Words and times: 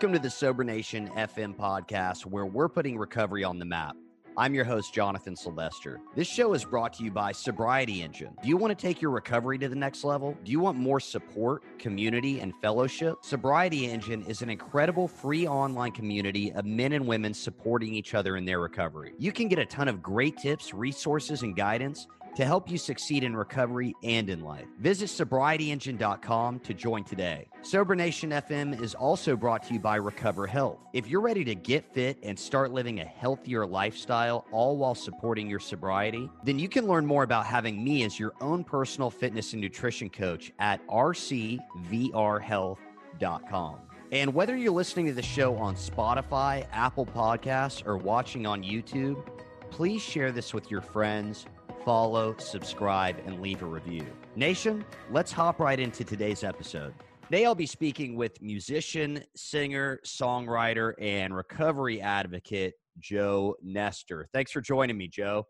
Welcome 0.00 0.14
to 0.14 0.18
the 0.18 0.30
Sober 0.30 0.64
Nation 0.64 1.08
FM 1.08 1.54
podcast, 1.54 2.24
where 2.24 2.46
we're 2.46 2.70
putting 2.70 2.96
recovery 2.96 3.44
on 3.44 3.58
the 3.58 3.66
map. 3.66 3.94
I'm 4.34 4.54
your 4.54 4.64
host, 4.64 4.94
Jonathan 4.94 5.36
Sylvester. 5.36 6.00
This 6.16 6.26
show 6.26 6.54
is 6.54 6.64
brought 6.64 6.94
to 6.94 7.04
you 7.04 7.10
by 7.10 7.32
Sobriety 7.32 8.02
Engine. 8.02 8.34
Do 8.42 8.48
you 8.48 8.56
want 8.56 8.70
to 8.70 8.74
take 8.74 9.02
your 9.02 9.10
recovery 9.10 9.58
to 9.58 9.68
the 9.68 9.76
next 9.76 10.02
level? 10.02 10.38
Do 10.42 10.52
you 10.52 10.58
want 10.58 10.78
more 10.78 11.00
support, 11.00 11.78
community, 11.78 12.40
and 12.40 12.54
fellowship? 12.62 13.18
Sobriety 13.20 13.90
Engine 13.90 14.22
is 14.22 14.40
an 14.40 14.48
incredible 14.48 15.06
free 15.06 15.46
online 15.46 15.92
community 15.92 16.50
of 16.52 16.64
men 16.64 16.94
and 16.94 17.06
women 17.06 17.34
supporting 17.34 17.92
each 17.92 18.14
other 18.14 18.38
in 18.38 18.46
their 18.46 18.60
recovery. 18.60 19.12
You 19.18 19.32
can 19.32 19.48
get 19.48 19.58
a 19.58 19.66
ton 19.66 19.86
of 19.86 20.02
great 20.02 20.38
tips, 20.38 20.72
resources, 20.72 21.42
and 21.42 21.54
guidance 21.54 22.06
to 22.40 22.46
help 22.46 22.70
you 22.70 22.78
succeed 22.78 23.22
in 23.22 23.36
recovery 23.36 23.94
and 24.02 24.30
in 24.30 24.40
life. 24.40 24.64
Visit 24.78 25.10
sobrietyengine.com 25.10 26.60
to 26.60 26.72
join 26.72 27.04
today. 27.04 27.46
Sober 27.60 27.94
Nation 27.94 28.30
FM 28.30 28.82
is 28.82 28.94
also 28.94 29.36
brought 29.36 29.62
to 29.64 29.74
you 29.74 29.78
by 29.78 29.96
Recover 29.96 30.46
Health. 30.46 30.78
If 30.94 31.06
you're 31.06 31.20
ready 31.20 31.44
to 31.44 31.54
get 31.54 31.92
fit 31.92 32.16
and 32.22 32.38
start 32.38 32.72
living 32.72 33.00
a 33.00 33.04
healthier 33.04 33.66
lifestyle, 33.66 34.46
all 34.52 34.78
while 34.78 34.94
supporting 34.94 35.50
your 35.50 35.58
sobriety, 35.58 36.30
then 36.42 36.58
you 36.58 36.66
can 36.66 36.86
learn 36.86 37.04
more 37.04 37.24
about 37.24 37.44
having 37.44 37.84
me 37.84 38.04
as 38.04 38.18
your 38.18 38.32
own 38.40 38.64
personal 38.64 39.10
fitness 39.10 39.52
and 39.52 39.60
nutrition 39.60 40.08
coach 40.08 40.50
at 40.58 40.80
rcvrhealth.com. 40.88 43.76
And 44.12 44.34
whether 44.34 44.56
you're 44.56 44.72
listening 44.72 45.04
to 45.08 45.12
the 45.12 45.20
show 45.20 45.56
on 45.56 45.74
Spotify, 45.74 46.66
Apple 46.72 47.04
Podcasts, 47.04 47.86
or 47.86 47.98
watching 47.98 48.46
on 48.46 48.62
YouTube, 48.62 49.22
please 49.70 50.00
share 50.00 50.32
this 50.32 50.54
with 50.54 50.70
your 50.70 50.80
friends 50.80 51.44
follow, 51.84 52.34
subscribe, 52.38 53.16
and 53.26 53.40
leave 53.40 53.62
a 53.62 53.66
review. 53.66 54.06
Nation, 54.36 54.84
let's 55.10 55.32
hop 55.32 55.60
right 55.60 55.78
into 55.78 56.04
today's 56.04 56.44
episode. 56.44 56.94
Today, 57.24 57.46
I'll 57.46 57.54
be 57.54 57.66
speaking 57.66 58.16
with 58.16 58.40
musician, 58.42 59.22
singer, 59.36 60.00
songwriter, 60.04 60.94
and 61.00 61.34
recovery 61.34 62.00
advocate 62.00 62.74
Joe 62.98 63.56
Nestor. 63.62 64.28
Thanks 64.32 64.50
for 64.50 64.60
joining 64.60 64.98
me, 64.98 65.08
Joe. 65.08 65.46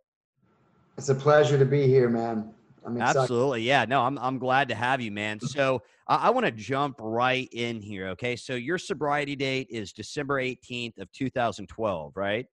It's 0.98 1.09
a 1.09 1.14
pleasure 1.14 1.59
to 1.59 1.64
be 1.64 1.87
here, 1.87 2.09
man. 2.09 2.53
Absolutely. 2.98 3.62
Yeah. 3.62 3.84
No, 3.87 4.03
I'm, 4.03 4.19
I'm 4.19 4.39
glad 4.39 4.69
to 4.69 4.75
have 4.75 5.00
you, 5.00 5.11
man. 5.11 5.41
So 5.41 5.83
I, 6.06 6.17
I 6.17 6.31
want 6.31 6.47
to 6.47 6.53
jump 6.53 6.97
right 7.00 7.48
in 7.53 7.81
here. 7.81 8.09
Okay. 8.09 8.37
So 8.37 8.55
your 8.55 8.78
sobriety 8.78 9.37
date 9.37 9.69
is 9.70 9.92
December 9.92 10.41
18th 10.41 10.98
of 10.98 11.11
2012, 11.12 12.12
right? 12.17 12.47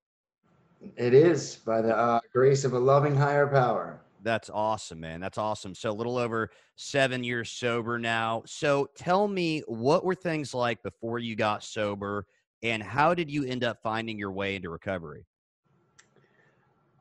It 0.95 1.14
is 1.14 1.56
by 1.56 1.81
the 1.81 1.95
uh, 1.95 2.20
grace 2.31 2.64
of 2.64 2.73
a 2.73 2.80
loving 2.80 3.16
higher 3.16 3.47
power. 3.47 4.02
That's 4.23 4.50
awesome, 4.50 5.00
man. 5.00 5.19
That's 5.19 5.38
awesome. 5.38 5.73
So 5.73 5.92
a 5.92 5.94
little 5.94 6.17
over 6.17 6.50
seven 6.75 7.23
years 7.23 7.52
sober 7.52 7.97
now. 8.00 8.44
So 8.45 8.89
tell 8.95 9.28
me, 9.28 9.61
what 9.67 10.03
were 10.03 10.16
things 10.16 10.53
like 10.53 10.84
before 10.84 11.19
you 11.19 11.36
got 11.36 11.64
sober, 11.64 12.25
and 12.64 12.81
how 12.81 13.14
did 13.14 13.31
you 13.31 13.45
end 13.45 13.64
up 13.64 13.81
finding 13.81 14.17
your 14.17 14.31
way 14.31 14.56
into 14.56 14.69
recovery? 14.69 15.25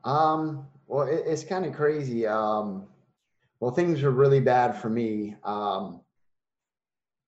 Um, 0.03 0.67
well, 0.87 1.07
it, 1.07 1.23
it's 1.25 1.43
kind 1.43 1.65
of 1.65 1.73
crazy. 1.73 2.25
Um, 2.25 2.85
well, 3.59 3.71
things 3.71 4.01
were 4.01 4.11
really 4.11 4.39
bad 4.39 4.73
for 4.77 4.89
me. 4.89 5.35
Um, 5.43 6.01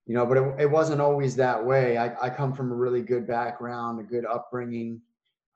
you 0.06 0.16
know, 0.16 0.25
but 0.25 0.38
it, 0.38 0.61
it 0.61 0.72
wasn't 0.72 1.02
always 1.02 1.36
that 1.36 1.63
way. 1.63 1.97
I, 1.97 2.16
I 2.25 2.30
come 2.30 2.53
from 2.53 2.72
a 2.72 2.75
really 2.75 3.02
good 3.02 3.28
background, 3.28 4.00
a 4.00 4.03
good 4.03 4.25
upbringing. 4.25 5.02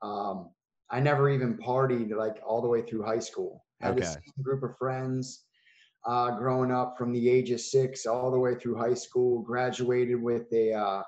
Um, 0.02 0.50
I 0.90 1.00
never 1.00 1.30
even 1.30 1.56
partied 1.56 2.14
like 2.14 2.40
all 2.46 2.62
the 2.62 2.68
way 2.68 2.82
through 2.82 3.04
high 3.04 3.18
school. 3.18 3.64
I 3.80 3.86
had 3.86 3.94
okay. 3.96 4.00
the 4.00 4.12
same 4.12 4.42
group 4.42 4.62
of 4.62 4.76
friends 4.76 5.44
uh, 6.06 6.32
growing 6.32 6.70
up 6.70 6.96
from 6.98 7.12
the 7.12 7.28
age 7.28 7.50
of 7.50 7.60
six 7.60 8.06
all 8.06 8.30
the 8.30 8.38
way 8.38 8.54
through 8.54 8.76
high 8.76 8.94
school. 8.94 9.42
Graduated 9.42 10.20
with 10.20 10.52
a, 10.52 10.72
uh, 10.72 11.02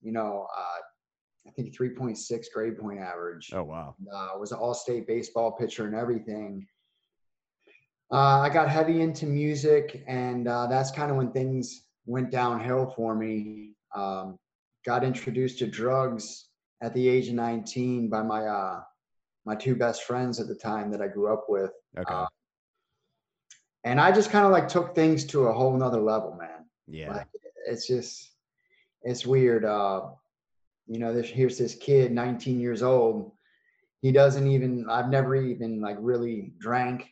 you 0.00 0.12
know, 0.12 0.46
uh, 0.56 0.80
I 1.46 1.50
think 1.50 1.76
3.6 1.76 2.44
grade 2.54 2.78
point 2.78 3.00
average. 3.00 3.50
Oh 3.52 3.64
wow! 3.64 3.94
Uh, 4.12 4.38
was 4.38 4.52
an 4.52 4.58
all-state 4.58 5.06
baseball 5.06 5.52
pitcher 5.52 5.86
and 5.86 5.94
everything. 5.94 6.66
Uh, 8.12 8.40
I 8.40 8.48
got 8.48 8.68
heavy 8.68 9.00
into 9.00 9.26
music, 9.26 10.04
and 10.06 10.46
uh, 10.46 10.66
that's 10.66 10.90
kind 10.90 11.10
of 11.10 11.16
when 11.16 11.32
things 11.32 11.86
went 12.06 12.30
downhill 12.30 12.92
for 12.94 13.14
me. 13.14 13.70
Um, 13.94 14.38
got 14.84 15.04
introduced 15.04 15.58
to 15.58 15.66
drugs 15.66 16.48
at 16.82 16.92
the 16.94 17.08
age 17.08 17.28
of 17.28 17.34
19 17.34 18.08
by 18.08 18.22
my 18.22 18.46
uh, 18.46 18.80
my 19.44 19.54
two 19.54 19.74
best 19.74 20.04
friends 20.04 20.40
at 20.40 20.48
the 20.48 20.54
time 20.54 20.90
that 20.90 21.02
I 21.02 21.08
grew 21.08 21.32
up 21.32 21.46
with. 21.48 21.72
Okay. 21.98 22.14
Uh, 22.14 22.26
and 23.84 24.00
I 24.00 24.12
just 24.12 24.30
kind 24.30 24.46
of 24.46 24.52
like 24.52 24.68
took 24.68 24.94
things 24.94 25.24
to 25.26 25.46
a 25.46 25.52
whole 25.52 25.76
nother 25.76 26.00
level, 26.00 26.36
man. 26.38 26.66
Yeah. 26.86 27.12
Like, 27.12 27.28
it's 27.66 27.86
just, 27.86 28.30
it's 29.02 29.26
weird. 29.26 29.64
Uh, 29.64 30.10
you 30.86 30.98
know, 30.98 31.12
this, 31.12 31.28
here's 31.28 31.58
this 31.58 31.74
kid, 31.74 32.12
19 32.12 32.60
years 32.60 32.82
old. 32.82 33.32
He 34.00 34.12
doesn't 34.12 34.46
even, 34.46 34.86
I've 34.88 35.08
never 35.08 35.34
even 35.34 35.80
like 35.80 35.96
really 36.00 36.52
drank, 36.58 37.08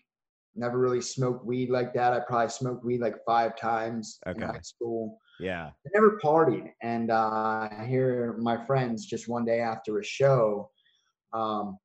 never 0.55 0.79
really 0.79 1.01
smoked 1.01 1.45
weed 1.45 1.71
like 1.71 1.95
that. 1.95 2.13
I 2.13 2.21
probably 2.21 2.51
smoked 2.51 2.85
weed 2.85 3.01
like 3.01 3.25
five 3.25 3.57
times 3.57 4.19
okay. 4.27 4.43
in 4.43 4.49
high 4.49 4.61
school. 4.63 5.19
Yeah. 5.41 5.69
I 5.69 5.91
never 5.95 6.21
partied. 6.23 6.71
And 6.83 7.11
uh, 7.11 7.69
I 7.71 7.87
hear 7.89 8.37
my 8.39 8.65
friends 8.67 9.07
just 9.07 9.29
one 9.29 9.45
day 9.45 9.61
after 9.61 9.99
a 9.99 10.05
show, 10.05 10.71
um, 11.33 11.79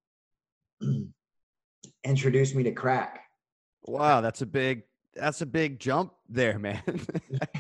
introduced 2.04 2.56
me 2.56 2.64
to 2.64 2.72
crack. 2.72 3.22
Wow, 3.86 4.22
that's 4.22 4.42
a 4.42 4.46
big 4.46 4.84
that's 5.16 5.42
a 5.42 5.46
big 5.46 5.80
jump 5.80 6.14
there, 6.30 6.60
man. 6.60 6.82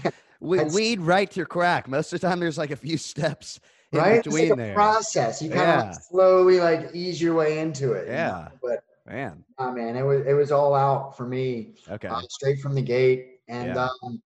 we, 0.40 0.64
weed 0.66 1.00
right 1.00 1.30
to 1.32 1.46
crack. 1.46 1.88
Most 1.88 2.14
of 2.14 2.20
the 2.20 2.28
time, 2.28 2.40
there's 2.40 2.58
like 2.58 2.72
a 2.72 2.76
few 2.76 2.98
steps 2.98 3.60
in 3.92 4.00
right? 4.00 4.24
between 4.24 4.50
like 4.50 4.58
there. 4.58 4.74
Process. 4.74 5.42
You 5.42 5.50
kind 5.50 5.62
yeah. 5.62 5.82
of 5.82 5.88
like 5.88 6.04
slowly 6.10 6.60
like 6.60 6.90
ease 6.94 7.22
your 7.22 7.34
way 7.36 7.60
into 7.60 7.94
it. 7.94 8.08
Yeah. 8.08 8.28
You 8.28 8.44
know? 8.44 8.52
But 8.62 8.84
man, 9.06 9.44
oh 9.58 9.72
man, 9.72 9.96
it 9.96 10.04
was 10.04 10.26
it 10.26 10.34
was 10.34 10.52
all 10.52 10.76
out 10.76 11.16
for 11.18 11.26
me. 11.26 11.76
Okay. 11.90 12.08
Uh, 12.08 12.22
straight 12.30 12.60
from 12.60 12.76
the 12.76 12.82
gate, 12.82 13.40
and 13.48 13.76
yeah. 13.76 13.88
um, 14.04 14.22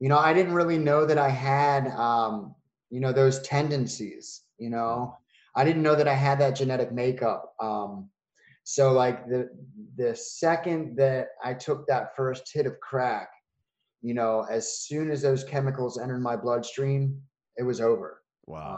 you 0.00 0.08
know, 0.08 0.18
I 0.18 0.32
didn't 0.32 0.54
really 0.54 0.78
know 0.78 1.06
that 1.06 1.18
I 1.18 1.28
had 1.28 1.88
um, 1.88 2.54
you 2.90 3.00
know 3.00 3.12
those 3.12 3.40
tendencies. 3.42 4.42
You 4.58 4.70
know, 4.70 5.16
I 5.54 5.64
didn't 5.64 5.82
know 5.82 5.94
that 5.94 6.08
I 6.08 6.14
had 6.14 6.38
that 6.40 6.56
genetic 6.56 6.92
makeup. 6.92 7.54
Um, 7.60 8.08
so 8.64 8.92
like 8.92 9.26
the 9.28 9.50
the 9.96 10.14
second 10.14 10.96
that 10.96 11.28
I 11.44 11.54
took 11.54 11.86
that 11.88 12.16
first 12.16 12.50
hit 12.52 12.66
of 12.66 12.78
crack, 12.80 13.28
you 14.00 14.14
know, 14.14 14.46
as 14.50 14.80
soon 14.80 15.10
as 15.10 15.20
those 15.20 15.44
chemicals 15.44 15.98
entered 15.98 16.22
my 16.22 16.36
bloodstream, 16.36 17.20
it 17.56 17.64
was 17.64 17.80
over. 17.80 18.22
Wow. 18.46 18.74
Uh, 18.74 18.76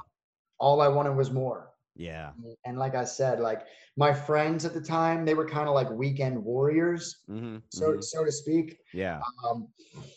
all 0.59 0.81
I 0.81 0.89
wanted 0.89 1.17
was 1.17 1.31
more. 1.31 1.71
Yeah. 1.97 2.31
And 2.65 2.79
like 2.79 2.97
I 2.97 3.05
said, 3.05 3.39
like 3.39 3.63
my 3.97 4.13
friends 4.13 4.65
at 4.65 4.75
the 4.75 4.81
time, 4.81 5.25
they 5.25 5.35
were 5.35 5.47
kind 5.47 5.69
of 5.69 5.75
like 5.75 5.89
weekend 5.91 6.43
warriors, 6.43 7.19
mm-hmm, 7.31 7.59
so 7.69 7.91
mm-hmm. 7.91 8.01
so 8.01 8.25
to 8.25 8.33
speak. 8.33 8.79
Yeah. 8.93 9.21
Um, 9.49 9.69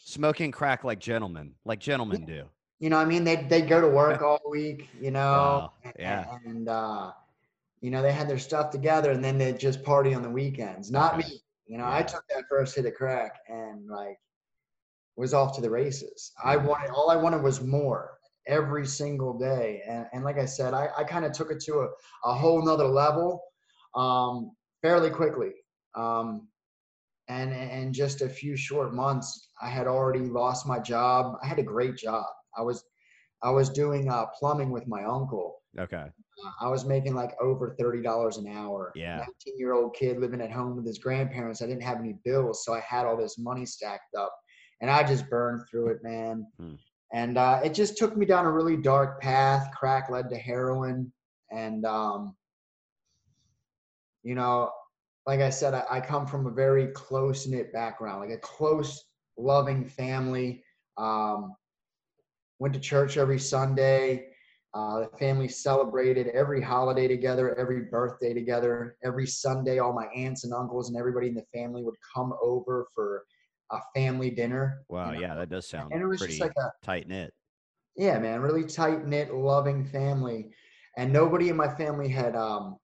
Smoking 0.04 0.52
crack 0.52 0.84
like 0.84 1.00
gentlemen, 1.00 1.54
like 1.66 1.80
gentlemen 1.80 2.26
do 2.26 2.46
you 2.80 2.90
know, 2.90 2.98
I 2.98 3.06
mean, 3.06 3.24
they 3.24 3.38
they 3.38 3.62
go 3.62 3.82
to 3.82 3.88
work 3.88 4.22
all 4.22 4.40
week, 4.50 4.90
you 5.02 5.12
know, 5.12 5.72
yeah, 5.98 6.26
and, 6.46 6.58
and 6.58 6.70
uh, 6.70 7.12
you 7.82 7.90
know 7.90 8.02
they 8.02 8.12
had 8.12 8.30
their 8.30 8.38
stuff 8.38 8.70
together, 8.70 9.12
and 9.12 9.24
then 9.24 9.38
they 9.38 9.54
just 9.54 9.84
party 9.84 10.14
on 10.14 10.22
the 10.22 10.30
weekends. 10.30 10.92
Not 10.92 11.16
okay. 11.16 11.28
me, 11.28 11.42
you 11.66 11.78
know. 11.78 11.86
Yeah. 11.86 11.96
I 11.96 12.04
took 12.04 12.24
that 12.30 12.44
first 12.50 12.76
hit 12.76 12.86
of 12.86 12.94
crack 12.94 13.40
and 13.48 13.88
like 13.88 14.20
was 15.16 15.34
off 15.34 15.56
to 15.56 15.62
the 15.62 15.70
races. 15.70 16.32
I 16.44 16.56
wanted 16.56 16.92
all 16.92 17.10
I 17.10 17.16
wanted 17.16 17.42
was 17.42 17.62
more 17.62 18.20
every 18.46 18.86
single 18.86 19.38
day, 19.38 19.82
and 19.88 20.06
and 20.14 20.24
like 20.24 20.38
I 20.38 20.46
said, 20.46 20.76
I 20.76 20.90
I 20.96 21.04
kind 21.04 21.26
of 21.26 21.32
took 21.32 21.52
it 21.52 21.60
to 21.62 21.80
a 21.80 21.88
a 22.26 22.34
whole 22.34 22.64
nother 22.64 22.88
level, 22.88 23.42
um, 23.96 24.52
fairly 24.84 25.10
quickly. 25.10 25.54
Um, 25.96 26.48
and 27.28 27.52
in 27.52 27.92
just 27.92 28.22
a 28.22 28.30
few 28.30 28.56
short 28.56 28.94
months, 28.94 29.50
I 29.62 29.68
had 29.68 29.88
already 29.88 30.22
lost 30.22 30.66
my 30.68 30.80
job. 30.80 31.36
I 31.44 31.48
had 31.48 31.60
a 31.60 31.64
great 31.64 31.98
job 31.98 32.26
I 32.58 32.62
was 32.62 32.84
I 33.44 33.52
was 33.52 33.70
doing 33.70 34.10
uh, 34.10 34.26
plumbing 34.38 34.72
with 34.72 34.88
my 34.88 35.04
uncle. 35.04 35.62
Okay. 35.78 36.06
Uh, 36.46 36.52
I 36.62 36.70
was 36.70 36.86
making 36.86 37.14
like 37.14 37.36
over 37.40 37.76
thirty 37.80 38.02
dollars 38.02 38.38
an 38.38 38.48
hour. 38.48 38.92
Yeah. 38.96 39.18
Nineteen 39.18 39.58
year 39.58 39.74
old 39.74 39.96
kid 39.96 40.20
living 40.20 40.42
at 40.42 40.52
home 40.52 40.76
with 40.76 40.86
his 40.86 40.98
grandparents. 40.98 41.62
I 41.62 41.68
didn't 41.68 41.84
have 41.84 42.00
any 42.00 42.16
bills, 42.26 42.66
so 42.66 42.74
I 42.74 42.80
had 42.80 43.06
all 43.06 43.18
this 43.18 43.38
money 43.38 43.66
stacked 43.66 44.16
up, 44.18 44.34
and 44.82 44.90
I 44.90 45.04
just 45.04 45.30
burned 45.30 45.62
through 45.70 45.90
it, 45.90 46.04
man. 46.04 46.48
Hmm. 46.60 46.76
And 47.14 47.38
uh, 47.38 47.62
it 47.64 47.74
just 47.74 47.98
took 47.98 48.18
me 48.18 48.26
down 48.26 48.46
a 48.46 48.52
really 48.52 48.76
dark 48.76 49.22
path. 49.22 49.70
Crack 49.78 50.10
led 50.10 50.30
to 50.30 50.38
heroin, 50.38 51.12
and 51.52 51.86
um, 51.86 52.36
you 54.24 54.36
know, 54.36 54.72
like 55.26 55.42
I 55.42 55.50
said, 55.50 55.74
I, 55.74 55.84
I 55.90 56.02
come 56.02 56.26
from 56.26 56.48
a 56.48 56.52
very 56.52 56.88
close 56.88 57.48
knit 57.48 57.72
background, 57.72 58.22
like 58.22 58.38
a 58.38 58.42
close, 58.42 59.06
loving 59.38 59.86
family. 59.86 60.64
Um, 60.98 61.56
went 62.60 62.74
to 62.74 62.80
church 62.80 63.18
every 63.18 63.40
Sunday. 63.40 64.28
Uh, 64.74 65.00
the 65.00 65.18
family 65.18 65.48
celebrated 65.48 66.28
every 66.28 66.62
holiday 66.62 67.08
together, 67.08 67.58
every 67.58 67.82
birthday 67.82 68.34
together. 68.34 68.98
Every 69.04 69.26
Sunday, 69.26 69.80
all 69.80 69.94
my 69.94 70.06
aunts 70.08 70.44
and 70.44 70.54
uncles 70.54 70.90
and 70.90 70.98
everybody 70.98 71.28
in 71.28 71.36
the 71.36 71.46
family 71.54 71.84
would 71.84 71.96
come 72.14 72.34
over 72.42 72.88
for 72.94 73.24
a 73.72 73.80
family 73.96 74.30
dinner. 74.30 74.84
Wow, 74.90 75.12
you 75.12 75.16
know? 75.16 75.22
yeah, 75.22 75.36
that 75.36 75.50
does 75.50 75.68
sound 75.68 75.94
and 75.94 76.02
it 76.02 76.06
was 76.06 76.20
pretty 76.20 76.40
like 76.40 76.54
a, 76.58 76.72
tight 76.84 77.08
knit. 77.08 77.34
Yeah, 77.96 78.20
man, 78.20 78.42
really 78.42 78.66
tight 78.66 79.08
knit, 79.08 79.34
loving 79.34 79.84
family, 79.86 80.52
and 80.98 81.12
nobody 81.12 81.50
in 81.50 81.56
my 81.56 81.74
family 81.76 82.08
had 82.08 82.36
um, 82.36 82.78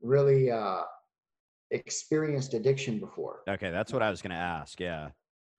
really 0.00 0.50
uh, 0.50 0.82
experienced 1.72 2.54
addiction 2.54 3.00
before. 3.00 3.40
Okay, 3.48 3.70
that's 3.70 3.92
what 3.92 4.02
I 4.02 4.10
was 4.10 4.22
going 4.22 4.30
to 4.30 4.36
ask. 4.36 4.78
Yeah. 4.78 5.10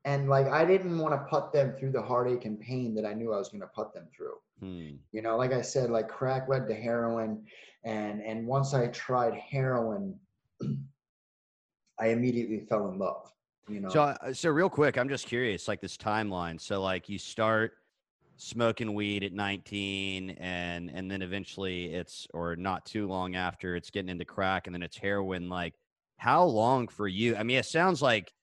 And 0.05 0.27
like, 0.27 0.47
I 0.47 0.65
didn't 0.65 0.97
want 0.97 1.13
to 1.13 1.25
put 1.29 1.53
them 1.53 1.73
through 1.73 1.91
the 1.91 2.01
heartache 2.01 2.45
and 2.45 2.59
pain 2.59 2.93
that 2.95 3.05
I 3.05 3.13
knew 3.13 3.33
I 3.33 3.37
was 3.37 3.49
going 3.49 3.61
to 3.61 3.67
put 3.67 3.93
them 3.93 4.07
through. 4.15 4.35
Hmm. 4.59 4.95
You 5.11 5.21
know, 5.21 5.37
like 5.37 5.53
I 5.53 5.61
said, 5.61 5.89
like 5.89 6.09
crack 6.09 6.49
led 6.49 6.67
to 6.67 6.73
heroin, 6.73 7.43
and 7.83 8.21
and 8.21 8.45
once 8.45 8.73
I 8.73 8.87
tried 8.87 9.33
heroin, 9.33 10.15
I 11.99 12.07
immediately 12.07 12.65
fell 12.67 12.89
in 12.89 12.97
love. 12.97 13.31
You 13.69 13.81
know. 13.81 13.89
So, 13.89 14.01
uh, 14.01 14.33
so 14.33 14.49
real 14.49 14.69
quick, 14.69 14.97
I'm 14.97 15.09
just 15.09 15.25
curious, 15.25 15.67
like 15.67 15.81
this 15.81 15.97
timeline. 15.97 16.59
So, 16.59 16.81
like 16.81 17.07
you 17.07 17.17
start 17.17 17.73
smoking 18.35 18.93
weed 18.93 19.23
at 19.23 19.31
19 19.31 20.31
and 20.31 20.89
and 20.89 21.09
then 21.09 21.21
eventually 21.21 21.93
it's 21.93 22.27
or 22.33 22.55
not 22.55 22.83
too 22.83 23.07
long 23.07 23.35
after 23.35 23.75
it's 23.75 23.91
getting 23.91 24.09
into 24.09 24.25
crack 24.25 24.65
and 24.65 24.73
then 24.73 24.81
it's 24.81 24.97
heroin 24.97 25.49
like 25.49 25.75
how 26.17 26.43
long 26.43 26.87
for 26.87 27.07
you 27.07 27.35
i 27.35 27.43
mean 27.43 27.57
it 27.57 27.65
sounds 27.65 28.01
like 28.01 28.33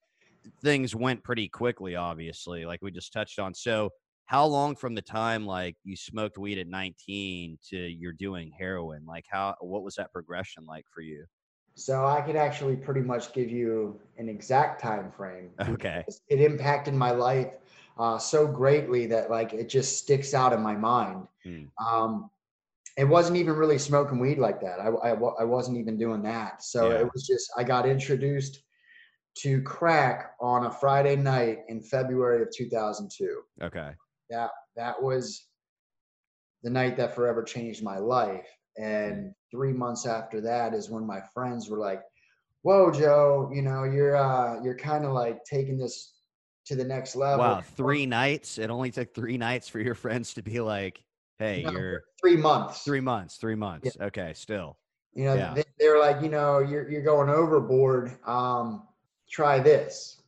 things 0.63 0.95
went 0.95 1.23
pretty 1.23 1.49
quickly 1.49 1.97
obviously 1.97 2.65
like 2.65 2.81
we 2.83 2.91
just 2.91 3.13
touched 3.13 3.39
on 3.39 3.55
so 3.55 3.91
how 4.27 4.45
long 4.45 4.77
from 4.77 4.95
the 4.95 5.03
time 5.03 5.47
like 5.47 5.77
you 5.85 5.97
smoked 5.97 6.39
weed 6.39 6.59
at 6.59 6.67
19 6.67 7.59
to 7.69 7.77
you're 7.77 8.13
doing 8.13 8.51
heroin 8.57 9.05
like 9.07 9.25
how 9.29 9.55
what 9.61 9.83
was 9.83 9.95
that 9.97 10.13
progression 10.13 10.65
like 10.67 10.85
for 10.93 11.01
you 11.01 11.25
so 11.75 12.07
i 12.07 12.21
could 12.21 12.37
actually 12.37 12.77
pretty 12.77 13.01
much 13.01 13.33
give 13.33 13.51
you 13.51 13.99
an 14.19 14.29
exact 14.29 14.81
time 14.81 15.11
frame 15.11 15.51
okay 15.69 16.05
it 16.29 16.41
impacted 16.41 16.95
my 16.95 17.11
life 17.11 17.53
uh, 18.01 18.19
so 18.19 18.47
greatly 18.47 19.07
that 19.07 19.31
like 19.31 19.53
it 19.53 19.69
just 19.69 19.99
sticks 19.99 20.33
out 20.33 20.55
in 20.55 20.61
my 20.63 20.75
mind. 20.75 21.29
Mm. 21.47 21.69
Um, 21.85 22.31
it 22.97 23.05
wasn't 23.05 23.37
even 23.37 23.55
really 23.55 23.79
smoking 23.79 24.19
weed 24.19 24.39
like 24.39 24.59
that. 24.63 24.81
I, 24.81 24.89
I, 24.89 25.11
I 25.11 25.45
wasn't 25.45 25.77
even 25.77 25.99
doing 25.99 26.23
that. 26.23 26.63
So 26.63 26.91
yeah. 26.91 27.01
it 27.01 27.09
was 27.13 27.27
just, 27.27 27.53
I 27.59 27.63
got 27.63 27.87
introduced 27.87 28.63
to 29.39 29.63
crack 29.63 30.33
on 30.41 30.67
a 30.67 30.71
Friday 30.71 31.17
night 31.17 31.61
in 31.69 31.81
February 31.81 32.43
of 32.43 32.49
2002. 32.55 33.41
Okay. 33.63 33.91
That, 34.29 34.51
that 34.77 35.03
was 35.03 35.47
the 36.63 36.71
night 36.71 36.97
that 36.97 37.15
forever 37.15 37.43
changed 37.43 37.83
my 37.83 37.99
life. 37.99 38.47
And 38.77 39.33
three 39.51 39.73
months 39.73 40.07
after 40.07 40.41
that 40.43 40.75
is 40.75 40.91
when 40.91 41.07
my 41.07 41.21
friends 41.33 41.69
were 41.69 41.79
like, 41.79 42.03
whoa, 42.63 42.91
Joe, 42.91 43.51
you 43.53 43.63
know, 43.63 43.85
you're, 43.85 44.17
uh, 44.17 44.63
you're 44.63 44.77
kind 44.77 45.05
of 45.05 45.13
like 45.13 45.45
taking 45.45 45.79
this 45.79 46.21
to 46.71 46.77
the 46.77 46.85
next 46.85 47.17
level. 47.17 47.45
Wow, 47.45 47.63
three 47.77 48.07
nights. 48.07 48.57
It 48.59 48.71
only 48.71 48.91
took 48.91 49.13
three 49.13 49.37
nights 49.37 49.69
for 49.69 49.81
your 49.81 49.95
friends 49.95 50.35
to 50.35 50.43
be 50.43 50.61
like, 50.61 51.03
"Hey, 51.39 51.65
no, 51.65 51.73
you're 51.73 52.05
three 52.21 52.37
months, 52.37 52.83
three 52.83 53.01
months, 53.01 53.37
three 53.37 53.57
months." 53.57 53.97
Yeah. 53.99 54.07
Okay, 54.07 54.33
still. 54.35 54.79
You 55.13 55.25
know, 55.25 55.35
yeah. 55.35 55.55
they, 55.55 55.65
they're 55.81 55.99
like, 55.99 56.23
you 56.23 56.29
know, 56.29 56.61
you're 56.61 56.89
you're 56.89 57.03
going 57.03 57.29
overboard. 57.29 58.17
Um, 58.25 58.85
try 59.31 59.59
this, 59.59 60.23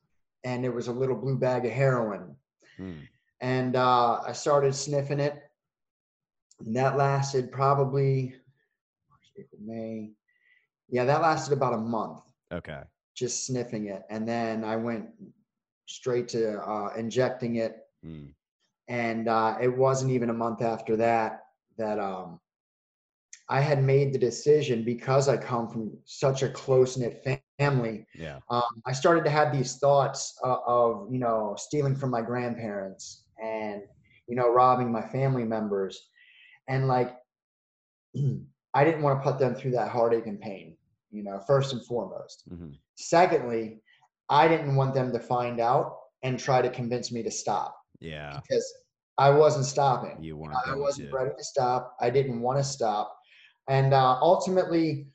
and 0.45 0.65
it 0.65 0.75
was 0.75 0.89
a 0.89 0.93
little 0.93 1.17
blue 1.17 1.37
bag 1.37 1.65
of 1.67 1.73
heroin, 1.73 2.37
hmm. 2.77 3.01
and 3.41 3.77
uh, 3.77 4.21
I 4.27 4.33
started 4.33 4.75
sniffing 4.75 5.21
it, 5.21 5.43
and 6.61 6.77
that 6.77 6.97
lasted 6.97 7.53
probably 7.53 8.35
April, 9.39 9.61
May. 9.65 10.11
Yeah, 10.89 11.05
that 11.05 11.23
lasted 11.23 11.55
about 11.55 11.75
a 11.75 11.79
month. 11.79 12.21
Okay. 12.53 12.83
Just 13.15 13.47
sniffing 13.47 13.87
it, 13.87 14.03
and 14.11 14.29
then 14.29 14.65
I 14.65 14.77
went 14.77 15.07
straight 15.87 16.29
to 16.29 16.61
uh, 16.61 16.93
injecting 16.97 17.57
it. 17.57 17.79
Mm. 18.05 18.35
And 18.89 19.29
uh, 19.29 19.57
it 19.61 19.75
wasn't 19.75 20.13
even 20.13 20.31
a 20.31 20.35
month 20.35 20.61
after 20.61 20.97
that 20.97 21.45
that 21.79 21.99
um, 21.99 22.41
I 23.49 23.61
had 23.61 23.83
made 23.83 24.13
the 24.13 24.19
decision 24.19 24.85
because 24.85 25.29
I 25.29 25.37
come 25.37 25.69
from 25.69 25.97
such 26.05 26.43
a 26.43 26.49
close 26.49 26.97
knit 26.97 27.23
family. 27.63 28.07
Yeah. 28.15 28.39
Um, 28.51 28.83
I 28.87 28.93
started 28.93 29.25
to 29.25 29.31
have 29.31 29.53
these 29.53 29.77
thoughts 29.77 30.39
uh, 30.45 30.59
of, 30.67 31.09
you 31.11 31.19
know, 31.19 31.55
stealing 31.57 31.97
from 31.97 32.11
my 32.11 32.23
grandparents 32.23 33.25
and, 33.43 33.83
you 34.29 34.37
know, 34.37 34.53
robbing 34.53 34.91
my 34.91 35.03
family 35.03 35.45
members. 35.45 36.09
And 36.69 36.89
like, 36.89 37.15
I 38.75 38.85
didn't 38.85 39.03
want 39.03 39.23
to 39.23 39.31
put 39.31 39.39
them 39.39 39.55
through 39.55 39.73
that 39.73 39.91
heartache 39.91 40.27
and 40.27 40.41
pain, 40.41 40.77
you 41.11 41.23
know, 41.23 41.41
first 41.47 41.73
and 41.73 41.85
foremost. 41.85 42.45
Mm-hmm. 42.51 42.71
Secondly, 42.95 43.81
I 44.29 44.49
didn't 44.49 44.77
want 44.77 44.95
them 44.95 45.13
to 45.13 45.19
find 45.19 45.61
out 45.61 45.97
and 46.23 46.39
try 46.39 46.63
to 46.63 46.71
convince 46.71 47.13
me 47.13 47.23
to 47.23 47.31
stop. 47.31 47.77
Yeah. 48.01 48.41
Because 48.41 48.67
I 49.19 49.31
wasn't 49.31 49.67
stopping. 49.67 50.17
You 50.21 50.37
weren't. 50.37 50.57
I 50.67 50.75
wasn't 50.75 51.11
to. 51.11 51.17
ready 51.17 51.31
to 51.37 51.45
stop. 51.45 51.97
I 52.01 52.11
didn't 52.11 52.41
want 52.41 52.59
to 52.59 52.65
stop. 52.65 53.17
And 53.69 53.93
uh, 53.93 54.19
ultimately, 54.21 55.07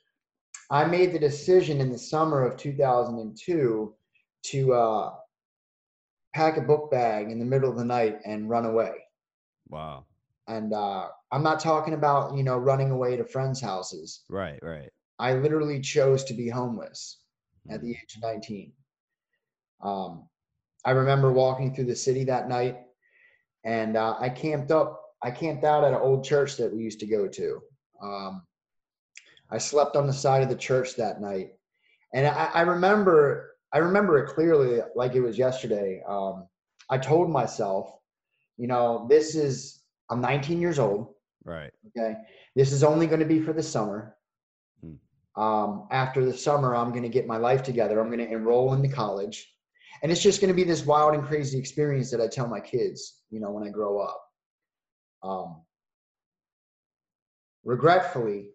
I 0.70 0.86
made 0.86 1.14
the 1.14 1.20
decision 1.20 1.80
in 1.80 1.92
the 1.92 1.98
summer 1.98 2.44
of 2.44 2.58
2002 2.58 3.94
to 4.46 4.74
uh, 4.74 5.14
pack 6.34 6.58
a 6.58 6.62
book 6.62 6.92
bag 6.92 7.32
in 7.32 7.40
the 7.40 7.46
middle 7.46 7.70
of 7.70 7.78
the 7.78 7.86
night 7.86 8.18
and 8.26 8.50
run 8.50 8.66
away. 8.66 8.94
Wow. 9.70 10.06
And 10.48 10.74
uh, 10.74 11.08
I'm 11.32 11.44
not 11.44 11.60
talking 11.60 11.94
about, 11.94 12.36
you 12.36 12.44
know, 12.44 12.58
running 12.58 12.92
away 12.92 13.18
to 13.18 13.26
friends' 13.26 13.62
houses. 13.62 14.24
Right, 14.30 14.60
right. 14.62 14.90
I 15.20 15.34
literally 15.34 15.82
chose 15.82 16.24
to 16.26 16.34
be 16.34 16.48
homeless 16.48 17.18
mm-hmm. 17.66 17.76
at 17.76 17.82
the 17.82 17.92
age 17.92 18.16
of 18.16 18.22
19. 18.24 18.72
Um, 19.82 20.28
I 20.86 20.92
remember 20.92 21.32
walking 21.32 21.74
through 21.74 21.86
the 21.86 21.96
city 21.96 22.24
that 22.26 22.48
night, 22.48 22.78
and 23.64 23.98
uh, 23.98 24.16
I 24.20 24.30
camped 24.30 24.72
up. 24.72 25.02
I 25.24 25.32
camped 25.32 25.64
out 25.64 25.84
at 25.84 25.94
an 25.94 26.00
old 26.00 26.24
church 26.24 26.58
that 26.58 26.74
we 26.74 26.84
used 26.84 27.00
to 27.00 27.08
go 27.08 27.28
to. 27.28 27.60
Um, 28.02 28.44
I 29.50 29.58
slept 29.58 29.96
on 29.96 30.08
the 30.08 30.14
side 30.14 30.44
of 30.44 30.50
the 30.50 30.56
church 30.56 30.96
that 30.96 31.22
night, 31.22 31.52
and 32.14 32.28
I, 32.28 32.50
I 32.54 32.62
remember. 32.62 33.56
I 33.74 33.80
remember 33.80 34.18
it 34.18 34.34
clearly, 34.34 34.80
like 34.96 35.16
it 35.16 35.20
was 35.20 35.38
yesterday. 35.38 36.02
Um, 36.08 36.48
I 36.90 36.98
told 36.98 37.30
myself, 37.30 38.00
you 38.58 38.68
know, 38.68 39.06
this 39.10 39.36
is. 39.36 39.82
I'm 40.10 40.22
19 40.22 40.62
years 40.62 40.80
old. 40.80 41.16
Right. 41.44 41.72
Okay. 41.88 42.16
This 42.56 42.72
is 42.72 42.82
only 42.82 43.08
going 43.08 43.20
to 43.20 43.26
be 43.26 43.42
for 43.42 43.52
the 43.52 43.62
summer. 43.62 44.16
Hmm. 44.82 45.42
Um, 45.42 45.88
after 45.92 46.24
the 46.24 46.36
summer, 46.36 46.74
I'm 46.74 46.92
going 46.92 47.04
to 47.04 47.10
get 47.10 47.28
my 47.28 47.36
life 47.36 47.62
together. 47.62 48.00
I'm 48.00 48.08
going 48.08 48.26
to 48.26 48.34
enroll 48.34 48.74
into 48.74 48.88
college 48.88 49.54
and 50.02 50.12
it's 50.12 50.22
just 50.22 50.42
going 50.42 50.50
to 50.50 50.56
be 50.56 50.64
this 50.64 50.86
wild 50.86 51.14
and 51.14 51.24
crazy 51.24 51.58
experience 51.58 52.12
that 52.12 52.22
I 52.22 52.28
tell 52.28 52.48
my 52.48 52.60
kids, 52.60 53.22
you 53.30 53.40
know, 53.40 53.52
when 53.52 53.68
I 53.68 53.70
grow 53.70 54.00
up. 54.00 54.22
Um, 55.24 55.62
regretfully, 57.64 58.52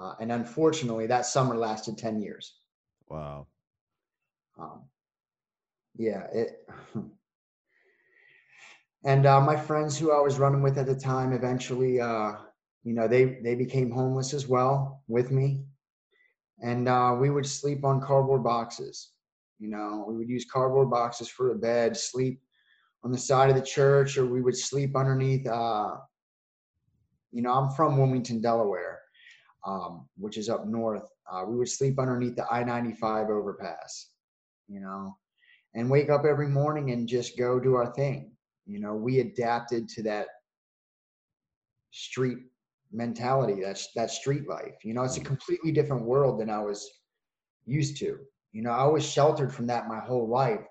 uh, 0.00 0.14
and 0.20 0.30
unfortunately, 0.30 1.06
that 1.06 1.26
summer 1.26 1.56
lasted 1.56 1.98
10 1.98 2.20
years. 2.20 2.54
Wow. 3.08 3.46
Um, 4.58 4.82
yeah. 5.96 6.26
It, 6.32 6.68
and 9.04 9.26
uh, 9.26 9.40
my 9.40 9.56
friends 9.56 9.98
who 9.98 10.12
I 10.12 10.20
was 10.20 10.38
running 10.38 10.62
with 10.62 10.78
at 10.78 10.86
the 10.86 10.94
time 10.94 11.32
eventually, 11.32 12.00
uh, 12.00 12.32
you 12.84 12.94
know, 12.94 13.08
they, 13.08 13.38
they 13.42 13.54
became 13.54 13.90
homeless 13.90 14.32
as 14.34 14.46
well 14.46 15.02
with 15.08 15.30
me. 15.30 15.62
And 16.60 16.88
uh, 16.88 17.16
we 17.18 17.30
would 17.30 17.46
sleep 17.46 17.84
on 17.84 18.00
cardboard 18.00 18.44
boxes. 18.44 19.10
You 19.58 19.70
know, 19.70 20.04
we 20.06 20.16
would 20.16 20.28
use 20.28 20.44
cardboard 20.44 20.90
boxes 20.90 21.28
for 21.28 21.52
a 21.52 21.58
bed, 21.58 21.96
sleep 21.96 22.40
on 23.02 23.10
the 23.10 23.18
side 23.18 23.50
of 23.50 23.56
the 23.56 23.62
church, 23.62 24.16
or 24.16 24.26
we 24.26 24.40
would 24.40 24.56
sleep 24.56 24.96
underneath. 24.96 25.46
Uh, 25.46 25.96
you 27.32 27.42
know, 27.42 27.52
I'm 27.52 27.70
from 27.70 27.96
Wilmington, 27.96 28.40
Delaware, 28.40 28.97
um, 29.66 30.08
which 30.16 30.36
is 30.36 30.48
up 30.48 30.66
north. 30.66 31.08
Uh, 31.30 31.44
we 31.46 31.56
would 31.56 31.68
sleep 31.68 31.98
underneath 31.98 32.36
the 32.36 32.46
I 32.50 32.64
95 32.64 33.28
overpass, 33.28 34.10
you 34.68 34.80
know, 34.80 35.16
and 35.74 35.90
wake 35.90 36.10
up 36.10 36.24
every 36.24 36.48
morning 36.48 36.90
and 36.90 37.08
just 37.08 37.38
go 37.38 37.60
do 37.60 37.74
our 37.74 37.92
thing. 37.94 38.32
You 38.66 38.80
know, 38.80 38.94
we 38.94 39.20
adapted 39.20 39.88
to 39.90 40.02
that 40.04 40.26
street 41.90 42.38
mentality, 42.92 43.62
that's 43.62 43.92
that 43.94 44.10
street 44.10 44.48
life. 44.48 44.76
You 44.84 44.94
know, 44.94 45.02
it's 45.02 45.16
a 45.16 45.22
completely 45.22 45.72
different 45.72 46.04
world 46.04 46.40
than 46.40 46.50
I 46.50 46.60
was 46.60 46.88
used 47.66 47.98
to. 47.98 48.18
You 48.52 48.62
know, 48.62 48.70
I 48.70 48.86
was 48.86 49.04
sheltered 49.08 49.52
from 49.52 49.66
that 49.66 49.88
my 49.88 50.00
whole 50.00 50.28
life. 50.28 50.64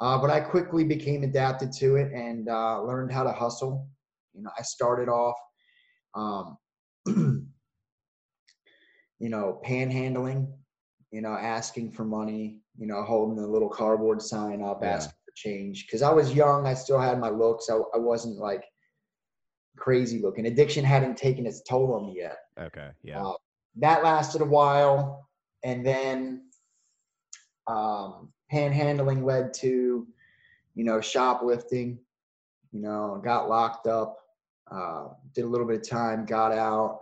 Uh, 0.00 0.18
but 0.18 0.30
I 0.30 0.40
quickly 0.40 0.82
became 0.82 1.22
adapted 1.22 1.72
to 1.72 1.96
it 1.96 2.10
and 2.12 2.48
uh, 2.48 2.82
learned 2.82 3.12
how 3.12 3.22
to 3.22 3.32
hustle. 3.32 3.86
You 4.32 4.42
know, 4.42 4.50
I 4.58 4.62
started 4.62 5.08
off, 5.08 5.36
um, 6.14 6.56
you 9.20 9.28
know, 9.28 9.60
panhandling, 9.64 10.48
you 11.12 11.20
know, 11.20 11.34
asking 11.34 11.92
for 11.92 12.04
money, 12.04 12.58
you 12.76 12.86
know, 12.86 13.02
holding 13.02 13.38
a 13.38 13.46
little 13.46 13.68
cardboard 13.68 14.20
sign 14.20 14.62
up, 14.62 14.80
yeah. 14.82 14.94
asking 14.94 15.14
for 15.26 15.32
change. 15.36 15.86
Because 15.86 16.02
I 16.02 16.12
was 16.12 16.32
young, 16.32 16.66
I 16.66 16.74
still 16.74 16.98
had 16.98 17.20
my 17.20 17.28
looks. 17.28 17.68
I, 17.70 17.76
I 17.94 17.98
wasn't 17.98 18.38
like 18.38 18.64
crazy 19.76 20.20
looking. 20.20 20.46
Addiction 20.46 20.84
hadn't 20.84 21.16
taken 21.16 21.46
its 21.46 21.62
toll 21.62 21.94
on 21.94 22.06
me 22.06 22.14
yet. 22.16 22.38
Okay, 22.58 22.88
yeah. 23.02 23.22
Uh, 23.22 23.34
that 23.76 24.02
lasted 24.02 24.40
a 24.40 24.46
while. 24.46 25.28
And 25.62 25.84
then 25.84 26.46
um, 27.66 28.32
panhandling 28.50 29.24
led 29.24 29.52
to, 29.54 30.06
you 30.74 30.84
know, 30.84 31.00
shoplifting. 31.00 31.98
You 32.72 32.80
know, 32.80 33.20
got 33.22 33.48
locked 33.48 33.88
up, 33.88 34.16
uh, 34.70 35.08
did 35.34 35.44
a 35.44 35.48
little 35.48 35.66
bit 35.66 35.80
of 35.80 35.88
time, 35.88 36.24
got 36.24 36.52
out. 36.52 37.00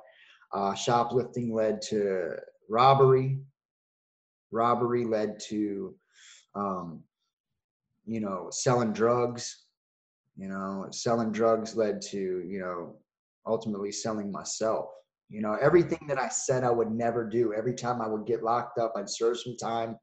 Uh, 0.53 0.75
shoplifting 0.75 1.55
led 1.55 1.81
to 1.83 2.37
robbery. 2.69 3.39
Robbery 4.51 5.05
led 5.05 5.39
to, 5.49 5.95
um, 6.55 7.03
you 8.07 8.21
know, 8.21 8.49
selling 8.51 8.93
drugs. 8.93 9.65
You 10.37 10.49
know, 10.49 10.87
selling 10.91 11.33
drugs 11.33 11.77
led 11.77 12.01
to, 12.03 12.19
you 12.47 12.61
know, 12.61 12.97
ultimately 13.47 13.91
selling 13.93 14.31
myself. 14.31 14.87
You 15.29 15.43
know, 15.43 15.59
everything 15.61 16.07
that 16.09 16.19
I 16.19 16.29
said 16.29 16.65
I 16.65 16.71
would 16.71 16.91
never 16.91 17.29
do, 17.29 17.53
every 17.53 17.75
time 17.75 18.01
I 18.01 18.09
would 18.09 18.25
get 18.25 18.43
locked 18.43 18.79
up, 18.79 18.95
I'd 18.97 19.11
serve 19.11 19.39
some 19.39 19.57
time 19.57 19.97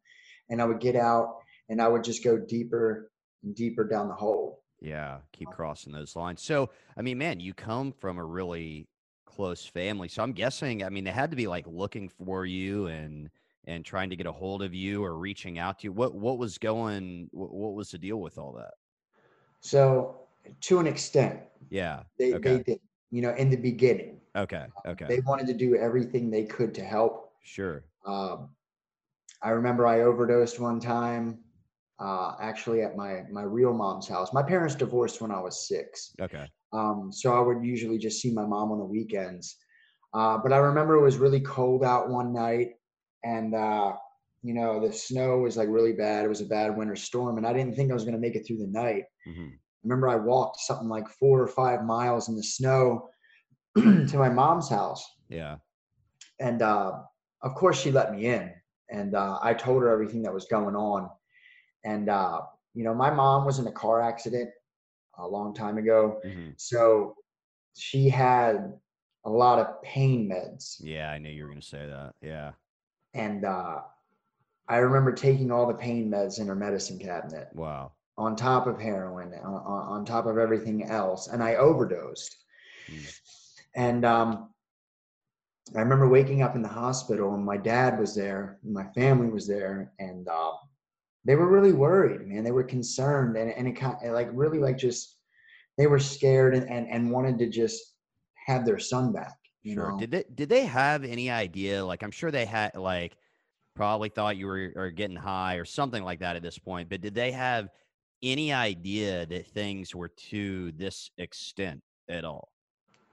and 0.50 0.62
I 0.62 0.66
would 0.66 0.80
get 0.80 0.96
out 0.96 1.38
and 1.70 1.82
I 1.82 1.88
would 1.88 2.04
just 2.04 2.24
go 2.24 2.38
deeper 2.38 3.10
and 3.44 3.56
deeper 3.56 3.88
down 3.88 4.08
the 4.08 4.14
hole. 4.14 4.62
Yeah, 4.82 5.20
keep 5.32 5.50
crossing 5.50 5.94
those 5.94 6.16
lines. 6.16 6.44
So, 6.44 6.70
I 6.98 7.02
mean, 7.02 7.18
man, 7.18 7.40
you 7.40 7.54
come 7.54 7.92
from 7.92 8.18
a 8.18 8.26
really 8.26 8.88
close 9.36 9.66
family. 9.66 10.08
So 10.08 10.24
I'm 10.24 10.32
guessing, 10.32 10.84
I 10.84 10.90
mean, 10.90 11.04
they 11.04 11.12
had 11.12 11.30
to 11.32 11.36
be 11.36 11.48
like 11.48 11.66
looking 11.68 12.10
for 12.10 12.46
you 12.46 12.88
and 12.88 13.30
and 13.68 13.84
trying 13.84 14.10
to 14.12 14.16
get 14.16 14.28
a 14.28 14.32
hold 14.32 14.62
of 14.62 14.74
you 14.74 15.04
or 15.04 15.18
reaching 15.18 15.60
out 15.60 15.80
to 15.80 15.86
you. 15.86 15.92
What 15.92 16.16
what 16.16 16.38
was 16.38 16.58
going 16.58 17.30
what, 17.32 17.54
what 17.54 17.74
was 17.74 17.92
the 17.92 17.98
deal 17.98 18.18
with 18.18 18.38
all 18.38 18.54
that? 18.54 18.74
So, 19.60 20.22
to 20.62 20.80
an 20.80 20.88
extent, 20.88 21.40
yeah. 21.70 22.04
They 22.18 22.34
okay. 22.36 22.58
they 22.58 22.64
did, 22.64 22.80
you 23.12 23.22
know, 23.22 23.34
in 23.36 23.50
the 23.50 23.58
beginning. 23.58 24.20
Okay. 24.36 24.66
Um, 24.86 24.92
okay. 24.92 25.06
They 25.08 25.20
wanted 25.22 25.48
to 25.48 25.54
do 25.54 25.76
everything 25.76 26.30
they 26.30 26.44
could 26.44 26.74
to 26.76 26.84
help. 26.84 27.32
Sure. 27.42 27.84
Um, 28.06 28.50
I 29.42 29.50
remember 29.50 29.86
I 29.86 30.02
overdosed 30.02 30.60
one 30.60 30.80
time, 30.80 31.40
uh, 32.00 32.34
actually 32.42 32.82
at 32.82 32.96
my 32.96 33.24
my 33.32 33.44
real 33.44 33.74
mom's 33.74 34.08
house. 34.08 34.34
My 34.34 34.44
parents 34.44 34.76
divorced 34.76 35.22
when 35.22 35.32
I 35.32 35.40
was 35.40 35.68
six. 35.68 36.12
Okay. 36.22 36.46
Um, 36.74 37.10
so 37.12 37.34
I 37.34 37.40
would 37.40 37.64
usually 37.64 37.98
just 37.98 38.22
see 38.22 38.34
my 38.34 38.46
mom 38.46 38.72
on 38.72 38.80
the 38.80 38.86
weekends. 38.86 39.58
Uh, 40.14 40.38
but 40.38 40.54
I 40.54 40.58
remember 40.58 40.96
it 40.96 41.02
was 41.02 41.18
really 41.18 41.42
cold 41.42 41.84
out 41.84 42.10
one 42.10 42.34
night, 42.34 42.70
and 43.24 43.54
uh, 43.54 43.94
you 44.44 44.54
know 44.54 44.86
the 44.86 44.92
snow 44.92 45.40
was 45.40 45.58
like 45.58 45.70
really 45.70 45.94
bad. 45.94 46.26
It 46.26 46.30
was 46.30 46.42
a 46.42 46.46
bad 46.46 46.76
winter 46.76 46.96
storm, 46.96 47.38
and 47.38 47.48
I 47.48 47.54
didn't 47.54 47.76
think 47.76 47.92
I 47.92 47.94
was 47.94 48.04
going 48.04 48.16
to 48.16 48.20
make 48.20 48.36
it 48.36 48.46
through 48.46 48.58
the 48.58 48.68
night. 48.68 49.04
Mm-hmm. 49.28 49.48
I 49.48 49.80
remember 49.84 50.10
I 50.10 50.16
walked 50.16 50.60
something 50.62 50.90
like 50.90 51.08
four 51.08 51.42
or 51.42 51.48
five 51.48 51.84
miles 51.84 52.28
in 52.28 52.36
the 52.36 52.44
snow 52.44 53.10
to 53.76 54.16
my 54.16 54.30
mom's 54.30 54.70
house. 54.70 55.06
Yeah. 55.30 55.58
And 56.40 56.62
uh, 56.62 56.94
of 57.44 57.56
course, 57.56 57.80
she 57.80 57.92
let 57.92 58.12
me 58.12 58.26
in, 58.26 58.52
and 58.90 59.16
uh, 59.16 59.40
I 59.42 59.54
told 59.54 59.84
her 59.84 59.90
everything 59.90 60.24
that 60.24 60.34
was 60.34 60.46
going 60.46 60.76
on. 60.76 61.10
And 61.86 62.10
uh, 62.10 62.42
you 62.74 62.84
know, 62.84 62.94
my 62.94 63.10
mom 63.10 63.46
was 63.46 63.60
in 63.60 63.68
a 63.68 63.72
car 63.72 64.02
accident 64.02 64.50
a 65.18 65.26
long 65.26 65.54
time 65.54 65.78
ago, 65.78 66.20
mm-hmm. 66.26 66.50
so 66.58 67.16
she 67.78 68.10
had 68.10 68.74
a 69.26 69.30
lot 69.30 69.60
of 69.60 69.82
pain 69.82 70.30
meds. 70.30 70.78
Yeah, 70.80 71.10
I 71.10 71.18
knew 71.18 71.30
you 71.30 71.44
were 71.44 71.50
going 71.50 71.62
to 71.62 71.68
say 71.68 71.86
that. 71.88 72.14
Yeah. 72.22 72.52
And 73.14 73.46
uh, 73.46 73.80
I 74.68 74.78
remember 74.78 75.14
taking 75.14 75.52
all 75.52 75.68
the 75.68 75.74
pain 75.74 76.10
meds 76.12 76.40
in 76.40 76.48
her 76.48 76.56
medicine 76.56 77.00
cabinet. 77.00 77.50
Wow. 77.54 77.94
On 78.18 78.36
top 78.36 78.68
of 78.68 78.80
heroin, 78.80 79.34
on, 79.44 79.54
on 79.56 80.06
top 80.06 80.26
of 80.26 80.38
everything 80.38 80.84
else, 80.84 81.28
and 81.28 81.44
I 81.44 81.56
overdosed. 81.56 82.36
Mm. 82.90 83.20
And 83.76 84.06
um, 84.06 84.50
I 85.76 85.80
remember 85.80 86.08
waking 86.08 86.42
up 86.42 86.56
in 86.56 86.62
the 86.62 86.68
hospital, 86.68 87.34
and 87.34 87.44
my 87.44 87.58
dad 87.58 88.00
was 88.00 88.16
there, 88.16 88.58
and 88.64 88.74
my 88.74 88.86
family 88.94 89.30
was 89.30 89.48
there, 89.48 89.92
and 90.00 90.28
uh, 90.28 90.52
they 91.26 91.36
were 91.36 91.48
really 91.48 91.74
worried, 91.74 92.28
man. 92.28 92.44
They 92.44 92.52
were 92.52 92.64
concerned, 92.64 93.36
and 93.36 93.52
and 93.52 93.68
it 93.68 93.74
kind 93.74 93.98
of 94.04 94.14
like 94.14 94.30
really 94.32 94.60
like 94.60 94.78
just 94.78 95.18
they 95.78 95.88
were 95.88 96.00
scared 96.00 96.56
and, 96.56 96.70
and 96.70 96.88
and 96.88 97.12
wanted 97.12 97.40
to 97.40 97.50
just 97.50 97.96
have 98.46 98.66
their 98.66 98.80
son 98.80 99.12
back. 99.12 99.36
Sure. 99.66 99.92
know? 99.92 100.00
Did 100.00 100.12
they 100.12 100.24
did 100.34 100.50
they 100.50 100.66
have 100.66 101.04
any 101.04 101.32
idea? 101.32 101.84
Like 101.84 102.04
I'm 102.04 102.12
sure 102.12 102.32
they 102.32 102.46
had 102.46 102.76
like 102.76 103.18
probably 103.76 104.10
thought 104.10 104.38
you 104.38 104.46
were 104.46 104.72
or 104.76 104.92
getting 104.92 105.18
high 105.18 105.56
or 105.56 105.66
something 105.66 106.04
like 106.04 106.20
that 106.20 106.36
at 106.36 106.44
this 106.44 106.60
point. 106.60 106.90
But 106.90 107.02
did 107.02 107.16
they 107.16 107.32
have 107.32 107.70
any 108.22 108.54
idea 108.54 109.26
that 109.26 109.48
things 109.48 109.94
were 109.94 110.10
to 110.30 110.72
this 110.74 111.10
extent 111.18 111.82
at 112.08 112.24
all? 112.24 112.50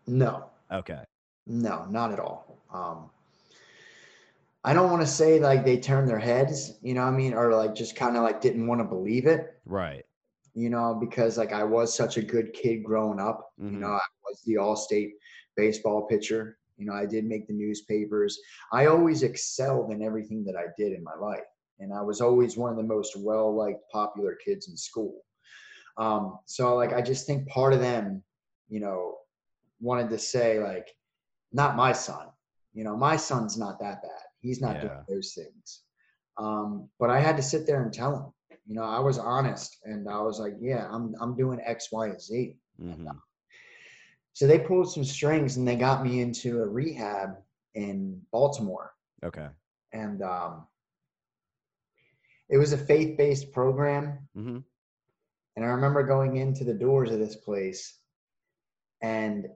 No. 0.06 0.46
Okay. 0.70 1.02
No, 1.46 1.86
not 1.86 2.12
at 2.12 2.20
all. 2.20 2.58
Um, 2.72 3.10
I 4.64 4.74
don't 4.74 4.90
want 4.90 5.02
to 5.02 5.08
say 5.08 5.40
like 5.40 5.64
they 5.64 5.76
turned 5.76 6.08
their 6.08 6.18
heads, 6.18 6.78
you 6.82 6.94
know 6.94 7.02
what 7.02 7.14
I 7.14 7.16
mean? 7.16 7.34
Or 7.34 7.54
like 7.54 7.74
just 7.74 7.96
kind 7.96 8.16
of 8.16 8.22
like 8.22 8.40
didn't 8.40 8.66
want 8.66 8.80
to 8.80 8.84
believe 8.84 9.26
it. 9.26 9.54
Right. 9.64 10.04
You 10.54 10.70
know, 10.70 10.96
because 11.00 11.36
like 11.36 11.52
I 11.52 11.64
was 11.64 11.94
such 11.94 12.16
a 12.16 12.22
good 12.22 12.52
kid 12.52 12.84
growing 12.84 13.18
up. 13.18 13.50
Mm-hmm. 13.60 13.74
You 13.74 13.80
know, 13.80 13.88
I 13.88 14.00
was 14.24 14.42
the 14.46 14.58
all 14.58 14.76
state 14.76 15.14
baseball 15.56 16.06
pitcher. 16.06 16.58
You 16.76 16.86
know, 16.86 16.94
I 16.94 17.06
did 17.06 17.24
make 17.24 17.46
the 17.48 17.54
newspapers. 17.54 18.38
I 18.72 18.86
always 18.86 19.22
excelled 19.22 19.90
in 19.90 20.02
everything 20.02 20.44
that 20.44 20.56
I 20.56 20.66
did 20.78 20.92
in 20.92 21.02
my 21.02 21.14
life. 21.14 21.40
And 21.80 21.92
I 21.92 22.00
was 22.02 22.20
always 22.20 22.56
one 22.56 22.70
of 22.70 22.76
the 22.76 22.82
most 22.82 23.16
well 23.16 23.54
liked, 23.54 23.82
popular 23.90 24.36
kids 24.44 24.68
in 24.68 24.76
school. 24.76 25.22
Um, 25.96 26.38
so 26.46 26.76
like 26.76 26.92
I 26.92 27.02
just 27.02 27.26
think 27.26 27.48
part 27.48 27.72
of 27.72 27.80
them, 27.80 28.22
you 28.68 28.80
know, 28.80 29.16
wanted 29.80 30.08
to 30.10 30.18
say 30.18 30.62
like, 30.62 30.88
not 31.52 31.76
my 31.76 31.92
son. 31.92 32.28
You 32.72 32.84
know, 32.84 32.96
my 32.96 33.16
son's 33.16 33.58
not 33.58 33.80
that 33.80 34.02
bad. 34.02 34.22
He's 34.42 34.60
not 34.60 34.76
yeah. 34.76 34.82
doing 34.82 35.04
those 35.08 35.32
things. 35.34 35.82
Um, 36.36 36.88
but 36.98 37.10
I 37.10 37.20
had 37.20 37.36
to 37.36 37.42
sit 37.42 37.66
there 37.66 37.82
and 37.82 37.92
tell 37.92 38.16
him. 38.16 38.58
You 38.66 38.76
know, 38.76 38.84
I 38.84 39.00
was 39.00 39.18
honest, 39.18 39.78
and 39.84 40.08
I 40.08 40.20
was 40.20 40.38
like, 40.38 40.54
"Yeah, 40.60 40.88
I'm 40.90 41.14
I'm 41.20 41.36
doing 41.36 41.60
X, 41.64 41.88
Y, 41.90 42.06
and 42.08 42.20
Z." 42.20 42.56
Mm-hmm. 42.80 43.08
So 44.34 44.46
they 44.46 44.58
pulled 44.58 44.90
some 44.90 45.04
strings 45.04 45.56
and 45.56 45.68
they 45.68 45.76
got 45.76 46.04
me 46.04 46.20
into 46.20 46.62
a 46.62 46.66
rehab 46.66 47.36
in 47.74 48.20
Baltimore. 48.32 48.92
Okay. 49.22 49.48
And 49.92 50.22
um, 50.22 50.66
it 52.48 52.56
was 52.56 52.72
a 52.72 52.78
faith-based 52.78 53.52
program. 53.52 54.26
Mm-hmm. 54.36 54.58
And 55.56 55.64
I 55.64 55.68
remember 55.68 56.02
going 56.02 56.36
into 56.36 56.64
the 56.64 56.72
doors 56.72 57.12
of 57.12 57.18
this 57.18 57.36
place, 57.36 57.98
and 59.02 59.48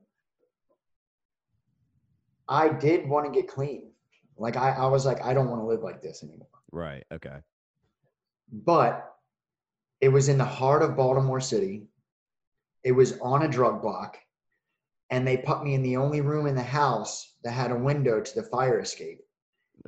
I 2.49 2.69
did 2.69 3.09
want 3.09 3.33
to 3.33 3.41
get 3.41 3.49
clean. 3.49 3.93
Like 4.39 4.57
I, 4.57 4.71
I 4.71 4.87
was 4.87 5.07
like, 5.07 5.23
I 5.25 5.35
don't 5.35 5.49
want 5.49 5.61
to 5.63 5.67
live 5.67 5.83
like 5.83 6.03
this 6.03 6.23
anymore. 6.23 6.49
Right. 6.71 7.05
Okay. 7.13 7.37
But 8.53 9.15
it 10.01 10.09
was 10.09 10.29
in 10.29 10.39
the 10.39 10.45
heart 10.45 10.83
of 10.83 10.97
Baltimore 10.97 11.41
City. 11.41 11.87
It 12.85 12.93
was 12.93 13.19
on 13.21 13.43
a 13.43 13.49
drug 13.49 13.83
block. 13.83 14.19
And 15.11 15.27
they 15.27 15.37
put 15.37 15.63
me 15.63 15.75
in 15.75 15.83
the 15.83 15.97
only 15.97 16.21
room 16.21 16.47
in 16.47 16.55
the 16.55 16.63
house 16.63 17.35
that 17.45 17.53
had 17.53 17.71
a 17.71 17.77
window 17.77 18.21
to 18.21 18.35
the 18.35 18.43
fire 18.49 18.81
escape. 18.81 19.21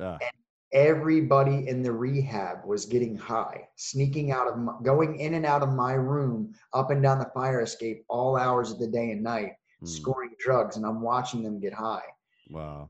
Uh. 0.01 0.17
And 0.21 0.31
everybody 0.71 1.67
in 1.67 1.83
the 1.83 1.91
rehab 1.91 2.65
was 2.65 2.85
getting 2.85 3.17
high, 3.17 3.67
sneaking 3.75 4.31
out 4.31 4.47
of, 4.47 4.57
my, 4.57 4.73
going 4.81 5.19
in 5.19 5.33
and 5.33 5.45
out 5.45 5.61
of 5.61 5.73
my 5.73 5.93
room, 5.93 6.53
up 6.73 6.89
and 6.89 7.03
down 7.03 7.19
the 7.19 7.31
fire 7.33 7.61
escape, 7.61 8.05
all 8.07 8.37
hours 8.37 8.71
of 8.71 8.79
the 8.79 8.87
day 8.87 9.11
and 9.11 9.21
night, 9.21 9.53
mm. 9.83 9.87
scoring 9.87 10.31
drugs. 10.39 10.77
And 10.77 10.85
I'm 10.85 11.01
watching 11.01 11.43
them 11.43 11.59
get 11.59 11.73
high. 11.73 12.03
Wow. 12.49 12.89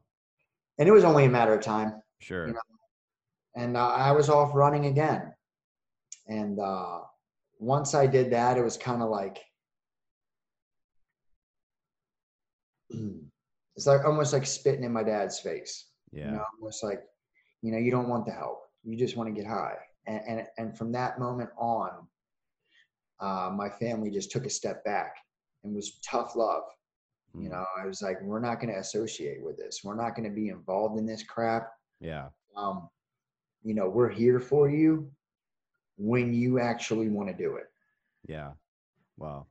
And 0.79 0.87
it 0.87 0.91
was 0.91 1.03
only 1.03 1.25
a 1.25 1.29
matter 1.29 1.53
of 1.53 1.61
time. 1.61 2.01
Sure. 2.19 2.47
You 2.47 2.53
know? 2.53 2.59
And 3.55 3.75
uh, 3.77 3.89
I 3.89 4.11
was 4.13 4.29
off 4.29 4.55
running 4.55 4.85
again. 4.85 5.33
And 6.27 6.59
uh, 6.59 6.99
once 7.59 7.93
I 7.93 8.07
did 8.07 8.31
that, 8.31 8.57
it 8.57 8.63
was 8.63 8.77
kind 8.77 9.03
of 9.03 9.09
like, 9.09 9.39
it's 12.89 13.85
like 13.85 14.05
almost 14.05 14.31
like 14.31 14.45
spitting 14.45 14.85
in 14.85 14.93
my 14.93 15.03
dad's 15.03 15.39
face. 15.39 15.87
Yeah. 16.11 16.25
You 16.25 16.31
know, 16.31 16.43
almost 16.59 16.83
like, 16.83 17.01
you 17.61 17.71
know, 17.73 17.77
you 17.77 17.91
don't 17.91 18.07
want 18.07 18.25
the 18.25 18.31
help. 18.31 18.61
You 18.83 18.97
just 18.97 19.17
want 19.17 19.27
to 19.27 19.35
get 19.39 19.49
high. 19.49 19.75
And, 20.07 20.21
and, 20.27 20.47
and 20.57 20.77
from 20.77 20.93
that 20.93 21.19
moment 21.19 21.49
on, 21.57 21.91
uh, 23.19 23.51
my 23.53 23.69
family 23.69 24.09
just 24.09 24.31
took 24.31 24.45
a 24.45 24.49
step 24.49 24.85
back 24.85 25.15
and 25.63 25.75
was 25.75 25.99
tough 25.99 26.37
love. 26.37 26.63
You 27.35 27.47
mm. 27.47 27.51
know, 27.51 27.65
I 27.77 27.85
was 27.85 28.01
like, 28.01 28.21
we're 28.21 28.39
not 28.39 28.59
going 28.59 28.73
to 28.73 28.79
associate 28.79 29.41
with 29.43 29.57
this. 29.57 29.81
We're 29.83 29.95
not 29.95 30.15
going 30.15 30.29
to 30.29 30.35
be 30.35 30.49
involved 30.49 30.97
in 30.97 31.05
this 31.05 31.23
crap. 31.23 31.71
Yeah. 31.99 32.29
Um, 32.55 32.89
you 33.63 33.73
know, 33.73 33.89
we're 33.89 34.09
here 34.09 34.39
for 34.39 34.69
you 34.69 35.11
when 35.97 36.33
you 36.33 36.59
actually 36.59 37.09
want 37.09 37.29
to 37.29 37.35
do 37.35 37.55
it. 37.57 37.65
Yeah. 38.27 38.51
Wow. 39.17 39.47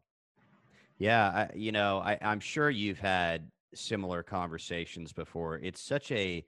Yeah. 0.99 1.29
I, 1.29 1.55
you 1.55 1.73
know, 1.73 1.99
I, 1.99 2.19
I'm 2.23 2.41
sure 2.41 2.71
you've 2.71 2.99
had 2.99 3.51
similar 3.75 4.23
conversations 4.23 5.13
before. 5.13 5.57
It's 5.57 5.81
such 5.81 6.11
a 6.11 6.45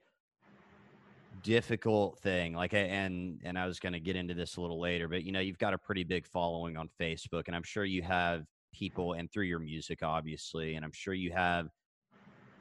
difficult 1.43 2.19
thing 2.19 2.53
like 2.53 2.73
and 2.73 3.39
and 3.43 3.57
i 3.57 3.65
was 3.65 3.79
going 3.79 3.93
to 3.93 3.99
get 3.99 4.15
into 4.15 4.33
this 4.33 4.57
a 4.57 4.61
little 4.61 4.79
later 4.79 5.07
but 5.07 5.23
you 5.23 5.31
know 5.31 5.39
you've 5.39 5.57
got 5.57 5.73
a 5.73 5.77
pretty 5.77 6.03
big 6.03 6.27
following 6.27 6.77
on 6.77 6.87
facebook 6.99 7.43
and 7.47 7.55
i'm 7.55 7.63
sure 7.63 7.83
you 7.83 8.03
have 8.03 8.45
people 8.73 9.13
and 9.13 9.31
through 9.31 9.45
your 9.45 9.59
music, 9.59 10.03
obviously. 10.03 10.75
And 10.75 10.85
I'm 10.85 10.91
sure 10.93 11.13
you 11.13 11.31
have 11.31 11.67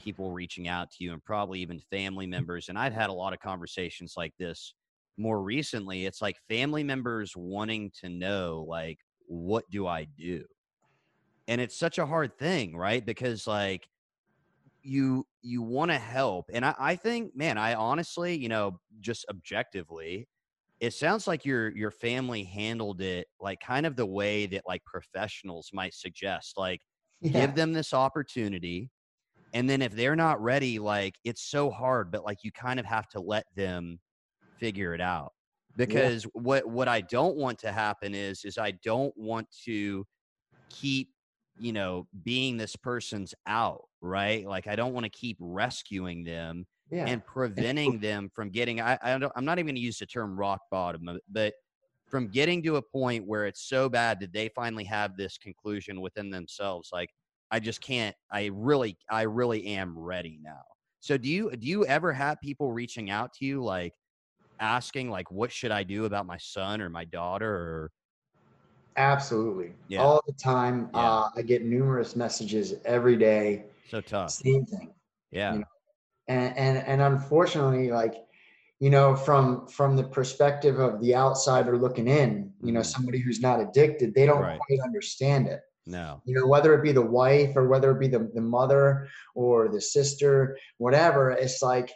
people 0.01 0.31
reaching 0.33 0.69
out 0.69 0.91
to 0.93 1.05
you 1.05 1.13
and 1.13 1.25
probably 1.25 1.61
even 1.61 1.81
family 1.91 2.27
members. 2.27 2.69
And 2.69 2.79
I've 2.79 2.95
had 2.95 3.11
a 3.11 3.15
lot 3.15 3.33
of 3.33 3.41
conversations 3.41 4.15
like 4.17 4.35
this 4.39 4.75
more 5.19 5.43
recently. 5.43 6.07
It's 6.07 6.23
like 6.23 6.37
family 6.49 6.83
members 6.85 7.35
wanting 7.37 7.91
to 8.01 8.09
know, 8.09 8.65
like, 8.69 8.99
what 9.27 9.69
do 9.71 9.87
I 9.87 10.05
do? 10.05 10.45
and 11.49 11.61
it's 11.61 11.77
such 11.77 11.99
a 11.99 12.07
hard 12.07 12.39
thing 12.39 12.77
right 12.77 13.05
because 13.05 13.47
like 13.47 13.89
you 14.83 15.27
you 15.43 15.63
want 15.63 15.91
to 15.91 15.99
help 15.99 16.47
and 16.53 16.65
I, 16.65 16.75
I 16.79 16.97
think 16.97 17.37
man 17.37 17.59
i 17.59 17.75
honestly 17.75 18.37
you 18.37 18.49
know 18.49 18.81
just 19.01 19.27
objectively 19.29 20.29
it 20.81 20.95
sounds 20.95 21.27
like 21.27 21.45
your 21.45 21.69
your 21.77 21.91
family 21.91 22.43
handled 22.43 23.01
it 23.01 23.29
like 23.39 23.61
kind 23.61 23.87
of 23.87 23.97
the 23.97 24.07
way 24.07 24.47
that 24.47 24.63
like 24.67 24.83
professionals 24.85 25.71
might 25.73 25.95
suggest 25.95 26.55
like 26.57 26.81
yeah. 27.21 27.33
give 27.33 27.55
them 27.55 27.73
this 27.73 27.93
opportunity 27.93 28.91
and 29.53 29.69
then 29.69 29.83
if 29.83 29.93
they're 29.93 30.17
not 30.17 30.43
ready 30.43 30.79
like 30.79 31.15
it's 31.25 31.43
so 31.43 31.71
hard 31.71 32.11
but 32.11 32.25
like 32.25 32.39
you 32.43 32.51
kind 32.51 32.81
of 32.81 32.87
have 32.87 33.09
to 33.09 33.21
let 33.21 33.45
them 33.55 33.99
figure 34.59 34.95
it 34.95 35.01
out 35.01 35.33
because 35.77 36.25
yeah. 36.25 36.31
what 36.35 36.67
what 36.67 36.89
i 36.89 37.01
don't 37.01 37.37
want 37.37 37.59
to 37.59 37.71
happen 37.71 38.15
is 38.15 38.45
is 38.45 38.59
i 38.59 38.71
don't 38.83 39.13
want 39.17 39.47
to 39.65 40.05
keep 40.71 41.11
you 41.59 41.73
know 41.73 42.07
being 42.23 42.57
this 42.57 42.75
person's 42.77 43.35
out 43.47 43.83
right 44.01 44.47
like 44.47 44.67
i 44.67 44.75
don't 44.75 44.95
want 44.95 45.05
to 45.05 45.11
keep 45.11 45.37
rescuing 45.41 46.25
them 46.25 46.67
yeah. 46.91 47.07
and 47.07 47.25
preventing 47.25 47.99
them 47.99 48.31
from 48.35 48.51
getting 48.51 48.81
I, 48.81 48.99
I 49.03 49.19
don't, 49.19 49.33
i'm 49.37 49.45
not 49.45 49.59
even 49.59 49.67
going 49.67 49.77
to 49.77 49.81
use 49.81 49.99
the 49.99 50.07
term 50.07 50.39
rock 50.39 50.61
bottom 50.71 51.19
but 51.29 51.55
from 52.09 52.29
getting 52.29 52.63
to 52.65 52.77
a 52.77 52.83
point 52.83 53.27
where 53.27 53.47
it's 53.47 53.63
so 53.63 53.89
bad 53.89 54.19
that 54.21 54.33
they 54.33 54.49
finally 54.49 54.85
have 54.85 55.17
this 55.17 55.39
conclusion 55.39 56.01
within 56.01 56.31
themselves 56.31 56.91
like 56.93 57.11
i 57.51 57.61
just 57.61 57.81
can't 57.81 58.17
i 58.31 58.51
really 58.53 58.97
i 59.11 59.23
really 59.23 59.67
am 59.67 59.97
ready 59.99 60.39
now 60.43 60.63
so 60.99 61.17
do 61.17 61.29
you 61.29 61.51
do 61.57 61.67
you 61.67 61.87
ever 61.87 62.13
have 62.13 62.41
people 62.41 62.73
reaching 62.73 63.11
out 63.11 63.33
to 63.35 63.45
you 63.45 63.63
like 63.63 63.95
asking 64.59 65.11
like 65.11 65.31
what 65.31 65.51
should 65.51 65.71
i 65.71 65.83
do 65.83 66.05
about 66.05 66.27
my 66.27 66.39
son 66.39 66.81
or 66.81 66.89
my 66.89 67.05
daughter 67.05 67.51
or 67.51 67.93
absolutely 68.97 69.73
yeah. 69.89 70.01
all 70.01 70.21
the 70.27 70.33
time 70.33 70.91
yeah. 70.93 71.01
uh, 71.01 71.29
i 71.37 71.43
get 71.43 71.65
numerous 71.65 72.17
messages 72.17 72.75
every 72.85 73.17
day 73.17 73.63
so 73.89 74.01
tough 74.01 74.31
same 74.31 74.67
thing 74.67 74.93
yeah 75.31 75.53
you 75.53 75.59
know? 75.61 75.65
And 76.31 76.57
and 76.57 76.79
and 76.87 77.03
unfortunately 77.03 77.91
like 77.91 78.15
you 78.79 78.89
know 78.89 79.15
from 79.15 79.67
from 79.67 79.97
the 79.97 80.05
perspective 80.05 80.79
of 80.79 81.01
the 81.01 81.15
outsider 81.15 81.77
looking 81.77 82.07
in 82.07 82.53
you 82.63 82.73
know 82.73 82.81
mm-hmm. 82.81 82.85
somebody 82.85 83.19
who's 83.19 83.41
not 83.41 83.61
addicted 83.61 84.15
they 84.15 84.27
don't 84.27 84.43
right. 84.43 84.61
quite 84.61 84.81
understand 84.85 85.49
it 85.49 85.61
no 85.87 86.23
you 86.25 86.35
know 86.35 86.47
whether 86.47 86.73
it 86.73 86.83
be 86.83 86.93
the 86.93 87.03
wife 87.03 87.57
or 87.57 87.67
whether 87.67 87.91
it 87.91 87.99
be 87.99 88.07
the, 88.07 88.31
the 88.35 88.41
mother 88.41 89.09
or 89.35 89.69
the 89.69 89.81
sister 89.81 90.57
whatever 90.79 91.31
it's 91.31 91.63
like 91.63 91.91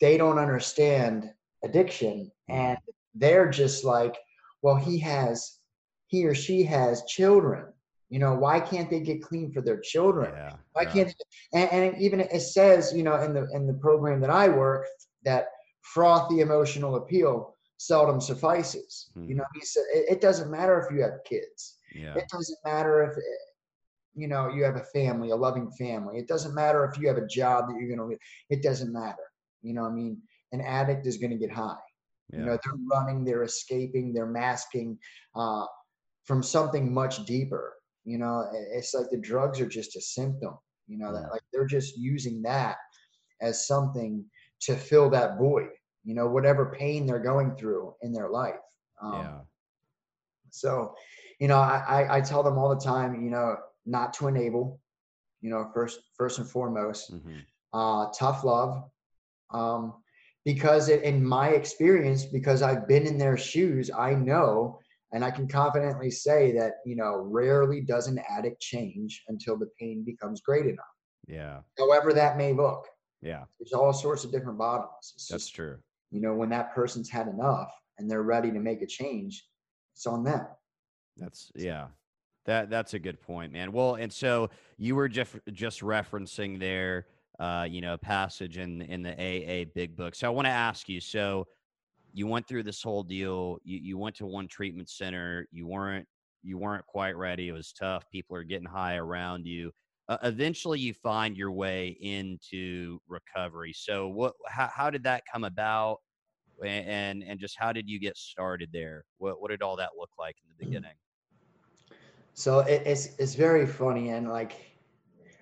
they 0.00 0.16
don't 0.16 0.38
understand 0.38 1.30
addiction 1.62 2.30
and 2.48 2.78
mm-hmm. 2.78 2.90
they're 3.14 3.50
just 3.50 3.84
like 3.84 4.16
well 4.62 4.76
he 4.76 4.98
has 4.98 5.58
he 6.06 6.24
or 6.24 6.34
she 6.34 6.62
has 6.62 7.04
children 7.04 7.66
you 8.14 8.20
know, 8.20 8.32
why 8.32 8.60
can't 8.60 8.88
they 8.88 9.00
get 9.00 9.24
clean 9.24 9.50
for 9.50 9.60
their 9.60 9.80
children? 9.80 10.32
Yeah, 10.32 10.52
why 10.72 10.82
yeah. 10.82 10.92
can't 10.92 11.14
and, 11.52 11.68
and, 11.72 12.00
even 12.00 12.20
it 12.20 12.42
says, 12.42 12.92
you 12.94 13.02
know, 13.02 13.16
in 13.20 13.34
the 13.34 13.48
in 13.52 13.66
the 13.66 13.74
program 13.74 14.20
that 14.20 14.30
I 14.30 14.46
work 14.48 14.86
that 15.24 15.46
frothy 15.82 16.38
emotional 16.38 16.94
appeal 16.94 17.56
seldom 17.78 18.20
suffices. 18.20 19.10
Hmm. 19.14 19.28
You 19.28 19.34
know, 19.34 19.44
he 19.52 19.62
said 19.62 19.82
it, 19.92 20.12
it, 20.12 20.20
doesn't 20.20 20.48
matter 20.48 20.78
if 20.80 20.94
you 20.94 21.02
have 21.02 21.24
kids. 21.28 21.78
Yeah. 21.92 22.14
It 22.14 22.26
doesn't 22.30 22.58
matter 22.64 23.02
if 23.02 23.16
you 24.14 24.28
know 24.28 24.48
you 24.48 24.62
have 24.62 24.76
a 24.76 24.84
family, 24.94 25.30
a 25.30 25.36
loving 25.36 25.72
family. 25.72 26.16
It 26.16 26.28
doesn't 26.28 26.54
matter 26.54 26.84
if 26.84 26.96
you 26.96 27.08
have 27.08 27.18
a 27.18 27.26
job 27.26 27.66
that 27.66 27.76
you're 27.80 27.96
going 27.96 28.10
to. 28.10 28.16
It 28.48 28.62
doesn't 28.62 28.92
matter. 28.92 29.26
You 29.62 29.74
know, 29.74 29.86
I 29.86 29.90
mean, 29.90 30.22
an 30.52 30.60
addict 30.60 31.08
is 31.08 31.18
going 31.18 31.32
to 31.32 31.36
get 31.36 31.50
high. 31.50 31.84
Yeah. 32.32 32.38
You 32.38 32.44
know, 32.44 32.58
they're 32.62 32.80
running, 32.88 33.24
they're 33.24 33.42
escaping, 33.42 34.12
they're 34.12 34.24
masking 34.24 35.00
uh, 35.34 35.66
from 36.22 36.44
something 36.44 36.94
much 36.94 37.26
deeper 37.26 37.74
you 38.04 38.18
know, 38.18 38.48
it's 38.72 38.94
like 38.94 39.10
the 39.10 39.18
drugs 39.18 39.60
are 39.60 39.68
just 39.68 39.96
a 39.96 40.00
symptom. 40.00 40.54
You 40.86 40.98
know, 40.98 41.12
that 41.12 41.30
like 41.30 41.40
they're 41.52 41.66
just 41.66 41.96
using 41.96 42.42
that 42.42 42.76
as 43.40 43.66
something 43.66 44.24
to 44.62 44.76
fill 44.76 45.08
that 45.10 45.38
void. 45.38 45.70
You 46.04 46.14
know, 46.14 46.28
whatever 46.28 46.74
pain 46.78 47.06
they're 47.06 47.18
going 47.18 47.56
through 47.56 47.94
in 48.02 48.12
their 48.12 48.28
life. 48.28 48.60
Um, 49.00 49.12
yeah. 49.14 49.38
So, 50.50 50.94
you 51.40 51.48
know, 51.48 51.58
I, 51.58 52.18
I 52.18 52.20
tell 52.20 52.42
them 52.42 52.58
all 52.58 52.68
the 52.68 52.80
time, 52.80 53.24
you 53.24 53.30
know, 53.30 53.56
not 53.86 54.12
to 54.14 54.28
enable. 54.28 54.80
You 55.40 55.50
know, 55.50 55.70
first 55.74 56.00
first 56.16 56.38
and 56.38 56.48
foremost, 56.48 57.12
mm-hmm. 57.12 57.38
uh, 57.72 58.10
tough 58.18 58.44
love. 58.44 58.84
Um, 59.50 59.94
because 60.44 60.88
it, 60.88 61.02
in 61.02 61.24
my 61.24 61.48
experience, 61.50 62.24
because 62.24 62.60
I've 62.60 62.86
been 62.86 63.06
in 63.06 63.18
their 63.18 63.38
shoes, 63.38 63.90
I 63.90 64.14
know 64.14 64.80
and 65.14 65.24
I 65.24 65.30
can 65.30 65.48
confidently 65.48 66.10
say 66.10 66.52
that, 66.58 66.74
you 66.84 66.96
know, 66.96 67.26
rarely 67.30 67.80
does 67.80 68.08
an 68.08 68.20
addict 68.28 68.60
change 68.60 69.22
until 69.28 69.56
the 69.56 69.68
pain 69.80 70.04
becomes 70.04 70.40
great 70.40 70.66
enough. 70.66 70.84
Yeah. 71.28 71.60
However 71.78 72.12
that 72.12 72.36
may 72.36 72.52
look. 72.52 72.86
Yeah. 73.22 73.44
There's 73.58 73.72
all 73.72 73.92
sorts 73.92 74.24
of 74.24 74.32
different 74.32 74.58
bottoms. 74.58 75.14
It's 75.14 75.28
That's 75.28 75.44
just, 75.44 75.54
true. 75.54 75.78
You 76.10 76.20
know, 76.20 76.34
when 76.34 76.50
that 76.50 76.74
person's 76.74 77.08
had 77.08 77.28
enough 77.28 77.70
and 77.96 78.10
they're 78.10 78.22
ready 78.22 78.50
to 78.50 78.58
make 78.58 78.82
a 78.82 78.86
change, 78.86 79.46
it's 79.94 80.06
on 80.06 80.24
them. 80.24 80.46
That's 81.16 81.50
yeah. 81.54 81.86
That 82.46 82.68
that's 82.68 82.92
a 82.92 82.98
good 82.98 83.22
point, 83.22 83.52
man. 83.52 83.72
Well, 83.72 83.94
and 83.94 84.12
so 84.12 84.50
you 84.76 84.96
were 84.96 85.08
just 85.08 85.34
just 85.52 85.80
referencing 85.80 86.58
there 86.58 87.06
uh, 87.38 87.66
you 87.68 87.80
know, 87.80 87.94
a 87.94 87.98
passage 87.98 88.58
in 88.58 88.82
in 88.82 89.02
the 89.02 89.12
AA 89.12 89.64
big 89.74 89.96
book. 89.96 90.14
So 90.14 90.26
I 90.26 90.30
want 90.30 90.46
to 90.46 90.50
ask 90.52 90.88
you, 90.88 91.00
so 91.00 91.46
you 92.14 92.28
went 92.28 92.46
through 92.46 92.62
this 92.62 92.82
whole 92.82 93.02
deal. 93.02 93.58
You, 93.64 93.78
you 93.78 93.98
went 93.98 94.14
to 94.16 94.26
one 94.26 94.46
treatment 94.46 94.88
center. 94.88 95.46
You 95.50 95.66
weren't 95.66 96.06
you 96.42 96.58
weren't 96.58 96.86
quite 96.86 97.16
ready. 97.16 97.48
It 97.48 97.52
was 97.52 97.72
tough. 97.72 98.08
People 98.10 98.36
are 98.36 98.44
getting 98.44 98.68
high 98.68 98.96
around 98.96 99.46
you. 99.46 99.72
Uh, 100.08 100.18
eventually, 100.22 100.78
you 100.78 100.94
find 100.94 101.36
your 101.36 101.50
way 101.50 101.96
into 102.00 103.00
recovery. 103.08 103.72
So, 103.74 104.08
what? 104.08 104.34
How, 104.46 104.70
how 104.72 104.90
did 104.90 105.02
that 105.04 105.24
come 105.30 105.44
about? 105.44 105.98
And 106.64 107.24
and 107.24 107.40
just 107.40 107.56
how 107.58 107.72
did 107.72 107.88
you 107.88 107.98
get 107.98 108.16
started 108.16 108.70
there? 108.72 109.04
What 109.18 109.40
what 109.40 109.50
did 109.50 109.60
all 109.60 109.74
that 109.76 109.90
look 109.98 110.10
like 110.16 110.36
in 110.40 110.48
the 110.48 110.54
mm. 110.54 110.68
beginning? 110.68 110.94
So 112.34 112.60
it, 112.60 112.82
it's 112.86 113.16
it's 113.18 113.34
very 113.34 113.66
funny 113.66 114.10
and 114.10 114.28
like 114.28 114.52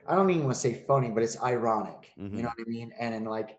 I 0.07 0.15
don't 0.15 0.31
even 0.31 0.45
want 0.45 0.55
to 0.55 0.61
say 0.61 0.83
funny, 0.87 1.11
but 1.11 1.23
it's 1.23 1.41
ironic. 1.43 2.13
Mm-hmm. 2.19 2.37
You 2.37 2.43
know 2.43 2.49
what 2.57 2.67
I 2.67 2.71
mean? 2.71 2.93
And 2.99 3.15
and 3.15 3.27
like 3.27 3.59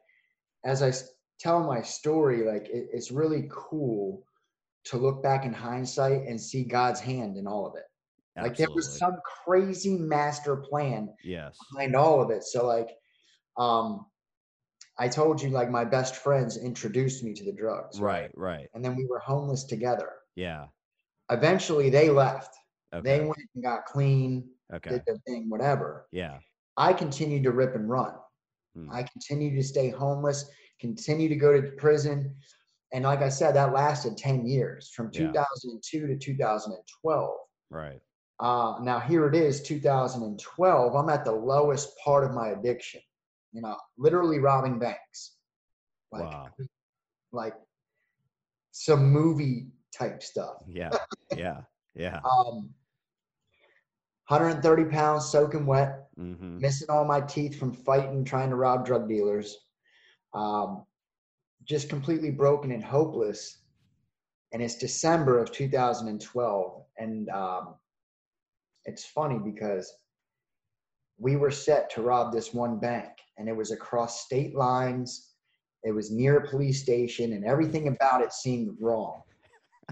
as 0.66 0.82
I 0.82 0.92
tell 1.40 1.64
my 1.64 1.82
story, 1.82 2.46
like 2.46 2.68
it, 2.70 2.90
it's 2.92 3.12
really 3.12 3.50
cool 3.52 4.24
to 4.86 4.98
look 4.98 5.24
back 5.24 5.46
in 5.46 5.54
hindsight 5.54 6.24
and 6.28 6.40
see 6.40 6.64
God's 6.64 7.00
hand 7.00 7.38
in 7.38 7.48
all 7.48 7.66
of 7.66 7.76
it. 7.76 7.84
Absolutely. 8.36 8.50
Like 8.50 8.58
there 8.58 8.76
was 8.76 8.98
some 8.98 9.18
crazy 9.46 9.98
master 9.98 10.58
plan 10.58 11.10
yes. 11.24 11.58
behind 11.72 11.96
all 11.96 12.22
of 12.22 12.32
it. 12.32 12.44
So 12.44 12.66
like 12.66 12.90
um 13.58 14.06
I 14.98 15.08
told 15.08 15.42
you 15.42 15.50
like 15.50 15.70
my 15.70 15.86
best 15.86 16.18
friends 16.18 16.58
introduced 16.58 17.24
me 17.24 17.34
to 17.34 17.44
the 17.44 17.52
drugs. 17.52 18.00
Right, 18.00 18.32
right. 18.36 18.58
right. 18.58 18.70
And 18.74 18.84
then 18.84 18.96
we 18.96 19.06
were 19.06 19.20
homeless 19.20 19.64
together. 19.64 20.10
Yeah. 20.36 20.66
Eventually 21.32 21.90
they 21.90 22.10
left. 22.10 22.56
Okay. 22.94 23.02
They 23.02 23.26
went 23.26 23.50
and 23.56 23.64
got 23.64 23.86
clean, 23.86 24.48
okay. 24.72 24.92
did 24.92 25.04
their 25.08 25.18
thing, 25.28 25.50
whatever. 25.50 26.08
Yeah. 26.12 26.38
I 26.78 26.94
continued 26.94 27.44
to 27.44 27.52
rip 27.52 27.76
and 27.76 27.90
run. 27.90 28.14
Hmm. 28.76 28.90
I 28.92 29.04
continued 29.04 29.56
to 29.56 29.64
stay 29.64 29.90
homeless 29.90 30.46
continue 30.84 31.30
to 31.30 31.36
go 31.36 31.54
to 31.54 31.72
prison. 31.72 32.36
And 32.92 33.06
like 33.06 33.22
I 33.22 33.30
said, 33.30 33.56
that 33.56 33.74
lasted 33.74 34.18
10 34.18 34.46
years 34.46 34.92
from 34.94 35.10
2002 35.10 35.98
yeah. 35.98 36.08
to 36.08 36.18
2012. 36.18 37.38
Right. 37.70 38.02
Uh, 38.40 38.76
now 38.82 39.00
here 39.00 39.26
it 39.28 39.34
is, 39.34 39.64
2012. 39.64 40.96
I'm 40.96 41.10
at 41.10 41.24
the 41.24 41.32
lowest 41.32 41.98
part 42.04 42.26
of 42.26 42.34
my 42.34 42.50
addiction. 42.50 43.00
You 43.54 43.62
know, 43.62 43.78
literally 43.98 44.40
robbing 44.40 44.78
banks. 44.78 45.38
Like, 46.12 46.24
wow. 46.24 46.50
Like 47.36 47.56
some 48.74 49.12
movie 49.12 49.70
type 49.98 50.22
stuff. 50.22 50.58
Yeah. 50.68 50.92
Yeah. 51.36 51.62
Yeah. 51.96 52.20
um, 52.32 52.70
130 54.28 54.86
pounds 54.92 55.32
soaking 55.32 55.66
wet, 55.66 56.10
mm-hmm. 56.20 56.60
missing 56.60 56.90
all 56.92 57.06
my 57.06 57.22
teeth 57.22 57.58
from 57.58 57.74
fighting, 57.74 58.24
trying 58.24 58.52
to 58.52 58.56
rob 58.56 58.86
drug 58.86 59.10
dealers 59.10 59.63
um, 60.34 60.86
just 61.66 61.90
completely 61.90 62.32
broken 62.32 62.72
and 62.72 62.84
hopeless. 62.84 63.60
And 64.52 64.62
it's 64.62 64.76
December 64.76 65.40
of 65.40 65.52
2012. 65.52 66.84
And 66.98 67.30
um, 67.30 67.76
it's 68.86 69.06
funny 69.06 69.40
because 69.40 69.92
we 71.18 71.36
were 71.36 71.52
set 71.52 71.90
to 71.92 72.02
rob 72.02 72.34
this 72.34 72.54
one 72.54 72.80
bank, 72.80 73.12
and 73.38 73.48
it 73.48 73.56
was 73.56 73.72
across 73.72 74.26
state 74.26 74.56
lines. 74.56 75.30
It 75.84 75.92
was 75.92 76.12
near 76.12 76.38
a 76.38 76.48
police 76.48 76.82
station, 76.82 77.34
and 77.34 77.46
everything 77.46 77.88
about 77.88 78.22
it 78.22 78.34
seemed 78.34 78.76
wrong. 78.80 79.22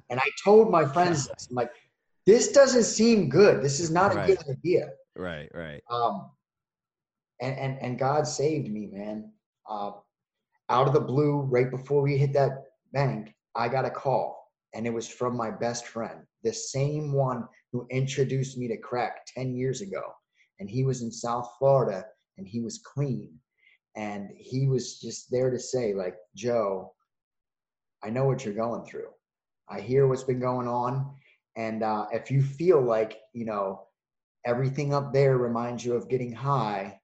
And 0.09 0.19
I 0.19 0.29
told 0.43 0.71
my 0.71 0.85
friends, 0.85 1.29
I'm 1.29 1.55
like, 1.55 1.71
this 2.25 2.51
doesn't 2.51 2.83
seem 2.83 3.29
good. 3.29 3.61
This 3.61 3.79
is 3.79 3.91
not 3.91 4.13
a 4.13 4.15
right. 4.15 4.27
good 4.27 4.39
idea. 4.49 4.89
Right, 5.15 5.49
right. 5.53 5.81
Um, 5.89 6.31
and 7.41 7.57
and 7.57 7.79
and 7.81 7.99
God 7.99 8.27
saved 8.27 8.69
me, 8.69 8.87
man. 8.91 9.31
Uh, 9.69 9.91
out 10.71 10.87
of 10.87 10.93
the 10.93 10.99
blue, 10.99 11.41
right 11.41 11.69
before 11.69 12.01
we 12.01 12.17
hit 12.17 12.33
that 12.33 12.63
bank, 12.93 13.35
I 13.55 13.67
got 13.67 13.85
a 13.85 13.91
call 13.91 14.49
and 14.73 14.87
it 14.87 14.93
was 14.93 15.07
from 15.07 15.35
my 15.35 15.51
best 15.51 15.85
friend, 15.85 16.21
the 16.43 16.53
same 16.53 17.11
one 17.11 17.45
who 17.71 17.85
introduced 17.91 18.57
me 18.57 18.69
to 18.69 18.77
crack 18.77 19.25
10 19.35 19.53
years 19.53 19.81
ago. 19.81 20.01
And 20.59 20.69
he 20.69 20.83
was 20.83 21.01
in 21.01 21.11
South 21.11 21.49
Florida 21.59 22.05
and 22.37 22.47
he 22.47 22.61
was 22.61 22.79
clean. 22.79 23.33
And 23.97 24.29
he 24.37 24.67
was 24.67 24.99
just 24.99 25.29
there 25.29 25.51
to 25.51 25.59
say, 25.59 25.93
like, 25.93 26.15
Joe, 26.35 26.93
I 28.01 28.09
know 28.09 28.23
what 28.23 28.45
you're 28.45 28.53
going 28.53 28.85
through. 28.85 29.09
I 29.69 29.81
hear 29.81 30.07
what's 30.07 30.23
been 30.23 30.39
going 30.39 30.69
on. 30.69 31.13
And 31.57 31.83
uh, 31.83 32.05
if 32.13 32.31
you 32.31 32.41
feel 32.41 32.81
like, 32.81 33.17
you 33.33 33.45
know, 33.45 33.87
everything 34.45 34.93
up 34.93 35.11
there 35.11 35.37
reminds 35.37 35.83
you 35.83 35.95
of 35.95 36.07
getting 36.07 36.31
high, 36.31 36.97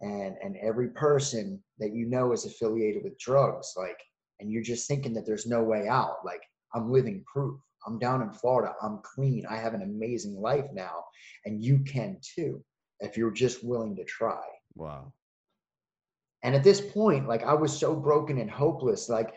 and 0.00 0.36
and 0.42 0.56
every 0.58 0.90
person 0.90 1.60
that 1.78 1.94
you 1.94 2.06
know 2.06 2.32
is 2.32 2.44
affiliated 2.44 3.02
with 3.04 3.18
drugs, 3.18 3.74
like, 3.76 3.98
and 4.40 4.50
you're 4.50 4.62
just 4.62 4.88
thinking 4.88 5.12
that 5.14 5.26
there's 5.26 5.46
no 5.46 5.62
way 5.62 5.88
out, 5.88 6.18
like, 6.24 6.42
I'm 6.74 6.92
living 6.92 7.24
proof. 7.32 7.60
I'm 7.86 7.98
down 7.98 8.22
in 8.22 8.30
Florida. 8.30 8.74
I'm 8.82 9.00
clean. 9.02 9.46
I 9.48 9.56
have 9.56 9.74
an 9.74 9.82
amazing 9.82 10.34
life 10.34 10.66
now, 10.72 11.04
and 11.44 11.62
you 11.62 11.78
can 11.80 12.18
too 12.22 12.62
if 13.00 13.16
you're 13.16 13.30
just 13.30 13.64
willing 13.64 13.96
to 13.96 14.04
try. 14.04 14.42
Wow. 14.74 15.12
And 16.42 16.54
at 16.54 16.64
this 16.64 16.80
point, 16.80 17.28
like 17.28 17.42
I 17.42 17.54
was 17.54 17.76
so 17.76 17.94
broken 17.94 18.38
and 18.38 18.50
hopeless, 18.50 19.08
like 19.08 19.32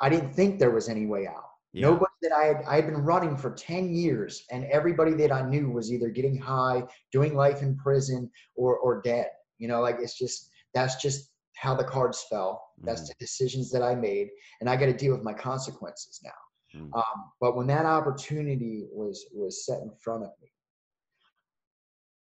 I 0.00 0.08
didn't 0.08 0.32
think 0.32 0.58
there 0.58 0.70
was 0.70 0.88
any 0.88 1.06
way 1.06 1.26
out. 1.26 1.44
Yeah. 1.72 1.88
Nobody 1.90 2.12
that 2.22 2.32
I 2.32 2.44
had 2.44 2.64
I 2.66 2.76
had 2.76 2.86
been 2.86 3.04
running 3.04 3.36
for 3.36 3.50
10 3.50 3.94
years 3.94 4.44
and 4.50 4.64
everybody 4.64 5.12
that 5.14 5.32
I 5.32 5.42
knew 5.42 5.70
was 5.70 5.92
either 5.92 6.08
getting 6.08 6.38
high, 6.38 6.84
doing 7.12 7.34
life 7.34 7.62
in 7.62 7.76
prison 7.76 8.30
or 8.54 8.78
or 8.78 9.02
dead. 9.02 9.28
You 9.58 9.68
know, 9.68 9.80
like 9.80 9.96
it's 10.00 10.16
just 10.16 10.50
that's 10.74 10.96
just 10.96 11.30
how 11.60 11.74
the 11.74 11.84
cards 11.84 12.24
fell. 12.30 12.62
That's 12.82 13.02
mm-hmm. 13.02 13.08
the 13.08 13.24
decisions 13.24 13.70
that 13.72 13.82
I 13.82 13.94
made 13.94 14.28
and 14.60 14.70
I 14.70 14.76
got 14.76 14.86
to 14.86 14.92
deal 14.92 15.12
with 15.12 15.24
my 15.24 15.34
consequences 15.34 16.20
now. 16.24 16.80
Mm-hmm. 16.80 16.94
Um, 16.94 17.32
but 17.40 17.56
when 17.56 17.66
that 17.68 17.86
opportunity 17.86 18.86
was 18.92 19.26
was 19.32 19.64
set 19.64 19.80
in 19.80 19.90
front 20.02 20.22
of 20.22 20.30
me, 20.40 20.48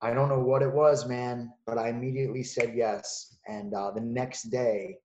I 0.01 0.13
don't 0.13 0.27
know 0.27 0.39
what 0.39 0.61
it 0.61 0.73
was, 0.73 1.07
man, 1.07 1.53
but 1.65 1.77
I 1.77 1.89
immediately 1.89 2.43
said 2.43 2.73
yes. 2.75 3.37
And 3.47 3.73
uh, 3.73 3.91
the 3.91 4.01
next 4.01 4.49
day, 4.49 4.97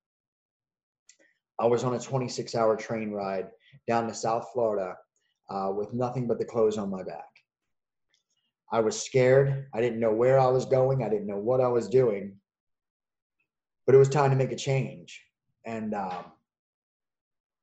I 1.61 1.66
was 1.66 1.85
on 1.85 1.94
a 1.94 2.00
26 2.00 2.54
hour 2.54 2.76
train 2.76 3.12
ride 3.12 3.48
down 3.87 4.09
to 4.09 4.14
South 4.14 4.48
Florida 4.52 4.94
uh, 5.50 5.70
with 5.74 5.92
nothing 5.92 6.26
but 6.26 6.38
the 6.38 6.44
clothes 6.44 6.78
on 6.78 6.90
my 6.90 7.02
back. 7.02 7.26
I 8.72 8.81
was 8.81 9.00
scared. 9.00 9.66
I 9.72 9.81
didn't 9.81 10.00
know 10.00 10.12
where 10.12 10.38
I 10.38 10.48
was 10.48 10.64
going. 10.64 11.02
I 11.02 11.09
didn't 11.09 11.26
know 11.26 11.38
what 11.38 11.61
I 11.61 11.68
was 11.68 11.88
doing. 11.88 12.38
But 13.88 13.94
it 13.94 13.98
was 13.98 14.11
time 14.11 14.29
to 14.29 14.37
make 14.37 14.53
a 14.53 14.57
change. 14.57 15.18
And 15.64 15.94
um, 15.94 16.27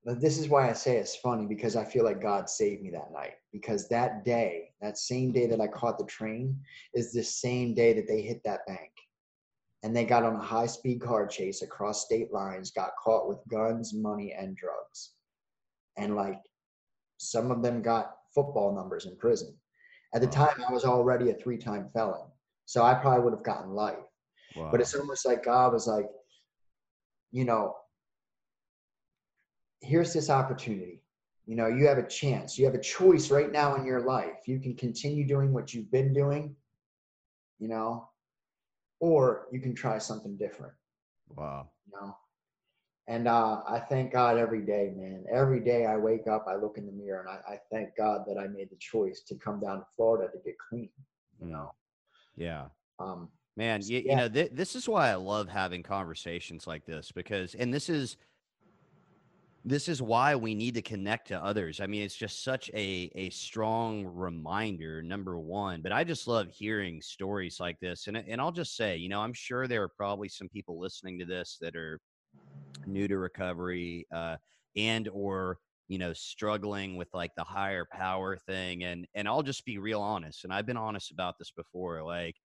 this 0.06 0.40
is 0.40 0.50
why 0.50 0.68
I 0.68 0.74
say 0.74 0.98
it's 0.98 1.16
funny 1.16 1.46
because 1.46 1.76
I 1.76 1.86
feel 1.86 2.04
like 2.04 2.20
God 2.20 2.50
saved 2.50 2.82
me 2.82 2.90
that 2.90 3.12
night. 3.14 3.36
Because 3.54 3.88
that 3.90 4.26
day, 4.26 4.72
that 4.82 4.98
same 4.98 5.32
day 5.32 5.46
that 5.46 5.62
I 5.62 5.68
caught 5.68 6.00
the 6.00 6.06
train, 6.06 6.60
is 6.96 7.14
the 7.14 7.24
same 7.24 7.76
day 7.76 7.94
that 7.94 8.08
they 8.08 8.24
hit 8.24 8.42
that 8.44 8.66
bank 8.66 8.90
and 9.84 9.96
they 9.96 10.04
got 10.04 10.24
on 10.24 10.36
a 10.36 10.42
high 10.42 10.66
speed 10.66 11.00
car 11.00 11.28
chase 11.28 11.62
across 11.62 12.06
state 12.06 12.34
lines, 12.34 12.72
got 12.72 12.96
caught 13.00 13.30
with 13.30 13.38
guns, 13.48 13.94
money, 13.94 14.34
and 14.36 14.58
drugs. 14.58 15.12
And 15.96 16.16
like 16.16 16.42
some 17.18 17.52
of 17.52 17.62
them 17.62 17.84
got 17.84 18.16
football 18.34 18.74
numbers 18.74 19.06
in 19.06 19.16
prison. 19.16 19.56
At 20.16 20.22
the 20.22 20.28
time, 20.28 20.64
I 20.68 20.74
was 20.74 20.86
already 20.86 21.30
a 21.30 21.36
three 21.36 21.60
time 21.60 21.92
felon. 21.94 22.26
So 22.66 22.82
I 22.82 22.96
probably 22.96 23.24
would 23.26 23.34
have 23.34 23.44
gotten 23.44 23.76
life. 23.76 24.00
Wow. 24.56 24.70
But 24.72 24.82
it's 24.82 24.96
almost 24.96 25.26
like 25.26 25.44
God 25.44 25.74
was 25.74 25.88
like, 25.88 26.06
you 27.32 27.46
know, 27.46 27.76
here's 29.82 30.14
this 30.14 30.30
opportunity. 30.30 31.02
You 31.46 31.56
know, 31.56 31.68
you 31.68 31.88
have 31.88 31.98
a 31.98 32.08
chance. 32.08 32.58
You 32.58 32.66
have 32.66 32.74
a 32.74 32.82
choice 32.82 33.30
right 33.30 33.52
now 33.52 33.76
in 33.76 33.86
your 33.86 34.02
life. 34.02 34.48
You 34.48 34.60
can 34.60 34.76
continue 34.76 35.28
doing 35.28 35.54
what 35.54 35.74
you've 35.74 35.92
been 35.92 36.14
doing, 36.14 36.56
you 37.60 37.68
know, 37.68 38.10
or 39.00 39.48
you 39.52 39.60
can 39.60 39.76
try 39.76 40.00
something 40.00 40.38
different. 40.38 40.74
Wow. 41.30 41.70
You 41.86 41.94
know? 42.00 42.18
And 43.08 43.28
uh, 43.28 43.62
I 43.68 43.80
thank 43.80 44.12
God 44.12 44.40
every 44.40 44.62
day, 44.62 44.92
man. 44.96 45.26
Every 45.32 45.60
day 45.60 45.86
I 45.86 45.96
wake 45.96 46.28
up, 46.28 46.46
I 46.48 46.56
look 46.56 46.80
in 46.80 46.88
the 46.88 46.92
mirror, 46.92 47.20
and 47.20 47.30
I, 47.30 47.54
I 47.54 47.60
thank 47.72 47.96
God 47.96 48.22
that 48.28 48.40
I 48.40 48.48
made 48.48 48.72
the 48.72 48.78
choice 48.80 49.22
to 49.28 49.36
come 49.36 49.60
down 49.60 49.80
to 49.80 49.86
Florida 49.96 50.32
to 50.32 50.40
get 50.44 50.56
clean. 50.58 50.90
You 51.40 51.50
know. 51.50 51.72
Yeah. 52.36 52.66
Um, 52.98 53.30
man, 53.56 53.82
you, 53.84 54.02
yeah. 54.06 54.12
you 54.12 54.18
know, 54.18 54.30
th- 54.30 54.52
this 54.54 54.76
is 54.76 54.88
why 54.88 55.10
I 55.10 55.16
love 55.16 55.48
having 55.50 55.84
conversations 55.84 56.68
like 56.68 56.86
this 56.86 57.12
because, 57.12 57.56
and 57.56 57.74
this 57.74 57.90
is 57.90 58.18
this 59.68 59.90
is 59.90 60.00
why 60.00 60.36
we 60.36 60.54
need 60.54 60.76
to 60.76 60.82
connect 60.84 61.30
to 61.30 61.44
others. 61.44 61.82
I 61.82 61.88
mean, 61.88 62.04
it's 62.04 62.16
just 62.16 62.44
such 62.44 62.70
a 62.76 63.12
a 63.16 63.32
strong 63.32 64.06
reminder, 64.06 65.02
number 65.02 65.40
one. 65.40 65.82
But 65.82 65.92
I 65.92 66.04
just 66.04 66.28
love 66.28 66.50
hearing 66.52 67.02
stories 67.02 67.60
like 67.60 67.80
this. 67.80 68.08
And 68.08 68.18
and 68.18 68.40
I'll 68.40 68.52
just 68.52 68.78
say, 68.78 68.98
you 68.98 69.10
know, 69.10 69.22
I'm 69.22 69.34
sure 69.34 69.68
there 69.68 69.82
are 69.82 69.90
probably 69.90 70.30
some 70.30 70.50
people 70.50 70.80
listening 70.80 71.18
to 71.20 71.26
this 71.26 71.58
that 71.62 71.76
are 71.76 72.00
new 72.86 73.08
to 73.08 73.18
recovery 73.18 74.06
uh, 74.14 74.38
and 74.76 75.10
or 75.10 75.58
you 75.88 75.98
know 75.98 76.14
struggling 76.14 76.96
with 76.96 77.08
like 77.14 77.32
the 77.36 77.44
higher 77.44 77.88
power 77.92 78.38
thing 78.38 78.84
and 78.84 79.08
and 79.14 79.28
I'll 79.28 79.44
just 79.44 79.66
be 79.66 79.78
real 79.78 80.02
honest 80.02 80.44
and 80.44 80.54
I've 80.54 80.66
been 80.66 80.78
honest 80.78 81.12
about 81.12 81.38
this 81.38 81.52
before 81.52 82.04
like 82.04 82.36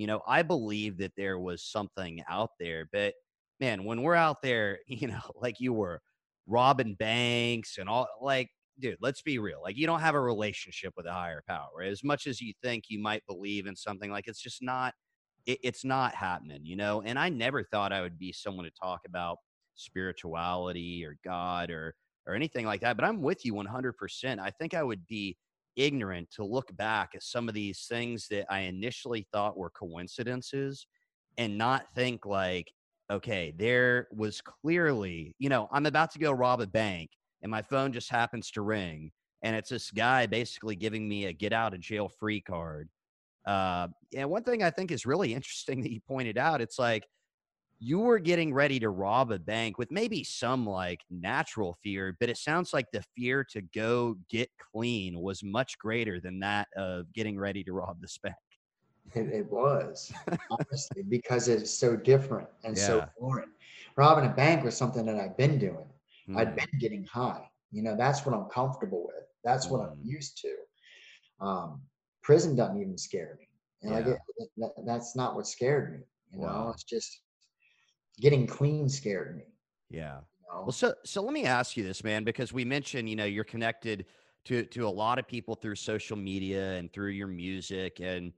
you 0.00 0.06
know 0.06 0.22
I 0.26 0.42
believe 0.42 0.96
that 0.98 1.12
there 1.14 1.38
was 1.38 1.62
something 1.62 2.22
out 2.26 2.52
there 2.58 2.88
but 2.90 3.12
man 3.60 3.84
when 3.84 4.02
we're 4.02 4.14
out 4.14 4.40
there 4.42 4.78
you 4.86 5.08
know 5.08 5.20
like 5.36 5.60
you 5.60 5.74
were 5.74 6.00
robbing 6.46 6.94
banks 6.94 7.76
and 7.78 7.88
all 7.88 8.08
like 8.22 8.48
dude 8.78 8.96
let's 9.02 9.20
be 9.20 9.38
real 9.38 9.60
like 9.62 9.76
you 9.76 9.86
don't 9.86 10.00
have 10.00 10.14
a 10.14 10.20
relationship 10.20 10.94
with 10.96 11.04
a 11.06 11.12
higher 11.12 11.42
power 11.46 11.82
as 11.84 12.02
much 12.02 12.26
as 12.26 12.40
you 12.40 12.54
think 12.62 12.84
you 12.88 12.98
might 12.98 13.22
believe 13.26 13.66
in 13.66 13.76
something 13.76 14.10
like 14.10 14.26
it's 14.26 14.40
just 14.40 14.62
not 14.62 14.94
it, 15.44 15.58
it's 15.62 15.84
not 15.84 16.14
happening 16.14 16.64
you 16.64 16.76
know 16.76 17.02
and 17.02 17.18
i 17.18 17.28
never 17.28 17.62
thought 17.62 17.92
i 17.92 18.00
would 18.00 18.18
be 18.18 18.32
someone 18.32 18.64
to 18.64 18.70
talk 18.70 19.00
about 19.06 19.36
spirituality 19.74 21.04
or 21.04 21.18
god 21.22 21.70
or 21.70 21.94
or 22.26 22.34
anything 22.34 22.64
like 22.64 22.80
that 22.80 22.96
but 22.96 23.04
i'm 23.04 23.20
with 23.20 23.44
you 23.44 23.52
100% 23.52 24.38
i 24.38 24.50
think 24.50 24.72
i 24.72 24.82
would 24.82 25.06
be 25.06 25.36
ignorant 25.76 26.30
to 26.30 26.44
look 26.44 26.74
back 26.76 27.10
at 27.14 27.22
some 27.22 27.48
of 27.48 27.54
these 27.54 27.86
things 27.88 28.26
that 28.28 28.46
i 28.50 28.60
initially 28.60 29.26
thought 29.32 29.56
were 29.56 29.70
coincidences 29.70 30.86
and 31.38 31.56
not 31.56 31.86
think 31.94 32.26
like 32.26 32.72
okay, 33.10 33.52
there 33.56 34.06
was 34.12 34.40
clearly, 34.40 35.34
you 35.38 35.48
know, 35.48 35.68
I'm 35.72 35.86
about 35.86 36.12
to 36.12 36.18
go 36.18 36.30
rob 36.30 36.60
a 36.60 36.66
bank 36.66 37.10
and 37.42 37.50
my 37.50 37.60
phone 37.60 37.92
just 37.92 38.08
happens 38.08 38.50
to 38.52 38.62
ring 38.62 39.10
and 39.42 39.56
it's 39.56 39.70
this 39.70 39.90
guy 39.90 40.26
basically 40.26 40.76
giving 40.76 41.08
me 41.08 41.26
a 41.26 41.32
get 41.32 41.52
out 41.52 41.74
of 41.74 41.80
jail 41.80 42.08
free 42.08 42.40
card. 42.40 42.88
Uh, 43.46 43.88
and 44.14 44.28
one 44.28 44.44
thing 44.44 44.62
I 44.62 44.70
think 44.70 44.90
is 44.92 45.06
really 45.06 45.34
interesting 45.34 45.80
that 45.82 45.92
you 45.92 46.00
pointed 46.06 46.38
out, 46.38 46.60
it's 46.60 46.78
like 46.78 47.04
you 47.82 47.98
were 47.98 48.18
getting 48.18 48.52
ready 48.52 48.78
to 48.78 48.90
rob 48.90 49.32
a 49.32 49.38
bank 49.38 49.78
with 49.78 49.90
maybe 49.90 50.22
some 50.22 50.66
like 50.66 51.00
natural 51.10 51.78
fear, 51.82 52.14
but 52.20 52.28
it 52.28 52.36
sounds 52.36 52.74
like 52.74 52.86
the 52.92 53.02
fear 53.16 53.42
to 53.52 53.62
go 53.74 54.16
get 54.28 54.50
clean 54.72 55.18
was 55.18 55.42
much 55.42 55.78
greater 55.78 56.20
than 56.20 56.38
that 56.40 56.68
of 56.76 57.10
getting 57.14 57.38
ready 57.38 57.64
to 57.64 57.72
rob 57.72 57.98
this 58.02 58.18
bank. 58.18 58.36
It, 59.14 59.28
it 59.28 59.50
was 59.50 60.12
honestly 60.50 61.02
because 61.08 61.48
it's 61.48 61.70
so 61.70 61.96
different 61.96 62.48
and 62.64 62.76
yeah. 62.76 62.86
so 62.86 63.06
foreign. 63.18 63.48
Robbing 63.96 64.26
a 64.26 64.34
bank 64.34 64.62
was 64.62 64.76
something 64.76 65.06
that 65.06 65.16
I've 65.16 65.38
been 65.38 65.58
doing. 65.58 65.88
Mm. 66.28 66.36
I'd 66.36 66.54
been 66.54 66.78
getting 66.78 67.04
high. 67.04 67.48
You 67.72 67.82
know, 67.82 67.96
that's 67.96 68.26
what 68.26 68.34
I'm 68.34 68.44
comfortable 68.50 69.06
with. 69.06 69.24
That's 69.42 69.66
mm. 69.66 69.70
what 69.70 69.80
I'm 69.80 69.96
mm. 69.96 70.04
used 70.04 70.38
to. 70.42 70.54
Um, 71.44 71.80
prison 72.22 72.54
doesn't 72.54 72.78
even 72.78 72.98
scare 72.98 73.38
me. 73.40 73.46
And 73.82 73.92
yeah. 73.92 73.98
I 73.98 74.02
get 74.02 74.18
that, 74.58 74.70
that's 74.84 75.16
not 75.16 75.34
what 75.34 75.46
scared 75.46 75.92
me. 75.94 75.98
You 76.30 76.40
wow. 76.40 76.64
know, 76.64 76.70
it's 76.70 76.84
just 76.84 77.22
getting 78.20 78.46
clean 78.46 78.88
scared 78.88 79.36
me. 79.36 79.44
Yeah. 79.90 80.18
You 80.18 80.54
know? 80.54 80.62
Well, 80.62 80.72
so 80.72 80.94
so 81.04 81.22
let 81.22 81.32
me 81.32 81.46
ask 81.46 81.76
you 81.76 81.84
this, 81.84 82.04
man, 82.04 82.24
because 82.24 82.52
we 82.52 82.64
mentioned, 82.64 83.08
you 83.08 83.16
know, 83.16 83.24
you're 83.24 83.44
connected 83.44 84.06
to 84.44 84.64
to 84.64 84.86
a 84.86 84.88
lot 84.88 85.18
of 85.18 85.26
people 85.26 85.54
through 85.54 85.76
social 85.76 86.16
media 86.16 86.74
and 86.74 86.92
through 86.92 87.10
your 87.10 87.26
music 87.26 88.00
and 88.00 88.32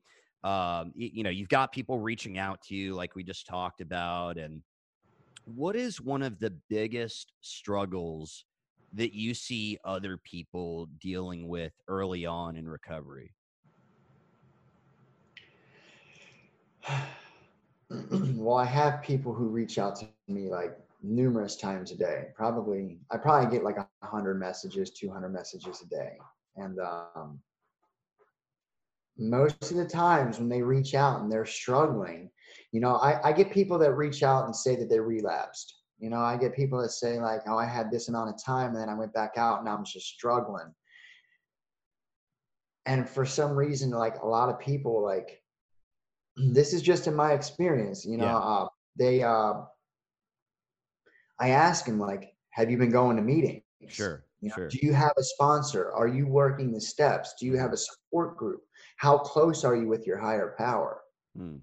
um, 0.45 0.92
you, 0.95 1.11
you 1.14 1.23
know, 1.23 1.31
you've 1.31 1.49
got 1.49 1.73
people 1.73 1.99
reaching 2.01 2.37
out 2.38 2.62
to 2.62 2.75
you, 2.75 2.95
like 2.95 3.14
we 3.14 3.23
just 3.23 3.47
talked 3.47 3.81
about. 3.81 4.38
And 4.38 4.61
what 5.45 5.77
is 5.77 6.01
one 6.01 6.23
of 6.23 6.40
the 6.40 6.51
biggest 6.68 7.33
struggles 7.42 8.45
that 8.95 9.14
you 9.14 9.35
see 9.35 9.79
other 9.85 10.16
people 10.16 10.88
dealing 11.01 11.47
with 11.47 11.73
early 11.87 12.27
on 12.27 12.57
in 12.57 12.68
recovery? 12.68 13.35
well, 18.37 18.57
I 18.57 18.64
have 18.64 19.02
people 19.02 19.33
who 19.33 19.48
reach 19.48 19.78
out 19.78 19.96
to 19.96 20.09
me 20.28 20.48
like 20.48 20.76
numerous 21.02 21.57
times 21.57 21.90
a 21.92 21.96
day. 21.96 22.28
Probably, 22.35 22.98
I 23.11 23.16
probably 23.16 23.50
get 23.50 23.64
like 23.64 23.76
a 23.76 23.87
hundred 24.07 24.35
messages, 24.38 24.90
two 24.90 25.11
hundred 25.11 25.31
messages 25.31 25.83
a 25.83 25.87
day, 25.88 26.16
and 26.57 26.78
um, 26.81 27.40
most 29.18 29.70
of 29.70 29.76
the 29.76 29.87
times 29.87 30.38
when 30.38 30.48
they 30.48 30.62
reach 30.62 30.94
out 30.94 31.20
and 31.20 31.31
they're 31.31 31.44
struggling, 31.44 32.31
you 32.72 32.81
know, 32.81 32.96
I, 32.96 33.28
I 33.28 33.33
get 33.33 33.52
people 33.52 33.78
that 33.78 33.96
reach 33.96 34.22
out 34.22 34.46
and 34.46 34.57
say 34.57 34.76
that 34.76 34.88
they 34.88 35.00
relapsed. 35.00 35.74
You 35.98 36.11
know, 36.11 36.20
I 36.20 36.37
get 36.37 36.57
people 36.57 36.81
that 36.83 36.90
say 36.90 37.20
like, 37.20 37.42
"Oh, 37.46 37.59
I 37.59 37.66
had 37.66 37.90
this 37.90 38.09
amount 38.09 38.31
of 38.31 38.42
time, 38.42 38.70
and 38.70 38.81
then 38.81 38.88
I 38.88 38.94
went 38.94 39.12
back 39.12 39.33
out, 39.37 39.61
and 39.61 39.68
I'm 39.68 39.85
just 39.85 40.07
struggling." 40.07 40.72
and 42.87 43.09
for 43.09 43.24
some 43.24 43.52
reason 43.52 43.90
like 43.90 44.20
a 44.22 44.26
lot 44.26 44.48
of 44.48 44.59
people 44.59 45.02
like 45.02 45.41
this 46.37 46.73
is 46.73 46.83
just 46.83 47.07
in 47.07 47.14
my 47.14 47.33
experience 47.33 48.05
you 48.05 48.16
know 48.16 48.25
Yeah. 48.25 48.38
uh, 48.38 48.68
they 48.97 49.23
uh 49.23 49.55
i 51.38 51.49
ask 51.51 51.85
them 51.87 51.99
like 51.99 52.35
have 52.51 52.71
you 52.71 52.77
been 52.77 52.90
going 52.90 53.16
to 53.16 53.23
meetings? 53.23 53.62
Sure. 53.88 54.25
you 54.42 54.51
know, 54.51 54.55
Sure. 54.57 54.68
do 54.68 54.79
you 54.83 54.92
have 54.92 55.14
a 55.16 55.23
sponsor? 55.23 55.90
Are 55.92 56.07
you 56.07 56.27
working 56.27 56.71
the 56.71 56.81
steps? 56.81 57.35
Do 57.40 57.47
you 57.47 57.57
have 57.57 57.73
a 57.73 57.79
support 57.79 58.37
group? 58.37 58.61
How 58.99 59.16
close 59.16 59.64
are 59.64 59.75
you 59.75 59.88
with 59.88 60.07
your 60.07 60.18
higher 60.18 60.55
power? 60.59 61.01
Mm, 61.37 61.61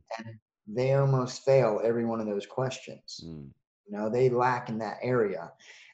they 0.67 0.93
almost 0.95 1.43
fail 1.45 1.79
every 1.83 2.05
one 2.05 2.19
of 2.19 2.25
those 2.25 2.47
questions. 2.47 3.21
Mm, 3.23 3.49
you 3.85 3.91
know 3.97 4.09
they 4.09 4.29
lack 4.29 4.69
in 4.69 4.79
that 4.79 4.97
area. 5.03 5.51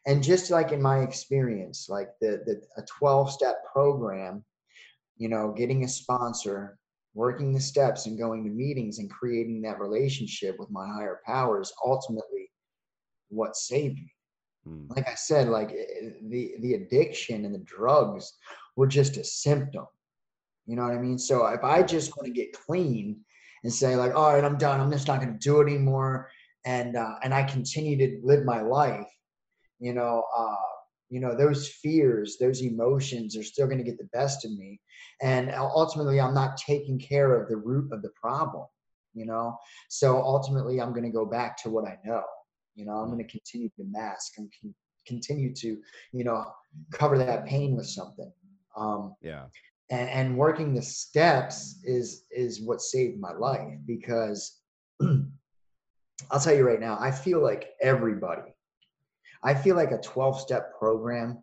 And 0.07 0.23
just 0.23 0.49
like 0.49 0.71
in 0.71 0.81
my 0.81 0.99
experience 0.99 1.89
like 1.89 2.09
the, 2.21 2.41
the 2.45 2.61
a 2.77 2.85
12 2.85 3.31
step 3.31 3.57
program 3.71 4.43
you 5.17 5.27
know 5.29 5.51
getting 5.51 5.83
a 5.83 5.87
sponsor 5.89 6.77
working 7.15 7.53
the 7.53 7.59
steps 7.59 8.05
and 8.05 8.17
going 8.17 8.43
to 8.43 8.49
meetings 8.51 8.99
and 8.99 9.09
creating 9.09 9.61
that 9.61 9.79
relationship 9.79 10.57
with 10.59 10.69
my 10.69 10.85
higher 10.85 11.21
powers 11.25 11.73
ultimately 11.83 12.51
what 13.29 13.55
saved 13.55 13.95
me. 13.95 14.11
Mm. 14.67 14.95
like 14.95 15.07
i 15.07 15.13
said 15.13 15.47
like 15.47 15.71
eh, 15.71 16.09
the 16.29 16.55
the 16.59 16.73
addiction 16.73 17.45
and 17.45 17.53
the 17.53 17.59
drugs 17.59 18.33
were 18.75 18.87
just 18.87 19.17
a 19.17 19.23
symptom. 19.23 19.85
You 20.67 20.75
know 20.75 20.83
what 20.83 20.93
i 20.93 20.97
mean? 20.97 21.17
So 21.17 21.45
if 21.47 21.63
i 21.63 21.81
just 21.81 22.15
want 22.15 22.27
to 22.27 22.33
get 22.33 22.53
clean 22.53 23.21
and 23.63 23.73
say 23.73 23.95
like 23.95 24.13
all 24.15 24.33
right 24.33 24.43
i'm 24.43 24.57
done. 24.57 24.79
I'm 24.79 24.91
just 24.91 25.07
not 25.07 25.21
going 25.21 25.33
to 25.33 25.39
do 25.39 25.61
it 25.61 25.67
anymore 25.67 26.29
and 26.65 26.97
uh, 26.97 27.15
and 27.23 27.33
i 27.33 27.43
continue 27.43 27.95
to 27.95 28.19
live 28.23 28.43
my 28.43 28.61
life 28.61 29.07
you 29.79 29.93
know 29.93 30.23
uh 30.35 30.55
you 31.15 31.21
know 31.21 31.33
those 31.33 31.69
fears 31.81 32.37
those 32.41 32.61
emotions 32.61 33.37
are 33.37 33.49
still 33.51 33.67
going 33.67 33.77
to 33.83 33.89
get 33.89 33.97
the 33.97 34.09
best 34.19 34.43
of 34.45 34.51
me. 34.51 34.71
And 35.21 35.43
ultimately 35.55 36.19
i'm 36.19 36.33
not 36.41 36.57
taking 36.57 36.99
care 36.99 37.29
of 37.39 37.47
the 37.47 37.55
root 37.69 37.87
of 37.93 38.01
the 38.01 38.13
problem 38.21 38.65
you 39.13 39.25
know? 39.25 39.57
So 39.87 40.17
ultimately 40.17 40.81
i'm 40.81 40.93
going 40.95 41.09
to 41.11 41.17
go 41.19 41.25
back 41.25 41.51
to 41.63 41.69
what 41.69 41.85
i 41.87 41.95
know 42.03 42.23
you 42.75 42.85
know? 42.85 42.95
I'm 42.99 43.09
going 43.09 43.25
to 43.25 43.31
continue 43.37 43.69
to 43.77 43.83
mask 43.99 44.33
and 44.37 44.51
con- 44.59 44.75
continue 45.07 45.53
to 45.63 45.69
you 46.11 46.23
know 46.25 46.43
cover 46.91 47.17
that 47.17 47.45
pain 47.45 47.77
with 47.77 47.87
something. 47.87 48.31
Um 48.75 49.15
Yeah. 49.21 49.45
and, 49.89 50.09
and 50.09 50.37
working 50.37 50.73
the 50.73 50.81
steps 50.81 51.79
is 51.85 52.25
is 52.31 52.61
what 52.67 52.81
saved 52.81 53.17
my 53.19 53.33
life 53.47 53.77
because 53.85 54.61
I'll 56.31 56.39
tell 56.39 56.55
you 56.55 56.65
right 56.65 56.79
now, 56.79 56.97
I 56.99 57.11
feel 57.11 57.41
like 57.41 57.69
everybody, 57.81 58.54
I 59.45 59.53
feel 59.53 59.75
like 59.75 59.91
a 59.91 59.99
12 59.99 60.39
step 60.41 60.73
program 60.77 61.41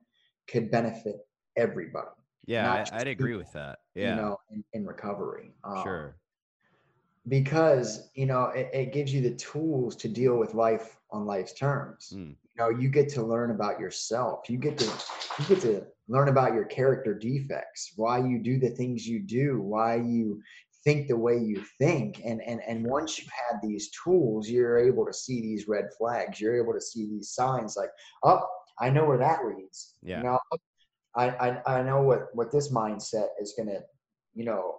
could 0.49 0.71
benefit 0.71 1.17
everybody, 1.57 2.09
Yeah. 2.47 2.85
I, 2.93 2.99
I'd 2.99 3.07
agree 3.09 3.37
with 3.37 3.53
that. 3.53 3.79
Yeah. 3.95 4.17
you 4.17 4.23
know, 4.23 4.37
in, 4.51 4.65
in 4.73 4.87
recovery. 4.87 5.53
Um, 5.65 5.83
sure. 5.83 6.17
Because, 7.29 8.11
you 8.15 8.27
know, 8.27 8.47
it, 8.47 8.69
it 8.73 8.93
gives 8.93 9.15
you 9.15 9.21
the 9.21 9.37
tools 9.37 9.95
to 9.97 10.09
deal 10.09 10.37
with 10.37 10.55
life 10.55 10.99
on 11.13 11.25
life's 11.25 11.53
terms. 11.53 12.13
Mm, 12.17 12.31
You 12.31 12.57
know, 12.59 12.71
you 12.71 12.89
get 12.89 13.09
to 13.11 13.23
learn 13.23 13.53
about 13.53 13.79
yourself. 13.79 14.51
You 14.51 14.59
get 14.59 14.77
to 14.79 14.87
you 15.39 15.45
get 15.47 15.61
to 15.61 15.85
learn 16.09 16.29
about 16.29 16.53
your 16.55 16.65
character 16.65 17.15
defects, 17.15 17.93
why 17.97 18.19
you 18.19 18.39
do 18.41 18.59
the 18.59 18.71
things 18.71 19.07
you 19.07 19.21
do, 19.21 19.61
why 19.61 19.95
you 19.97 20.43
think 20.85 21.09
the 21.09 21.17
way 21.17 21.39
you 21.39 21.63
think. 21.79 22.21
And 22.25 22.41
and 22.43 22.61
and 22.67 22.85
once 22.87 23.19
you've 23.19 23.29
had 23.31 23.61
these 23.63 23.91
tools, 24.05 24.49
you're 24.49 24.79
able 24.79 25.07
to 25.07 25.13
see 25.13 25.41
these 25.41 25.69
red 25.69 25.87
flags. 25.99 26.41
You're 26.41 26.61
able 26.63 26.75
to 26.75 26.81
see 26.81 27.07
these 27.09 27.31
signs 27.31 27.77
like, 27.77 27.91
oh, 28.25 28.43
I 28.81 28.91
know 28.91 29.05
where 29.07 29.19
that 29.19 29.45
leads. 29.47 29.95
Yeah. 30.03 30.19
You 30.19 30.25
know, 30.25 30.39
I 31.17 31.29
I, 31.31 31.79
I 31.79 31.83
know 31.83 32.03
what 32.03 32.29
what 32.35 32.53
this 32.53 32.73
mindset 32.73 33.29
is 33.41 33.55
gonna, 33.57 33.81
you 34.35 34.45
know, 34.45 34.77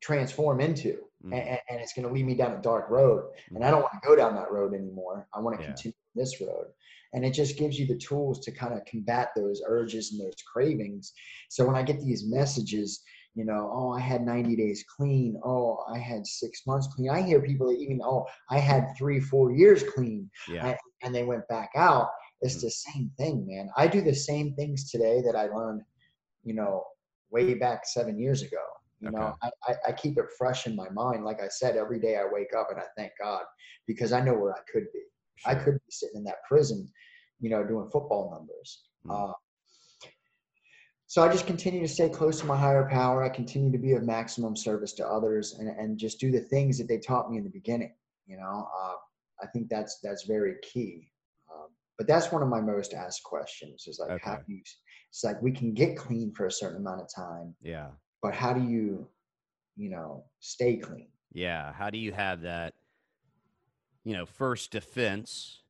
transform 0.00 0.60
into. 0.60 0.98
mhm, 1.24 1.32
And, 1.32 1.58
and 1.70 1.80
it's 1.80 1.92
going 1.94 2.06
to 2.06 2.12
lead 2.12 2.26
me 2.26 2.34
down 2.34 2.52
a 2.52 2.60
dark 2.62 2.90
road 2.90 3.24
and 3.54 3.64
i 3.64 3.68
mhm. 3.68 3.70
don't 3.70 3.82
want 3.82 3.94
to 3.94 4.06
go 4.06 4.14
down 4.16 4.34
that 4.34 4.50
road 4.52 4.74
anymore 4.74 5.26
i 5.34 5.40
want 5.40 5.56
to 5.56 5.62
Yeah. 5.62 5.68
continue 5.68 5.94
this 6.14 6.40
road 6.40 6.66
and 7.14 7.24
it 7.24 7.32
just 7.32 7.56
gives 7.58 7.78
you 7.78 7.86
the 7.86 7.96
tools 7.96 8.40
to 8.44 8.52
kind 8.52 8.74
of 8.74 8.84
combat 8.84 9.28
those 9.34 9.62
urges 9.66 10.12
and 10.12 10.20
those 10.20 10.34
cravings 10.52 11.12
so 11.48 11.64
when 11.66 11.76
i 11.76 11.82
get 11.82 12.00
these 12.00 12.24
messages 12.26 13.02
you 13.34 13.44
know 13.44 13.70
oh 13.72 13.90
i 13.92 14.00
had 14.00 14.24
90 14.24 14.56
days 14.56 14.84
clean. 14.96 15.40
Oh 15.44 15.84
i 15.92 15.98
had 15.98 16.26
six 16.26 16.66
months 16.66 16.88
clean. 16.94 17.10
I 17.10 17.22
hear 17.22 17.40
people 17.40 17.68
that 17.68 17.78
even 17.80 18.00
oh 18.02 18.26
i 18.50 18.58
had 18.58 18.94
three 18.98 19.20
four 19.20 19.52
years 19.52 19.82
clean. 19.94 20.30
Yeah. 20.48 20.66
I- 20.68 20.78
and 21.02 21.14
they 21.14 21.24
went 21.24 21.46
back 21.48 21.70
out. 21.76 22.08
It's 22.40 22.56
Mhm. 22.56 22.60
the 22.62 22.70
same 22.70 23.10
thing 23.18 23.46
man. 23.46 23.68
I 23.76 23.86
do 23.88 24.00
the 24.00 24.14
same 24.14 24.54
things 24.54 24.90
today 24.90 25.20
that 25.26 25.36
i 25.36 25.46
learned 25.46 25.82
you 26.44 26.54
know 26.54 26.84
way 27.30 27.54
back 27.54 27.80
seven 27.86 28.18
years 28.18 28.42
ago. 28.42 28.64
You 29.00 29.10
know 29.10 29.34
I, 29.42 29.50
I, 29.68 29.72
I 29.88 29.92
keep 29.92 30.16
it 30.18 30.26
fresh 30.38 30.66
in 30.66 30.74
my 30.76 30.88
mind. 30.90 31.24
Like 31.24 31.40
i 31.42 31.48
said 31.48 31.76
every 31.76 32.00
day 32.00 32.16
i 32.16 32.24
wake 32.36 32.52
up 32.56 32.68
and 32.70 32.78
i 32.80 32.86
thank 32.96 33.12
god 33.20 33.44
because 33.86 34.12
i 34.12 34.20
know 34.20 34.34
where 34.34 34.54
i 34.54 34.60
could 34.72 34.86
be. 34.92 35.02
I 35.44 35.54
could 35.62 35.74
be 35.74 35.90
sitting 35.90 36.18
in 36.20 36.24
that 36.24 36.42
prison, 36.48 36.88
you 37.40 37.50
know, 37.50 37.62
doing 37.64 37.90
football 37.90 38.30
numbers. 38.34 38.84
Mm. 39.06 39.10
Uh, 39.30 39.32
so 41.06 41.22
I 41.22 41.28
just 41.30 41.46
continue 41.46 41.80
to 41.80 41.88
stay 41.88 42.08
close 42.08 42.40
to 42.40 42.46
my 42.46 42.56
higher 42.56 42.88
power. 42.90 43.22
I 43.22 43.28
continue 43.28 43.70
to 43.70 43.78
be 43.78 43.92
of 43.92 44.02
maximum 44.02 44.56
service 44.56 44.92
to 44.94 45.06
others, 45.06 45.56
and, 45.58 45.68
and 45.68 45.98
just 45.98 46.18
do 46.18 46.30
the 46.30 46.40
things 46.40 46.78
that 46.78 46.88
they 46.88 46.98
taught 46.98 47.30
me 47.30 47.38
in 47.38 47.44
the 47.44 47.50
beginning. 47.50 47.94
You 48.26 48.38
know, 48.38 48.68
uh, 48.82 48.94
I 49.42 49.46
think 49.52 49.68
that's 49.68 50.00
that's 50.02 50.24
very 50.24 50.56
key. 50.62 51.10
Um, 51.52 51.68
but 51.98 52.06
that's 52.06 52.32
one 52.32 52.42
of 52.42 52.48
my 52.48 52.60
most 52.60 52.94
asked 52.94 53.22
questions: 53.22 53.86
is 53.86 53.98
like, 53.98 54.20
how 54.22 54.36
do 54.36 54.52
you? 54.52 54.62
It's 55.10 55.22
like 55.22 55.40
we 55.40 55.52
can 55.52 55.74
get 55.74 55.96
clean 55.96 56.32
for 56.32 56.46
a 56.46 56.50
certain 56.50 56.78
amount 56.78 57.00
of 57.00 57.08
time, 57.14 57.54
Yeah. 57.62 57.90
but 58.20 58.34
how 58.34 58.52
do 58.52 58.60
you, 58.60 59.06
you 59.76 59.88
know, 59.88 60.24
stay 60.40 60.76
clean? 60.76 61.06
Yeah. 61.32 61.72
How 61.72 61.90
do 61.90 61.98
you 61.98 62.10
have 62.10 62.40
that, 62.40 62.74
you 64.02 64.14
know, 64.14 64.26
first 64.26 64.72
defense 64.72 65.60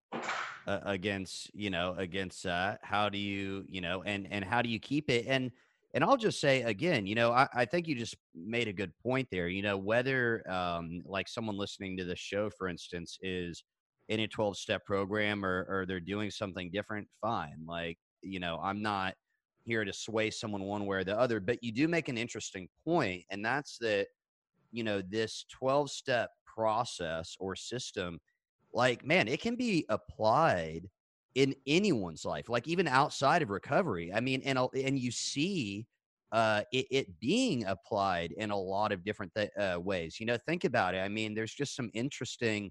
uh, 0.67 0.81
against, 0.85 1.51
you 1.55 1.71
know, 1.71 1.95
against 1.99 2.43
that? 2.45 2.81
How 2.83 3.09
do 3.09 3.19
you, 3.19 3.65
you 3.69 3.81
know, 3.81 4.03
and 4.03 4.27
and 4.31 4.45
how 4.45 4.63
do 4.63 4.69
you 4.69 4.79
keep 4.79 5.11
it? 5.11 5.27
And 5.27 5.51
and 5.95 6.03
I'll 6.03 6.17
just 6.17 6.41
say 6.41 6.63
again, 6.63 7.07
you 7.07 7.15
know, 7.15 7.33
I, 7.33 7.49
I 7.55 7.65
think 7.65 7.87
you 7.87 7.95
just 7.95 8.17
made 8.35 8.69
a 8.69 8.73
good 8.73 8.93
point 9.03 9.29
there. 9.31 9.49
You 9.49 9.63
know, 9.63 9.77
whether 9.77 10.49
um 10.51 11.03
like 11.05 11.29
someone 11.29 11.57
listening 11.57 11.97
to 11.99 12.05
the 12.05 12.17
show, 12.17 12.51
for 12.51 12.69
instance, 12.69 13.19
is 13.23 13.63
in 14.09 14.21
a 14.21 14.29
12 14.29 14.57
step 14.57 14.85
program 14.85 15.45
or 15.45 15.67
or 15.69 15.87
they're 15.87 16.01
doing 16.01 16.31
something 16.31 16.71
different, 16.73 17.09
fine. 17.21 17.65
Like, 17.67 17.99
you 18.23 18.41
know, 18.41 18.59
I'm 18.63 18.83
not 18.83 19.15
here 19.65 19.85
to 19.85 19.93
sway 19.93 20.31
someone 20.31 20.63
one 20.65 20.87
way 20.87 20.99
or 20.99 21.05
the 21.05 21.19
other, 21.19 21.41
but 21.41 21.63
you 21.63 21.73
do 21.73 21.89
make 21.89 22.09
an 22.09 22.19
interesting 22.19 22.69
point, 22.85 23.25
and 23.31 23.45
that's 23.45 23.79
that 23.79 24.09
you 24.73 24.85
know 24.85 25.03
this 25.09 25.47
12 25.51 25.91
step 25.91 26.31
process 26.47 27.37
or 27.41 27.57
system 27.57 28.19
like 28.75 29.05
man 29.05 29.29
it 29.29 29.41
can 29.41 29.57
be 29.57 29.87
applied 29.89 30.91
in 31.35 31.55
anyone's 31.67 32.25
life 32.25 32.49
like 32.49 32.69
even 32.69 32.87
outside 32.89 33.43
of 33.43 33.51
recovery 33.51 34.13
i 34.13 34.21
mean 34.21 34.43
and 34.45 34.59
and 34.75 34.99
you 34.99 35.11
see 35.11 35.87
uh 36.33 36.63
it, 36.73 36.87
it 36.91 37.21
being 37.21 37.65
applied 37.67 38.33
in 38.33 38.51
a 38.51 38.57
lot 38.59 38.93
of 38.93 39.05
different 39.05 39.33
th- 39.35 39.51
uh, 39.59 39.79
ways 39.81 40.21
you 40.21 40.27
know 40.27 40.37
think 40.37 40.65
about 40.65 40.95
it 40.95 40.99
i 41.01 41.09
mean 41.09 41.35
there's 41.35 41.55
just 41.55 41.77
some 41.77 41.91
interesting 41.95 42.71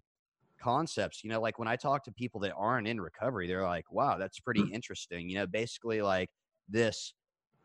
concepts 0.59 1.23
you 1.23 1.29
know 1.29 1.41
like 1.41 1.59
when 1.59 1.67
i 1.67 1.75
talk 1.75 2.03
to 2.03 2.11
people 2.11 2.39
that 2.39 2.53
aren't 2.55 2.87
in 2.87 3.01
recovery 3.01 3.47
they're 3.47 3.63
like 3.63 3.91
wow 3.91 4.17
that's 4.17 4.39
pretty 4.39 4.61
interesting 4.73 5.29
you 5.29 5.35
know 5.35 5.47
basically 5.47 6.01
like 6.01 6.29
this 6.69 7.13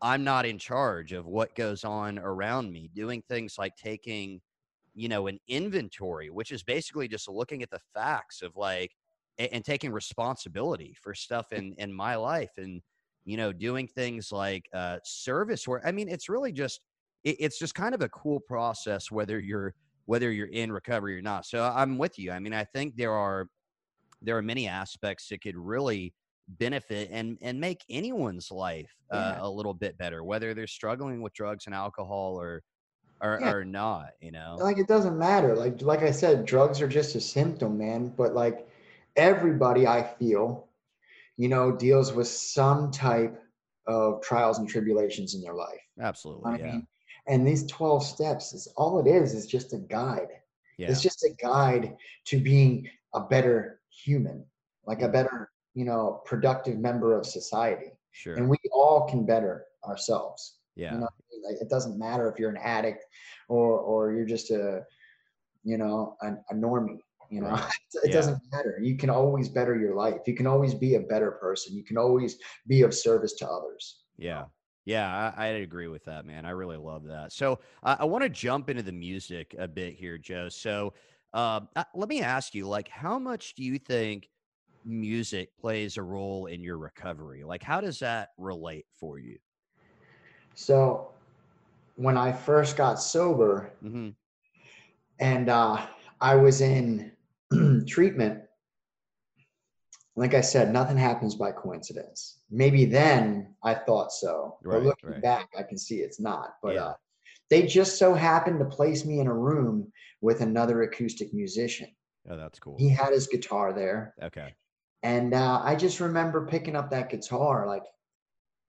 I'm 0.03 0.24
not 0.24 0.46
in 0.46 0.59
charge 0.59 1.12
of 1.12 1.27
what 1.27 1.55
goes 1.57 1.85
on 1.85 2.18
around 2.20 2.72
me, 2.72 2.88
doing 2.94 3.22
things 3.29 3.59
like 3.59 3.77
taking, 3.77 4.40
you 4.99 5.09
know, 5.09 5.27
an 5.29 5.39
inventory, 5.49 6.31
which 6.31 6.53
is 6.53 6.63
basically 6.63 7.09
just 7.09 7.29
looking 7.29 7.63
at 7.63 7.71
the 7.71 7.81
facts 7.95 8.43
of 8.43 8.57
like 8.57 8.97
and, 9.39 9.49
and 9.53 9.65
taking 9.65 9.93
responsibility 9.93 10.95
for 11.01 11.15
stuff 11.15 11.53
in 11.53 11.75
in 11.79 11.93
my 11.93 12.17
life 12.17 12.53
and 12.57 12.83
you 13.25 13.37
know 13.37 13.53
doing 13.53 13.87
things 13.89 14.33
like 14.33 14.69
uh 14.75 14.99
service 15.05 15.67
work. 15.69 15.83
I 15.85 15.93
mean 15.93 16.09
it's 16.09 16.29
really 16.29 16.53
just 16.53 16.81
it, 17.25 17.37
it's 17.41 17.59
just 17.59 17.75
kind 17.75 17.95
of 17.95 18.03
a 18.03 18.09
cool 18.09 18.41
process 18.41 19.11
whether 19.11 19.39
you're 19.39 19.75
whether 20.07 20.31
you're 20.33 20.49
in 20.49 20.73
recovery 20.73 21.19
or 21.19 21.23
not. 21.23 21.47
So 21.47 21.63
i'm 21.65 21.99
with 21.99 22.19
you. 22.19 22.33
I 22.33 22.39
mean 22.41 22.55
i 22.55 22.65
think 22.65 22.97
there 22.97 23.13
are 23.15 23.49
there 24.23 24.37
are 24.37 24.43
many 24.43 24.67
aspects 24.69 25.29
that 25.29 25.41
could 25.43 25.57
really 25.57 26.15
benefit 26.49 27.11
and 27.13 27.39
and 27.43 27.61
make 27.61 27.85
anyone's 27.91 28.51
life 28.51 28.97
uh, 29.11 29.37
Yeah. 29.37 29.41
a 29.41 29.51
little 29.51 29.75
bit 29.75 29.99
better 29.99 30.25
whether 30.25 30.55
they're 30.55 30.67
struggling 30.67 31.21
with 31.21 31.35
drugs 31.35 31.67
and 31.67 31.75
alcohol 31.75 32.41
or 32.41 32.63
or, 33.21 33.39
Yeah. 33.41 33.53
or 33.53 33.65
not 33.65 34.15
you 34.21 34.31
know? 34.31 34.57
Like 34.61 34.79
it 34.79 34.89
doesn't 34.89 35.19
matter. 35.19 35.55
Like 35.57 35.83
like 35.83 36.03
i 36.03 36.11
said 36.11 36.45
drugs 36.45 36.81
are 36.81 36.89
just 36.89 37.15
a 37.15 37.21
symptom 37.21 37.79
man 37.79 38.13
but 38.17 38.35
like 38.35 38.69
everybody 39.17 39.87
i 39.87 40.03
feel 40.03 40.69
you 41.37 41.49
know 41.49 41.73
deals 41.73 42.13
with 42.13 42.29
some 42.29 42.91
type 42.91 43.43
of 43.87 44.21
trials 44.23 44.59
and 44.59 44.69
tribulations 44.69 45.35
in 45.35 45.41
their 45.41 45.55
life. 45.55 45.81
Absolutely 46.01 46.53
i 46.53 46.57
yeah. 46.57 46.73
mean 46.73 46.87
and 47.27 47.47
these 47.47 47.67
12 47.67 48.05
steps 48.05 48.53
is 48.55 48.69
all 48.77 48.99
it 48.99 49.07
is 49.07 49.35
is 49.35 49.47
just 49.47 49.73
a 49.75 49.79
guide. 49.79 50.29
Yeah. 50.79 50.91
It's 50.91 51.03
just 51.03 51.25
a 51.25 51.31
guide 51.43 51.97
to 52.27 52.39
being 52.41 52.89
a 53.15 53.21
better 53.21 53.81
human 53.91 54.45
like 54.87 55.03
a 55.03 55.09
better 55.09 55.51
you 55.75 55.85
know 55.85 56.23
productive 56.25 56.79
member 56.79 57.17
of 57.19 57.27
society. 57.27 57.93
Sure. 58.13 58.35
and 58.35 58.49
we 58.49 58.57
all 58.73 59.07
can 59.09 59.25
better 59.27 59.67
ourselves 59.87 60.58
Yeah. 60.79 60.95
You 60.95 61.01
know, 61.01 61.09
like, 61.45 61.61
it 61.61 61.69
doesn't 61.69 61.99
matter 61.99 62.31
if 62.31 62.38
you're 62.38 62.51
an 62.51 62.57
addict 62.57 63.05
or 63.49 63.79
or 63.79 64.12
you're 64.12 64.25
just 64.25 64.51
a, 64.51 64.85
you 65.64 65.77
know, 65.77 66.17
a, 66.23 66.35
a 66.51 66.55
normie. 66.55 67.01
You 67.31 67.43
know, 67.43 67.49
Right. 67.49 67.73
it 68.05 68.09
Yeah. 68.09 68.12
doesn't 68.12 68.41
matter. 68.53 68.79
You 68.81 68.97
can 68.97 69.11
always 69.11 69.49
better 69.51 69.79
your 69.79 69.95
life. 69.95 70.21
You 70.27 70.35
can 70.35 70.47
always 70.47 70.75
be 70.75 70.95
a 70.95 71.01
better 71.01 71.33
person. 71.33 71.77
You 71.77 71.85
can 71.85 71.99
always 71.99 72.38
be 72.67 72.83
of 72.83 72.95
service 72.95 73.35
to 73.35 73.49
others. 73.49 74.05
Yeah. 74.17 74.47
Yeah, 74.87 75.33
I, 75.37 75.49
I'd 75.49 75.57
agree 75.62 75.88
with 75.88 76.05
that, 76.07 76.25
man. 76.25 76.47
I 76.47 76.51
really 76.51 76.79
love 76.79 77.05
that. 77.05 77.33
So 77.33 77.59
uh, 77.83 77.97
I 77.99 78.07
want 78.07 78.23
to 78.23 78.31
jump 78.31 78.71
into 78.71 78.83
the 78.83 78.93
music 78.93 79.55
a 79.59 79.69
bit 79.69 79.95
here, 79.95 80.17
Joe. 80.17 80.49
So 80.49 80.95
uh, 81.35 81.61
let 81.95 82.09
me 82.09 82.23
ask 82.23 82.55
you, 82.55 82.67
like, 82.67 82.88
how 82.88 83.19
much 83.19 83.55
do 83.55 83.62
you 83.64 83.79
think 83.79 84.31
music 84.87 85.51
plays 85.59 85.99
a 85.99 86.03
role 86.03 86.47
in 86.47 86.62
your 86.62 86.79
recovery? 86.79 87.45
Like, 87.45 87.62
how 87.62 87.83
does 87.83 87.99
that 87.99 88.31
relate 88.38 88.87
for 88.99 89.19
you? 89.19 89.38
So 90.59 91.12
when 91.94 92.16
I 92.16 92.33
first 92.33 92.77
got 92.77 92.97
sober 93.01 93.71
hmm 93.81 94.09
and 95.21 95.49
uh, 95.49 95.87
I 96.21 96.35
was 96.35 96.61
in 96.61 97.12
treatment, 97.87 98.42
like 100.16 100.35
I 100.35 100.40
said, 100.40 100.73
nothing 100.73 100.97
happens 100.97 101.37
by 101.37 101.53
coincidence. 101.53 102.40
Maybe 102.51 102.85
then 102.87 103.55
I 103.62 103.75
thought 103.75 104.11
so, 104.11 104.59
Right, 104.64 104.79
but 104.79 104.85
looking 104.87 105.11
right. 105.11 105.23
back, 105.23 105.49
I 105.57 105.62
can 105.62 105.79
see 105.79 105.99
it's 105.99 106.18
not. 106.18 106.57
But 106.61 106.75
Yeah. 106.75 106.85
uh, 106.87 106.94
they 107.51 107.62
just 107.62 107.97
so 107.97 108.12
happened 108.12 108.59
to 108.59 108.64
place 108.64 109.05
me 109.05 109.21
in 109.21 109.29
a 109.29 109.35
room 109.35 109.92
with 110.21 110.40
another 110.40 110.83
acoustic 110.83 111.33
musician. 111.33 111.88
Oh, 112.29 112.37
that's 112.37 112.59
cool. 112.59 112.75
He 112.79 112.88
had 112.88 113.12
his 113.12 113.29
guitar 113.29 113.73
there, 113.73 114.14
Okay. 114.21 114.57
and 115.05 115.35
uh, 115.35 115.61
I 115.62 115.77
just 115.77 116.01
remember 116.01 116.47
picking 116.47 116.75
up 116.75 116.90
that 116.90 117.11
guitar, 117.11 117.68
like, 117.68 117.85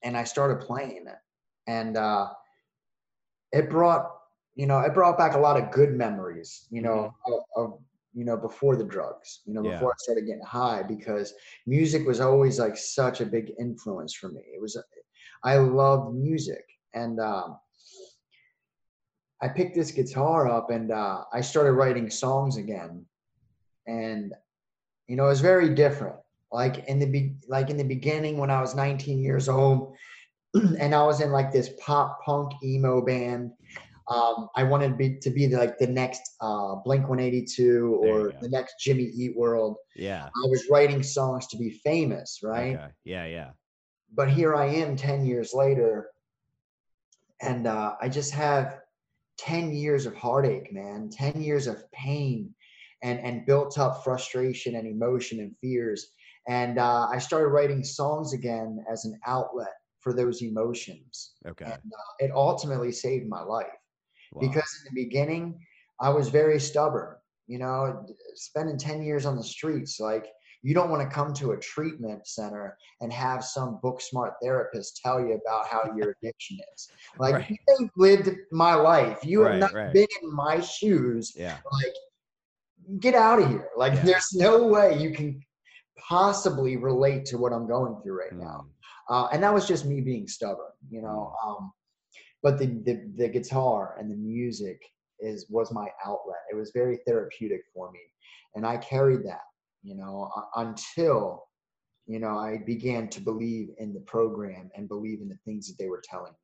and 0.04 0.15
I 0.15 0.23
started 0.23 0.65
playing 0.65 1.08
it, 1.08 1.17
and 1.69 1.97
uh, 1.97 2.27
it 3.51 3.69
brought, 3.69 4.10
you 4.55 4.65
know, 4.65 4.79
it 4.79 4.93
brought 4.93 5.17
back 5.17 5.36
a 5.36 5.39
lot 5.39 5.55
of 5.62 5.71
good 5.71 5.93
memories, 5.93 6.67
you 6.71 6.82
know, 6.82 7.13
of, 7.27 7.39
of 7.55 7.79
you 8.13 8.25
know 8.25 8.36
before 8.36 8.75
the 8.75 8.84
drugs, 8.84 9.41
you 9.45 9.53
know, 9.53 9.63
Yeah. 9.63 9.73
before 9.73 9.91
I 9.91 9.97
started 9.99 10.25
getting 10.25 10.43
high, 10.43 10.82
because 10.82 11.34
music 11.67 12.08
was 12.08 12.19
always 12.19 12.60
like 12.60 12.75
such 12.75 13.21
a 13.21 13.25
big 13.25 13.53
influence 13.60 14.13
for 14.15 14.29
me. 14.29 14.41
It 14.55 14.62
was, 14.62 14.75
I 15.43 15.58
loved 15.58 16.15
music, 16.15 16.65
and 16.93 17.19
um, 17.19 17.60
I 19.41 19.47
picked 19.47 19.75
this 19.75 19.91
guitar 19.91 20.49
up, 20.49 20.71
and 20.71 20.91
uh, 20.91 21.23
I 21.32 21.41
started 21.41 21.73
writing 21.73 22.10
songs 22.10 22.58
again, 22.58 23.05
and 23.86 24.34
you 25.08 25.15
know, 25.15 25.25
it 25.25 25.36
was 25.36 25.41
very 25.41 25.69
different. 25.75 26.17
Like 26.51 26.86
in 26.88 26.97
the 26.97 27.05
be- 27.05 27.36
like 27.47 27.69
in 27.69 27.77
the 27.77 27.84
beginning 27.95 28.39
when 28.39 28.49
I 28.49 28.60
was 28.60 28.73
19 28.73 29.19
years 29.19 29.47
old, 29.47 29.95
and 30.80 30.96
I 30.96 31.04
was 31.04 31.22
in 31.22 31.32
like 31.32 31.52
this 31.52 31.70
pop 31.80 32.20
punk 32.26 32.52
emo 32.64 33.02
band. 33.06 33.52
Um, 34.08 34.50
I 34.56 34.64
wanted 34.64 34.90
to 34.90 34.96
be, 34.96 35.20
to 35.20 35.30
be 35.30 35.48
like 35.50 35.78
the 35.78 35.86
next 35.86 36.22
uh, 36.42 36.76
Blink 36.84 37.08
182 37.08 38.00
or 38.02 38.34
the 38.42 38.50
next 38.50 38.76
Jimmy 38.80 39.04
Eat 39.04 39.38
World. 39.38 39.78
Yeah. 39.96 40.26
I 40.26 40.48
was 40.48 40.66
writing 40.72 41.04
songs 41.04 41.46
to 41.48 41.58
be 41.58 41.70
famous, 41.70 42.40
right? 42.42 42.76
Okay. 42.76 42.88
Yeah. 43.04 43.26
Yeah. 43.26 43.50
But 44.16 44.32
here 44.32 44.56
I 44.56 44.66
am 44.66 44.96
10 44.96 45.26
years 45.26 45.54
later, 45.54 46.10
and 47.44 47.68
uh, 47.68 47.96
I 48.02 48.10
just 48.10 48.34
have 48.34 48.80
10 49.38 49.74
years 49.74 50.08
of 50.08 50.16
heartache, 50.16 50.74
man, 50.74 51.10
10 51.12 51.42
years 51.42 51.68
of 51.68 51.90
pain 51.92 52.54
and, 53.04 53.20
and 53.20 53.46
built 53.46 53.78
up 53.78 54.04
frustration 54.04 54.76
and 54.76 54.88
emotion 54.88 55.40
and 55.40 55.56
fears. 55.62 56.08
And 56.48 56.80
uh, 56.80 57.08
I 57.12 57.20
started 57.20 57.50
writing 57.50 57.84
songs 57.84 58.34
again 58.34 58.84
as 58.92 59.06
an 59.06 59.20
outlet 59.28 59.79
for 60.00 60.14
those 60.14 60.42
emotions. 60.42 61.34
Okay. 61.48 61.66
And 61.66 61.74
uh, 61.74 62.14
it 62.20 62.32
ultimately 62.34 62.92
saved 62.92 63.28
my 63.28 63.42
life 63.42 63.68
Wow. 64.32 64.42
because 64.48 64.70
in 64.88 64.94
the 64.96 65.04
beginning, 65.04 65.60
I 66.00 66.10
was 66.10 66.30
very 66.30 66.60
stubborn. 66.60 67.16
You 67.48 67.58
know, 67.60 68.06
spending 68.36 68.78
10 68.78 69.02
years 69.02 69.26
on 69.26 69.36
the 69.36 69.44
streets, 69.44 70.00
like, 70.00 70.28
you 70.62 70.74
don't 70.76 70.90
want 70.92 71.02
to 71.02 71.14
come 71.16 71.34
to 71.36 71.52
a 71.54 71.58
treatment 71.58 72.28
center 72.28 72.78
and 73.02 73.12
have 73.12 73.44
some 73.44 73.80
book 73.82 74.02
smart 74.02 74.34
therapist 74.42 75.00
tell 75.04 75.20
you 75.20 75.34
about 75.44 75.68
how 75.68 75.82
your 75.98 76.16
addiction 76.22 76.58
is. 76.76 76.90
Like, 77.18 77.34
Right. 77.36 77.50
you 77.50 77.58
ain't 77.80 77.92
lived 77.98 78.30
my 78.52 78.76
life. 78.76 79.20
You 79.24 79.42
have 79.42 79.56
not 79.58 79.74
right. 79.74 79.92
been 79.94 80.08
in 80.22 80.34
my 80.34 80.60
shoes. 80.60 81.34
yeah. 81.36 81.58
Like, 81.72 81.94
get 83.00 83.16
out 83.16 83.42
of 83.42 83.50
here. 83.50 83.70
Like, 83.76 83.94
Yeah. 83.94 84.04
there's 84.04 84.34
no 84.34 84.68
way 84.68 84.98
you 85.02 85.12
can 85.12 85.42
possibly 85.98 86.78
relate 86.78 87.26
to 87.26 87.38
what 87.38 87.52
I'm 87.52 87.68
going 87.68 88.00
through 88.04 88.20
right 88.20 88.34
now 88.34 88.66
Mm. 88.66 88.70
Uh, 89.10 89.28
and 89.32 89.41
that 89.43 89.54
was 89.54 89.67
just 89.67 89.86
me 89.86 90.02
being 90.02 90.28
stubborn, 90.28 90.72
you 90.89 91.02
know. 91.02 91.34
Um, 91.45 91.72
but 92.41 92.58
the, 92.58 92.67
the 92.86 93.12
the 93.17 93.28
guitar 93.28 93.95
and 94.00 94.10
the 94.10 94.15
music 94.15 94.82
is 95.19 95.48
was 95.50 95.72
my 95.72 95.88
outlet. 96.06 96.39
It 96.52 96.56
was 96.56 96.72
very 96.74 97.00
therapeutic 97.06 97.62
for 97.74 97.91
me, 97.91 98.00
and 98.56 98.65
I 98.65 98.78
carried 98.78 99.26
that, 99.26 99.41
you 99.84 99.95
know, 99.95 100.30
until 100.56 101.43
you 102.06 102.19
know 102.19 102.38
I 102.38 102.60
began 102.65 103.10
to 103.10 103.22
believe 103.22 103.69
in 103.80 103.93
the 103.93 104.02
program 104.02 104.69
and 104.76 104.88
believe 104.88 105.22
in 105.22 105.30
the 105.30 105.39
things 105.43 105.67
that 105.67 105.78
they 105.78 105.89
were 105.89 106.04
telling 106.04 106.32
me. 106.32 106.38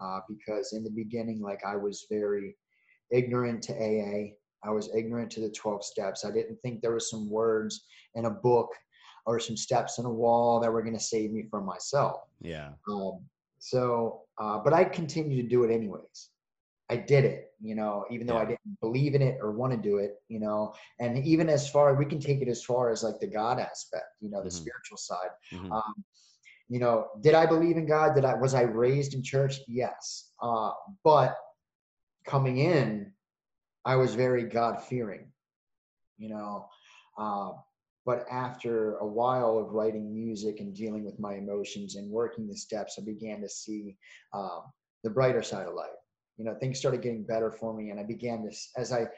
Uh, 0.00 0.20
because 0.28 0.72
in 0.74 0.84
the 0.84 0.90
beginning, 0.90 1.40
like 1.40 1.60
I 1.66 1.76
was 1.76 2.06
very 2.10 2.56
ignorant 3.10 3.62
to 3.64 3.72
AA. 3.72 4.34
I 4.64 4.70
was 4.70 4.90
ignorant 4.94 5.30
to 5.32 5.40
the 5.40 5.50
12 5.50 5.84
steps. 5.84 6.24
I 6.24 6.30
didn't 6.32 6.56
think 6.56 6.80
there 6.80 6.94
was 6.94 7.10
some 7.10 7.30
words 7.30 7.84
in 8.14 8.24
a 8.24 8.30
book 8.30 8.70
or 9.28 9.38
some 9.38 9.58
steps 9.58 9.98
in 9.98 10.06
a 10.06 10.10
wall 10.10 10.58
that 10.58 10.72
were 10.72 10.80
going 10.80 10.94
to 10.96 11.00
save 11.14 11.30
me 11.32 11.42
from 11.50 11.66
myself. 11.66 12.22
Yeah. 12.40 12.70
Um, 12.90 13.20
so, 13.58 14.22
uh, 14.38 14.58
but 14.64 14.72
I 14.72 14.84
continued 14.84 15.42
to 15.42 15.48
do 15.48 15.64
it 15.64 15.70
anyways. 15.70 16.30
I 16.88 16.96
did 16.96 17.26
it, 17.26 17.52
you 17.60 17.74
know, 17.74 18.06
even 18.10 18.26
though 18.26 18.38
I 18.38 18.46
didn't 18.46 18.80
believe 18.80 19.14
in 19.14 19.20
it 19.20 19.36
or 19.42 19.52
want 19.52 19.72
to 19.74 19.78
do 19.78 19.98
it, 19.98 20.12
you 20.28 20.40
know, 20.40 20.72
and 20.98 21.18
even 21.26 21.50
as 21.50 21.68
far, 21.68 21.94
we 21.94 22.06
can 22.06 22.18
take 22.18 22.40
it 22.40 22.48
as 22.48 22.64
far 22.64 22.90
as 22.90 23.02
like 23.02 23.20
the 23.20 23.26
God 23.26 23.60
aspect, 23.60 24.06
you 24.22 24.30
know, 24.30 24.42
the 24.42 24.48
Mhm. 24.48 24.52
spiritual 24.62 24.96
side. 24.96 25.32
Mhm. 25.52 25.70
Um, 25.70 26.04
you 26.70 26.78
know, 26.78 27.08
did 27.20 27.34
I 27.34 27.44
believe 27.44 27.76
in 27.76 27.84
God? 27.84 28.14
Did 28.14 28.24
I, 28.24 28.32
was 28.34 28.54
I 28.54 28.62
raised 28.62 29.12
in 29.12 29.22
church? 29.22 29.60
Yes. 29.68 30.32
Uh, 30.40 30.72
but 31.04 31.36
coming 32.24 32.56
in, 32.56 33.12
I 33.84 33.96
was 33.96 34.14
very 34.14 34.44
God 34.44 34.82
fearing, 34.82 35.30
you 36.16 36.30
know, 36.30 36.70
uh, 37.18 37.52
but 38.08 38.24
after 38.30 38.96
a 39.00 39.06
while 39.06 39.58
of 39.58 39.74
writing 39.74 40.14
music 40.14 40.60
and 40.60 40.74
dealing 40.74 41.04
with 41.04 41.20
my 41.20 41.34
emotions 41.34 41.96
and 41.96 42.10
working 42.10 42.48
the 42.48 42.56
steps, 42.56 42.98
I 42.98 43.04
began 43.04 43.42
to 43.42 43.48
see 43.50 43.98
um, 44.32 44.62
the 45.04 45.10
brighter 45.10 45.42
side 45.42 45.66
of 45.68 45.74
life. 45.74 45.90
You 46.38 46.46
know, 46.46 46.54
things 46.54 46.78
started 46.78 47.02
getting 47.02 47.22
better 47.22 47.50
for 47.50 47.74
me, 47.74 47.90
and 47.90 48.00
I 48.00 48.04
began 48.04 48.42
this 48.42 48.70
as 48.78 48.92
I 48.92 49.08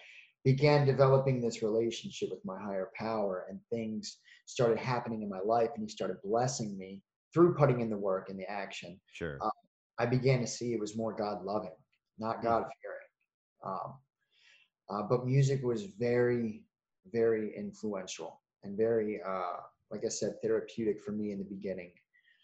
began 0.45 0.87
developing 0.89 1.41
this 1.41 1.63
relationship 1.63 2.31
with 2.33 2.45
my 2.45 2.59
higher 2.61 2.91
power, 2.99 3.47
and 3.49 3.61
things 3.73 4.19
started 4.47 4.77
happening 4.79 5.23
in 5.23 5.29
my 5.29 5.39
life, 5.39 5.71
and 5.77 5.85
He 5.85 5.89
started 5.89 6.17
blessing 6.25 6.77
me 6.77 7.01
through 7.33 7.55
putting 7.55 7.81
in 7.83 7.91
the 7.91 7.97
work 7.97 8.29
and 8.29 8.41
the 8.41 8.51
action. 8.51 9.01
Sure. 9.13 9.39
uh, 9.41 9.51
I 10.01 10.07
began 10.07 10.41
to 10.41 10.49
see 10.49 10.73
it 10.73 10.81
was 10.81 10.97
more 10.97 11.15
God 11.15 11.45
loving, 11.45 11.77
not 12.19 12.39
Hmm. 12.39 12.43
God 12.43 12.65
fearing. 12.83 13.09
Um, 13.65 13.95
uh, 14.91 15.03
but 15.09 15.27
music 15.27 15.63
was 15.63 15.85
very, 15.97 16.65
very 17.13 17.55
influential 17.57 18.41
and 18.63 18.77
very, 18.77 19.21
uh, 19.23 19.57
like 19.91 20.05
I 20.05 20.09
said, 20.09 20.35
therapeutic 20.43 21.01
for 21.01 21.13
me 21.13 21.33
in 21.33 21.39
the 21.39 21.45
beginning. 21.45 21.93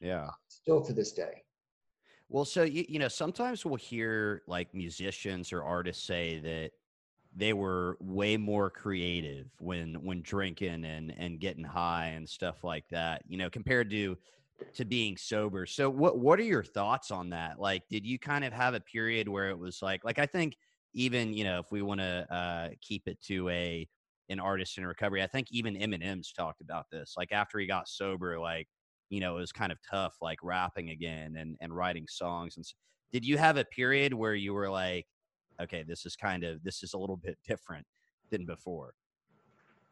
yeah. 0.01 0.29
Still 0.49 0.83
to 0.83 0.93
this 0.93 1.13
day. 1.13 1.43
Well, 2.29 2.45
so 2.45 2.65
you, 2.65 2.85
you 2.89 2.99
know, 2.99 3.09
sometimes 3.09 3.65
we'll 3.65 3.77
hear 3.77 4.43
like 4.47 4.75
musicians 4.75 5.53
or 5.53 5.63
artists 5.63 6.05
say 6.05 6.41
that 6.41 6.73
they 7.35 7.53
were 7.53 7.97
way 8.01 8.37
more 8.37 8.71
creative 8.71 9.47
when 9.59 9.95
when 10.03 10.23
drinking 10.23 10.85
and 10.85 11.15
and 11.17 11.39
getting 11.39 11.65
high 11.65 12.07
and 12.17 12.29
stuff 12.29 12.65
like 12.65 12.89
that, 12.91 13.23
you 13.29 13.37
know, 13.37 13.51
compared 13.51 13.91
to 13.91 14.17
to 14.75 14.85
being 14.85 15.17
sober. 15.17 15.67
So 15.67 15.89
what 15.89 16.19
what 16.19 16.41
are 16.41 16.45
your 16.45 16.65
thoughts 16.65 17.11
on 17.11 17.31
that? 17.31 17.61
Like 17.61 17.83
did 17.89 18.05
you 18.07 18.19
kind 18.19 18.45
of 18.45 18.53
have 18.53 18.75
a 18.75 18.81
period 18.81 19.29
where 19.29 19.51
it 19.51 19.59
was 19.59 19.81
like 19.83 20.05
like 20.05 20.19
I 20.19 20.27
think 20.27 20.57
even, 20.95 21.33
you 21.33 21.45
know, 21.45 21.61
if 21.61 21.71
we 21.71 21.83
want 21.83 22.01
to 22.01 22.27
uh 22.35 22.69
keep 22.81 23.07
it 23.07 23.21
to 23.25 23.49
a 23.51 23.87
an 24.29 24.41
artist 24.41 24.79
in 24.79 24.87
recovery, 24.87 25.23
I 25.23 25.27
think 25.29 25.49
even 25.51 25.75
Eminem's 25.77 26.33
talked 26.33 26.61
about 26.61 26.87
this. 26.91 27.15
Like 27.17 27.33
after 27.33 27.59
he 27.59 27.67
got 27.67 27.89
sober 27.89 28.39
like 28.39 28.69
you 29.09 29.21
know, 29.21 29.37
it 29.37 29.41
was 29.41 29.53
kind 29.53 29.71
of 29.71 29.79
tough, 29.89 30.17
like 30.21 30.39
rapping 30.43 30.91
again 30.91 31.37
and 31.37 31.57
and 31.61 31.75
writing 31.75 32.07
songs. 32.09 32.57
And 32.57 32.65
s- 32.65 32.75
did 33.13 33.25
you 33.25 33.39
have 33.39 33.57
a 33.57 33.65
period 33.65 34.13
where 34.15 34.35
you 34.35 34.53
were 34.55 34.69
like, 34.71 35.07
okay, 35.61 35.85
this 35.85 36.05
is 36.07 36.17
kind 36.17 36.45
of 36.45 36.63
this 36.65 36.83
is 36.83 36.93
a 36.95 36.99
little 36.99 37.17
bit 37.17 37.39
different 37.47 37.87
than 38.31 38.47
before? 38.47 38.95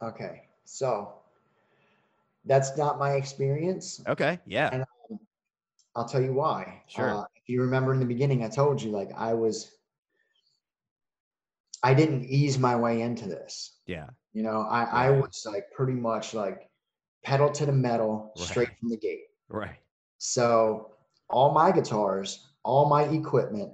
Okay. 0.02 0.48
So 0.64 1.22
that's 2.44 2.76
not 2.76 2.98
my 2.98 3.12
experience. 3.12 4.00
Okay, 4.06 4.38
yeah, 4.46 4.70
And 4.72 4.84
um, 5.10 5.18
I'll 5.96 6.08
tell 6.08 6.22
you 6.22 6.32
why. 6.34 6.84
Sure. 6.88 7.08
Uh, 7.08 7.24
if 7.36 7.48
you 7.48 7.62
remember 7.62 7.94
in 7.94 8.00
the 8.00 8.06
beginning, 8.06 8.44
I 8.44 8.48
told 8.48 8.82
you 8.82 8.90
like 8.90 9.10
I 9.12 9.34
was, 9.34 9.72
I 11.84 11.94
didn't 11.94 12.24
ease 12.24 12.58
my 12.58 12.74
way 12.74 13.00
into 13.00 13.28
this. 13.28 13.73
Yeah, 13.86 14.06
You 14.32 14.42
know, 14.42 14.66
I, 14.70 14.84
I 14.84 15.10
was 15.10 15.44
like 15.46 15.64
pretty 15.74 15.92
much 15.92 16.34
like 16.34 16.68
pedal 17.24 17.50
to 17.52 17.66
the 17.66 17.72
metal 17.72 18.32
straight 18.36 18.70
from 18.80 18.90
the 18.90 18.96
gate. 18.96 19.24
right, 19.48 19.78
So 20.18 20.92
all 21.30 21.52
my 21.52 21.72
guitars 21.72 22.46
all 22.64 22.88
my 22.88 23.02
equipment, 23.04 23.72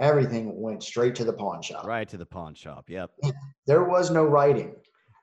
everything 0.00 0.60
went 0.60 0.82
straight 0.82 1.14
to 1.16 1.24
the 1.24 1.32
pawn 1.32 1.62
shop. 1.62 1.86
Right 1.86 2.08
to 2.08 2.16
the 2.16 2.26
pawn 2.26 2.54
shop. 2.54 2.88
Yep. 2.88 3.10
There 3.66 3.84
was 3.84 4.10
no 4.10 4.24
writing. 4.24 4.74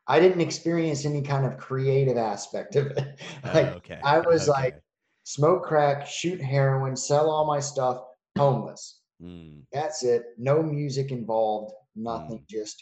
I 0.07 0.19
didn't 0.19 0.41
experience 0.41 1.05
any 1.05 1.21
kind 1.21 1.45
of 1.45 1.57
creative 1.57 2.17
aspect 2.17 2.75
of 2.75 2.88
it. 2.88 3.19
like 3.43 3.67
okay. 3.77 3.99
I 4.03 4.19
was 4.19 4.47
okay. 4.47 4.61
like, 4.61 4.81
smoke 5.23 5.63
crack, 5.63 6.07
shoot 6.07 6.41
heroin, 6.41 6.95
sell 6.95 7.29
all 7.29 7.45
my 7.45 7.59
stuff, 7.59 8.03
homeless. 8.38 9.01
Mm, 9.21 9.63
That's 9.73 10.03
it. 10.03 10.23
No 10.38 10.61
music 10.61 11.11
involved. 11.11 11.73
Nothing. 11.95 12.45
Just 12.49 12.81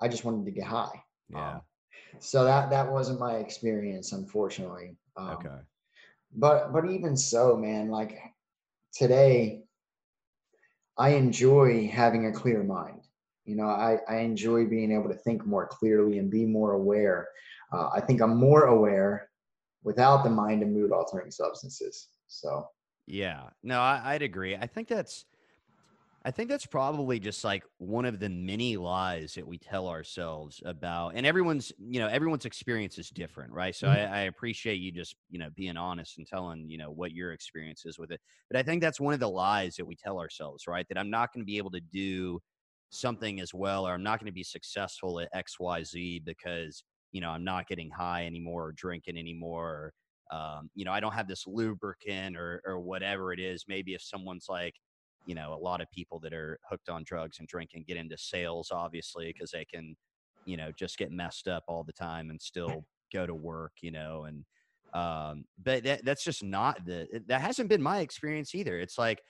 I 0.00 0.08
just 0.08 0.24
wanted 0.24 0.44
to 0.44 0.50
get 0.50 0.66
high. 0.66 1.02
yeah. 1.28 1.54
Um, 1.54 1.60
so 2.18 2.44
that 2.44 2.70
that 2.70 2.90
wasn't 2.90 3.20
my 3.20 3.36
experience, 3.36 4.12
unfortunately. 4.12 4.96
Um, 5.16 5.30
okay. 5.30 5.58
But 6.34 6.72
but 6.72 6.90
even 6.90 7.16
so, 7.16 7.56
man, 7.56 7.88
like 7.88 8.18
today, 8.92 9.64
I 10.96 11.10
enjoy 11.10 11.88
having 11.88 12.26
a 12.26 12.32
clear 12.32 12.62
mind. 12.62 13.02
You 13.44 13.54
know, 13.54 13.66
I, 13.68 13.98
I 14.08 14.16
enjoy 14.18 14.66
being 14.66 14.90
able 14.90 15.08
to 15.08 15.14
think 15.14 15.46
more 15.46 15.66
clearly 15.68 16.18
and 16.18 16.30
be 16.30 16.44
more 16.44 16.72
aware. 16.72 17.28
Uh, 17.72 17.90
I 17.94 18.00
think 18.00 18.20
I'm 18.20 18.36
more 18.36 18.64
aware 18.64 19.30
without 19.84 20.24
the 20.24 20.30
mind 20.30 20.62
and 20.62 20.74
mood 20.74 20.90
altering 20.90 21.30
substances. 21.30 22.08
So 22.26 22.68
Yeah. 23.06 23.44
No, 23.62 23.80
I, 23.80 24.00
I'd 24.04 24.22
agree. 24.22 24.56
I 24.56 24.66
think 24.66 24.88
that's 24.88 25.26
I 26.26 26.32
think 26.32 26.48
that's 26.50 26.66
probably 26.66 27.20
just 27.20 27.44
like 27.44 27.64
one 27.78 28.04
of 28.04 28.18
the 28.18 28.28
many 28.28 28.76
lies 28.76 29.34
that 29.34 29.46
we 29.46 29.58
tell 29.58 29.86
ourselves 29.86 30.60
about 30.64 31.10
and 31.14 31.24
everyone's 31.24 31.72
you 31.78 32.00
know 32.00 32.08
everyone's 32.08 32.44
experience 32.44 32.98
is 32.98 33.10
different 33.10 33.52
right? 33.52 33.74
So 33.74 33.86
Mhm. 33.86 33.96
I, 33.96 34.00
I 34.00 34.18
appreciate 34.22 34.76
you 34.80 34.90
just 34.90 35.14
you 35.30 35.38
know 35.38 35.50
being 35.50 35.76
honest 35.76 36.18
and 36.18 36.26
telling 36.26 36.68
you 36.68 36.78
know 36.78 36.90
what 36.90 37.12
your 37.12 37.32
experience 37.32 37.86
is 37.86 37.96
with 37.98 38.10
it 38.10 38.20
but 38.50 38.58
i 38.58 38.62
think 38.64 38.82
that's 38.82 39.00
one 39.00 39.14
of 39.14 39.20
the 39.20 39.30
lies 39.30 39.76
that 39.76 39.84
we 39.86 39.94
tell 39.94 40.18
ourselves 40.18 40.66
right? 40.66 40.86
That 40.88 40.98
i'm 40.98 41.10
not 41.10 41.32
going 41.32 41.42
to 41.42 41.46
be 41.46 41.58
able 41.58 41.70
to 41.70 41.80
do 41.80 42.40
something 42.90 43.40
as 43.40 43.52
well 43.54 43.86
or 43.86 43.92
i'm 43.94 44.02
not 44.02 44.18
going 44.20 44.26
to 44.26 44.32
be 44.32 44.42
successful 44.44 45.20
at 45.20 45.28
xyz 45.34 46.24
because 46.24 46.84
you 47.12 47.20
know 47.20 47.30
i'm 47.30 47.44
not 47.44 47.66
getting 47.68 47.90
high 47.90 48.26
anymore 48.26 48.66
or 48.68 48.72
drinking 48.72 49.16
anymore 49.16 49.92
or 50.32 50.36
um, 50.36 50.70
you 50.74 50.84
know 50.84 50.92
i 50.92 51.00
don't 51.00 51.12
have 51.12 51.28
this 51.28 51.46
lubricant 51.46 52.36
or 52.36 52.60
or 52.64 52.80
whatever 52.80 53.32
it 53.32 53.38
is. 53.38 53.64
Maybe 53.68 53.94
if 53.94 54.02
someone's 54.02 54.46
like 54.48 54.74
you 55.26 55.34
know 55.34 55.52
a 55.52 55.62
lot 55.62 55.80
of 55.80 55.90
people 55.90 56.18
that 56.20 56.32
are 56.32 56.58
hooked 56.68 56.88
on 56.88 57.04
drugs 57.04 57.38
and 57.38 57.48
drinking 57.48 57.84
get 57.86 57.96
into 57.96 58.16
sales 58.16 58.70
obviously 58.72 59.32
because 59.32 59.50
they 59.50 59.64
can 59.64 59.94
you 60.46 60.56
know 60.56 60.70
just 60.78 60.96
get 60.96 61.10
messed 61.10 61.48
up 61.48 61.64
all 61.68 61.84
the 61.84 61.92
time 61.92 62.30
and 62.30 62.40
still 62.40 62.84
go 63.12 63.26
to 63.26 63.34
work 63.34 63.72
you 63.82 63.90
know 63.90 64.24
and 64.24 64.44
um 64.94 65.44
but 65.62 65.84
that, 65.84 66.04
that's 66.04 66.24
just 66.24 66.42
not 66.42 66.84
the 66.86 67.06
that 67.26 67.40
hasn't 67.40 67.68
been 67.68 67.82
my 67.82 68.00
experience 68.00 68.54
either. 68.54 68.78
It's 68.78 68.96
like 68.98 69.20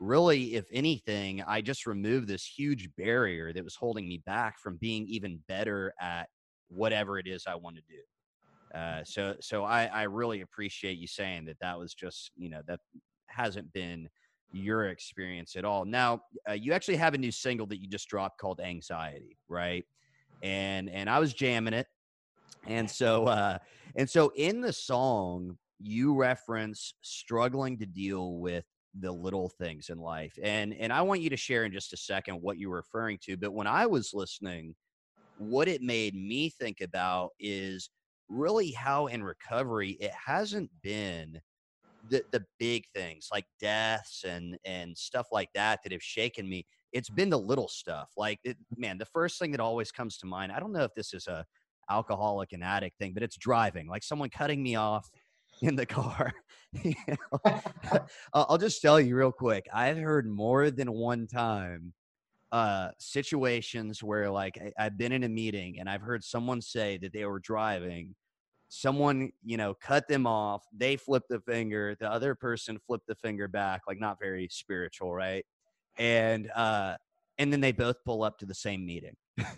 really 0.00 0.54
if 0.56 0.64
anything 0.72 1.42
i 1.46 1.60
just 1.60 1.86
removed 1.86 2.26
this 2.26 2.44
huge 2.44 2.88
barrier 2.96 3.52
that 3.52 3.62
was 3.62 3.76
holding 3.76 4.08
me 4.08 4.20
back 4.26 4.58
from 4.58 4.76
being 4.78 5.06
even 5.06 5.38
better 5.46 5.92
at 6.00 6.28
whatever 6.68 7.20
it 7.20 7.28
is 7.28 7.44
i 7.46 7.54
want 7.54 7.76
to 7.76 7.82
do. 7.82 8.76
Uh 8.76 9.04
so 9.04 9.36
so 9.40 9.62
i 9.64 9.84
i 9.86 10.02
really 10.02 10.40
appreciate 10.40 10.98
you 10.98 11.06
saying 11.06 11.44
that 11.44 11.58
that 11.60 11.78
was 11.78 11.94
just 11.94 12.32
you 12.36 12.50
know 12.50 12.62
that 12.66 12.80
hasn't 13.26 13.72
been 13.72 14.08
your 14.52 14.88
experience 14.88 15.56
at 15.56 15.64
all. 15.64 15.84
Now, 15.84 16.22
uh, 16.48 16.52
you 16.52 16.72
actually 16.72 16.96
have 16.96 17.14
a 17.14 17.18
new 17.18 17.32
single 17.32 17.66
that 17.68 17.80
you 17.80 17.88
just 17.88 18.08
dropped 18.08 18.38
called 18.38 18.60
Anxiety, 18.60 19.38
right? 19.48 19.84
And 20.42 20.90
and 20.90 21.08
I 21.08 21.18
was 21.18 21.34
jamming 21.34 21.74
it. 21.74 21.86
And 22.66 22.90
so 22.90 23.26
uh 23.26 23.58
and 23.96 24.08
so 24.08 24.32
in 24.36 24.60
the 24.60 24.72
song 24.72 25.58
you 25.80 26.14
reference 26.14 26.94
struggling 27.02 27.78
to 27.78 27.86
deal 27.86 28.34
with 28.38 28.64
the 28.98 29.10
little 29.10 29.48
things 29.48 29.88
in 29.88 29.98
life. 29.98 30.38
And 30.42 30.74
and 30.74 30.92
I 30.92 31.02
want 31.02 31.20
you 31.20 31.30
to 31.30 31.36
share 31.36 31.64
in 31.64 31.72
just 31.72 31.92
a 31.92 31.96
second 31.96 32.36
what 32.36 32.58
you're 32.58 32.74
referring 32.74 33.18
to, 33.22 33.36
but 33.36 33.52
when 33.52 33.66
I 33.66 33.86
was 33.86 34.12
listening, 34.12 34.74
what 35.36 35.68
it 35.68 35.82
made 35.82 36.14
me 36.14 36.50
think 36.50 36.80
about 36.80 37.30
is 37.40 37.90
really 38.28 38.70
how 38.72 39.06
in 39.06 39.22
recovery 39.22 39.92
it 40.00 40.12
hasn't 40.12 40.70
been 40.82 41.40
the 42.12 42.22
the 42.30 42.44
big 42.58 42.84
things 42.94 43.28
like 43.32 43.46
deaths 43.58 44.24
and 44.24 44.56
and 44.64 44.96
stuff 44.96 45.26
like 45.32 45.48
that 45.54 45.80
that 45.82 45.92
have 45.92 46.02
shaken 46.02 46.48
me 46.48 46.64
it's 46.92 47.08
been 47.08 47.30
the 47.30 47.38
little 47.38 47.68
stuff 47.68 48.10
like 48.16 48.38
it, 48.44 48.56
man 48.76 48.98
the 48.98 49.06
first 49.06 49.38
thing 49.38 49.50
that 49.50 49.60
always 49.60 49.90
comes 49.90 50.18
to 50.18 50.26
mind 50.26 50.52
i 50.52 50.60
don't 50.60 50.72
know 50.72 50.84
if 50.84 50.94
this 50.94 51.14
is 51.14 51.26
a 51.26 51.44
alcoholic 51.90 52.52
and 52.52 52.62
addict 52.62 52.98
thing 52.98 53.12
but 53.14 53.22
it's 53.22 53.36
driving 53.36 53.88
like 53.88 54.04
someone 54.04 54.28
cutting 54.28 54.62
me 54.62 54.76
off 54.76 55.08
in 55.62 55.74
the 55.74 55.86
car 55.86 56.32
You 56.82 56.94
know? 57.08 57.60
I'll 58.34 58.58
just 58.58 58.80
tell 58.80 59.00
you 59.00 59.16
real 59.16 59.32
quick 59.32 59.66
i've 59.72 59.98
heard 59.98 60.26
more 60.28 60.70
than 60.70 60.92
one 60.92 61.26
time 61.26 61.92
uh 62.52 62.88
situations 62.98 64.02
where 64.02 64.30
like 64.30 64.58
I, 64.58 64.84
i've 64.86 64.98
been 64.98 65.12
in 65.12 65.24
a 65.24 65.28
meeting 65.28 65.80
and 65.80 65.88
i've 65.88 66.02
heard 66.02 66.22
someone 66.22 66.60
say 66.60 66.98
that 66.98 67.12
they 67.12 67.24
were 67.24 67.40
driving 67.40 68.14
someone 68.74 69.30
you 69.44 69.58
know 69.58 69.74
cut 69.74 70.08
them 70.08 70.26
off 70.26 70.64
they 70.72 70.96
flipped 70.96 71.28
the 71.28 71.38
finger 71.40 71.94
the 72.00 72.10
other 72.10 72.34
person 72.34 72.78
flipped 72.86 73.06
the 73.06 73.14
finger 73.14 73.46
back 73.46 73.82
like 73.86 74.00
not 74.00 74.18
very 74.18 74.48
spiritual 74.50 75.12
right 75.12 75.44
and 75.98 76.50
uh 76.52 76.96
and 77.36 77.52
then 77.52 77.60
they 77.60 77.70
both 77.72 78.02
pull 78.02 78.22
up 78.22 78.38
to 78.38 78.46
the 78.46 78.54
same 78.54 78.86
meeting 78.86 79.14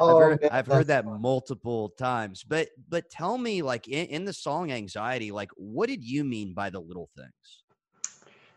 Oh, 0.00 0.12
I've 0.12 0.18
heard, 0.18 0.40
man, 0.42 0.50
I've 0.52 0.66
heard 0.66 0.86
that 0.86 1.04
multiple 1.04 1.88
times 1.98 2.44
but 2.44 2.68
but 2.88 3.10
tell 3.10 3.36
me 3.36 3.62
like 3.62 3.88
in, 3.88 4.06
in 4.06 4.24
the 4.24 4.32
song 4.32 4.70
anxiety 4.70 5.32
like 5.32 5.50
what 5.56 5.88
did 5.88 6.04
you 6.04 6.22
mean 6.22 6.54
by 6.54 6.70
the 6.70 6.80
little 6.80 7.10
things 7.16 7.64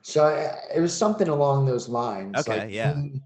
So 0.03 0.27
it 0.73 0.79
was 0.79 0.95
something 0.95 1.29
along 1.29 1.65
those 1.65 1.89
lines. 1.89 2.47
Okay, 2.47 2.59
like 2.65 2.73
yeah. 2.73 2.93
Me, 2.93 3.21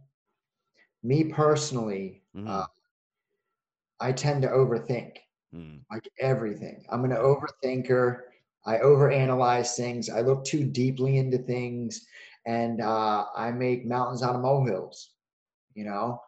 me 1.04 1.24
personally, 1.26 2.24
Mhm. 2.36 2.48
uh, 2.48 2.66
I 4.00 4.12
tend 4.12 4.42
to 4.44 4.50
overthink 4.50 5.18
Mm, 5.56 5.82
like 5.92 6.10
everything. 6.20 6.84
I'm 6.90 7.06
an 7.06 7.12
overthinker. 7.12 8.20
I 8.66 8.78
overanalyze 8.78 9.76
things. 9.76 10.10
I 10.10 10.22
look 10.22 10.44
too 10.44 10.66
deeply 10.66 11.18
into 11.18 11.38
things, 11.38 12.06
and 12.46 12.82
uh, 12.82 13.26
I 13.36 13.52
make 13.52 13.86
mountains 13.86 14.24
out 14.24 14.36
of 14.36 14.42
molehills. 14.42 15.12
You 15.76 15.86
know, 15.86 16.22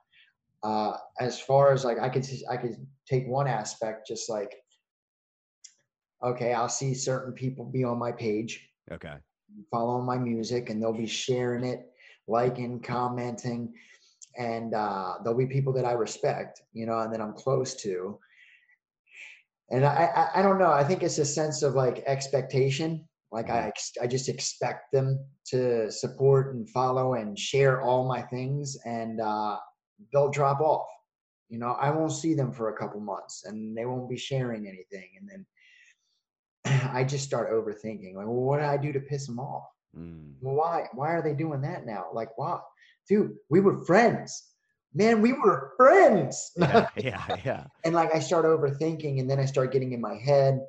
uh, 0.63 0.97
as 1.20 1.39
far 1.39 1.74
as 1.74 1.84
like 1.84 1.99
I 1.99 2.09
could 2.09 2.28
I 2.49 2.57
could 2.57 2.88
take 3.07 3.28
one 3.28 3.47
aspect, 3.47 4.07
just 4.07 4.30
like 4.30 4.55
okay, 6.24 6.53
I'll 6.53 6.70
see 6.70 6.93
certain 6.93 7.34
people 7.34 7.65
be 7.65 7.84
on 7.84 7.99
my 7.99 8.11
page, 8.11 8.70
okay 8.91 9.15
following 9.72 10.05
my 10.05 10.18
music 10.18 10.70
and 10.70 10.82
they'll 10.82 10.93
be 10.93 11.07
sharing 11.07 11.63
it, 11.63 11.91
liking, 12.28 12.80
commenting, 12.80 13.74
and 14.38 14.73
uh, 14.73 15.15
there'll 15.23 15.38
be 15.38 15.47
people 15.47 15.73
that 15.73 15.85
I 15.85 15.93
respect, 15.93 16.61
you 16.73 16.85
know, 16.85 16.99
and 16.99 17.13
that 17.13 17.21
I'm 17.21 17.33
close 17.33 17.75
to. 17.83 18.19
And 19.69 19.85
I, 19.85 20.29
I, 20.33 20.39
I 20.39 20.41
don't 20.41 20.59
know. 20.59 20.71
I 20.71 20.83
think 20.83 21.03
it's 21.03 21.17
a 21.17 21.25
sense 21.25 21.61
of 21.63 21.73
like 21.75 22.03
expectation. 22.07 23.05
Like 23.31 23.49
I, 23.49 23.67
ex- 23.67 23.97
I 24.01 24.07
just 24.07 24.29
expect 24.29 24.91
them 24.93 25.19
to 25.47 25.91
support 25.91 26.55
and 26.55 26.69
follow 26.69 27.15
and 27.15 27.38
share 27.38 27.81
all 27.81 28.07
my 28.07 28.21
things, 28.21 28.77
and 28.85 29.19
uh, 29.19 29.57
they'll 30.13 30.29
drop 30.29 30.61
off. 30.61 30.88
You 31.49 31.59
know, 31.59 31.71
I 31.71 31.89
won't 31.89 32.13
see 32.13 32.33
them 32.33 32.53
for 32.53 32.69
a 32.69 32.77
couple 32.77 33.01
months, 33.01 33.43
and 33.45 33.77
they 33.77 33.85
won't 33.85 34.09
be 34.09 34.17
sharing 34.17 34.65
anything, 34.67 35.09
and 35.19 35.45
then 36.65 36.89
I 36.93 37.03
just 37.03 37.25
start 37.25 37.51
overthinking. 37.51 38.15
Like, 38.15 38.25
well, 38.27 38.35
what 38.35 38.57
did 38.57 38.65
I 38.67 38.77
do 38.77 38.93
to 38.93 38.99
piss 39.01 39.27
them 39.27 39.39
off? 39.39 39.65
Mm, 39.97 40.33
Well, 40.39 40.55
why? 40.55 40.88
Why 40.93 41.11
are 41.11 41.21
they 41.21 41.33
doing 41.33 41.61
that 41.61 41.85
now? 41.85 42.05
Like, 42.13 42.38
why? 42.38 42.59
Dude, 43.08 43.36
we 43.49 43.60
were 43.60 43.86
friends. 43.86 44.51
Man, 44.93 45.22
we 45.22 45.34
were 45.34 45.74
friends. 45.78 46.51
yeah 46.58 46.88
yeah 46.97 47.38
yeah 47.45 47.64
and 47.84 47.93
like 47.93 48.14
I 48.14 48.20
start 48.20 48.45
overthinking, 48.45 49.20
and 49.20 49.30
then 49.30 49.39
I 49.39 49.45
start 49.45 49.72
getting 49.72 49.93
in 49.93 50.01
my 50.01 50.16
head, 50.16 50.60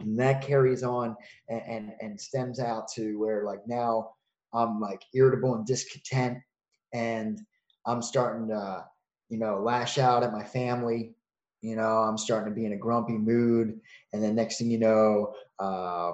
and 0.00 0.18
that 0.18 0.42
carries 0.42 0.82
on 0.82 1.16
and 1.48 1.62
and, 1.66 1.92
and 2.00 2.20
stems 2.20 2.60
out 2.60 2.88
to 2.94 3.18
where 3.18 3.44
like 3.44 3.60
now 3.66 4.10
I'm 4.52 4.80
like 4.80 5.02
irritable 5.14 5.54
and 5.54 5.66
discontent, 5.66 6.38
and 6.92 7.40
I'm 7.86 8.02
starting 8.02 8.48
to, 8.48 8.84
you 9.28 9.38
know, 9.38 9.60
lash 9.60 9.98
out 9.98 10.22
at 10.22 10.32
my 10.32 10.44
family. 10.44 11.14
You 11.62 11.76
know, 11.76 11.98
I'm 11.98 12.18
starting 12.18 12.52
to 12.52 12.54
be 12.54 12.66
in 12.66 12.72
a 12.72 12.76
grumpy 12.76 13.16
mood, 13.16 13.80
and 14.12 14.22
then 14.22 14.34
next 14.34 14.58
thing 14.58 14.70
you 14.70 14.78
know, 14.78 15.34
uh, 15.58 16.12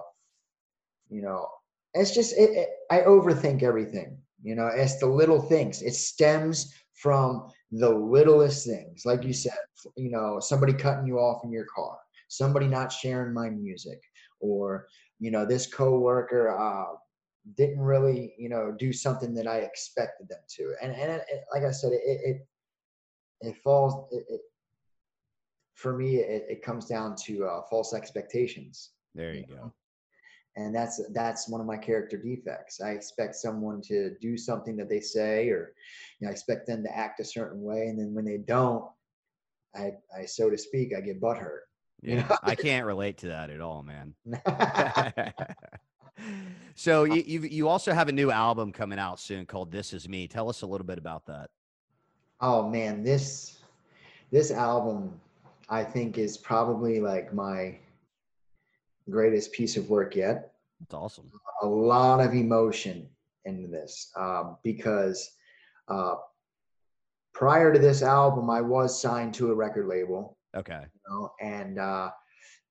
you 1.09 1.23
know, 1.23 1.49
it's 1.95 2.13
just 2.15 2.37
it, 2.37 2.51
it, 2.51 2.69
I 2.91 3.01
overthink 3.01 3.63
everything. 3.63 4.19
You 4.43 4.55
know, 4.55 4.67
it's 4.67 4.99
the 4.99 5.07
little 5.07 5.41
things. 5.41 5.83
It 5.83 5.95
stems 5.95 6.75
from 6.95 7.49
the 7.71 7.89
littlest 7.89 8.67
things, 8.67 9.05
like 9.05 9.25
you 9.25 9.33
said. 9.33 9.57
You 9.97 10.11
know, 10.11 10.41
somebody 10.41 10.73
cutting 10.73 11.07
you 11.07 11.19
off 11.19 11.45
in 11.45 11.53
your 11.53 11.67
car, 11.75 11.99
somebody 12.29 12.67
not 12.67 12.93
sharing 12.93 13.33
my 13.33 13.51
music, 13.51 14.01
or 14.41 14.87
you 15.19 15.31
know, 15.31 15.47
this 15.47 15.73
coworker 15.73 16.51
uh, 16.51 16.97
didn't 17.57 17.81
really, 17.81 18.35
you 18.39 18.49
know, 18.49 18.75
do 18.79 18.93
something 18.93 19.35
that 19.35 19.47
I 19.47 19.59
expected 19.59 20.29
them 20.29 20.41
to. 20.57 20.75
And 20.83 20.93
and 20.93 21.13
it, 21.13 21.25
it- 21.31 21.45
like 21.55 21.65
I 21.65 21.71
said, 21.71 21.93
it 21.93 22.01
it 22.05 22.47
it 23.41 23.57
falls. 23.59 24.09
It, 24.13 24.25
it, 24.29 24.41
for 25.75 25.97
me, 25.97 26.17
it, 26.17 26.45
it 26.49 26.63
comes 26.63 26.87
down 26.87 27.17
to 27.25 27.45
uh, 27.47 27.63
false 27.69 27.95
expectations 27.95 28.91
there 29.15 29.35
you 29.35 29.41
you 29.41 29.47
go 29.47 29.55
know? 29.55 29.73
And 30.57 30.75
that's 30.75 31.01
that's 31.13 31.49
one 31.49 31.61
of 31.61 31.67
my 31.67 31.77
character 31.77 32.17
defects 32.17 32.81
i 32.81 32.91
expect 32.91 33.35
someone 33.35 33.81
to 33.81 34.15
do 34.21 34.37
something 34.37 34.77
that 34.77 34.89
they 34.89 35.01
say 35.01 35.49
or 35.49 35.73
you 36.19 36.27
know 36.27 36.29
i 36.29 36.33
expect 36.33 36.67
them 36.67 36.83
to 36.83 36.97
act 36.97 37.21
a 37.21 37.25
certain 37.25 37.63
way 37.63 37.87
and 37.87 37.99
then 37.99 38.15
when 38.15 38.25
they 38.25 38.39
don't 38.39 38.85
i 39.75 39.93
i 40.17 40.25
so 40.25 40.51
to 40.51 40.59
speak 40.59 40.93
i 40.97 41.01
get 41.01 41.21
butthurt 41.21 41.61
yeah, 42.03 42.15
you 42.15 42.21
know? 42.23 42.37
I 42.43 42.55
can't 42.57 42.85
relate 42.85 43.19
to 43.19 43.29
that 43.29 43.49
at 43.49 43.61
all, 43.61 43.85
man. 43.85 44.15
so 46.75 47.05
you 47.05 47.23
you 47.25 47.41
you 47.43 47.69
also 47.69 47.93
have 47.93 48.09
a 48.09 48.13
new 48.13 48.33
album 48.33 48.73
coming 48.73 48.99
out 48.99 49.21
soon 49.21 49.47
called 49.47 49.71
"This 49.71 49.93
Is 49.93 50.09
Me." 50.09 50.27
Tell 50.27 50.49
us 50.49 50.63
a 50.63 50.67
little 50.67 50.87
bit 50.87 50.99
about 50.99 51.27
that. 51.27 51.51
Oh 52.41 52.69
man, 52.69 53.05
this 53.05 53.61
this 54.33 54.51
album 54.51 55.21
I 55.69 55.85
think 55.85 56.19
is 56.19 56.37
probably 56.37 57.01
like 57.01 57.33
my 57.33 57.79
greatest 59.11 59.53
piece 59.53 59.77
of 59.77 59.89
work 59.89 60.17
yet. 60.17 60.53
That's 60.81 60.95
awesome. 60.95 61.31
A 61.63 61.67
lot 61.67 62.21
of 62.21 62.35
emotion 62.35 63.09
into 63.45 63.69
this 63.69 64.11
um, 64.17 64.57
because 64.63 65.31
uh, 65.89 66.17
prior 67.33 67.73
to 67.73 67.79
this 67.79 68.03
album, 68.03 68.51
I 68.51 68.61
was 68.61 69.01
signed 69.01 69.35
to 69.35 69.51
a 69.51 69.55
record 69.55 69.87
label. 69.87 70.37
Okay. 70.57 70.81
You 70.83 71.01
know, 71.09 71.33
and 71.41 71.79
uh, 71.79 72.11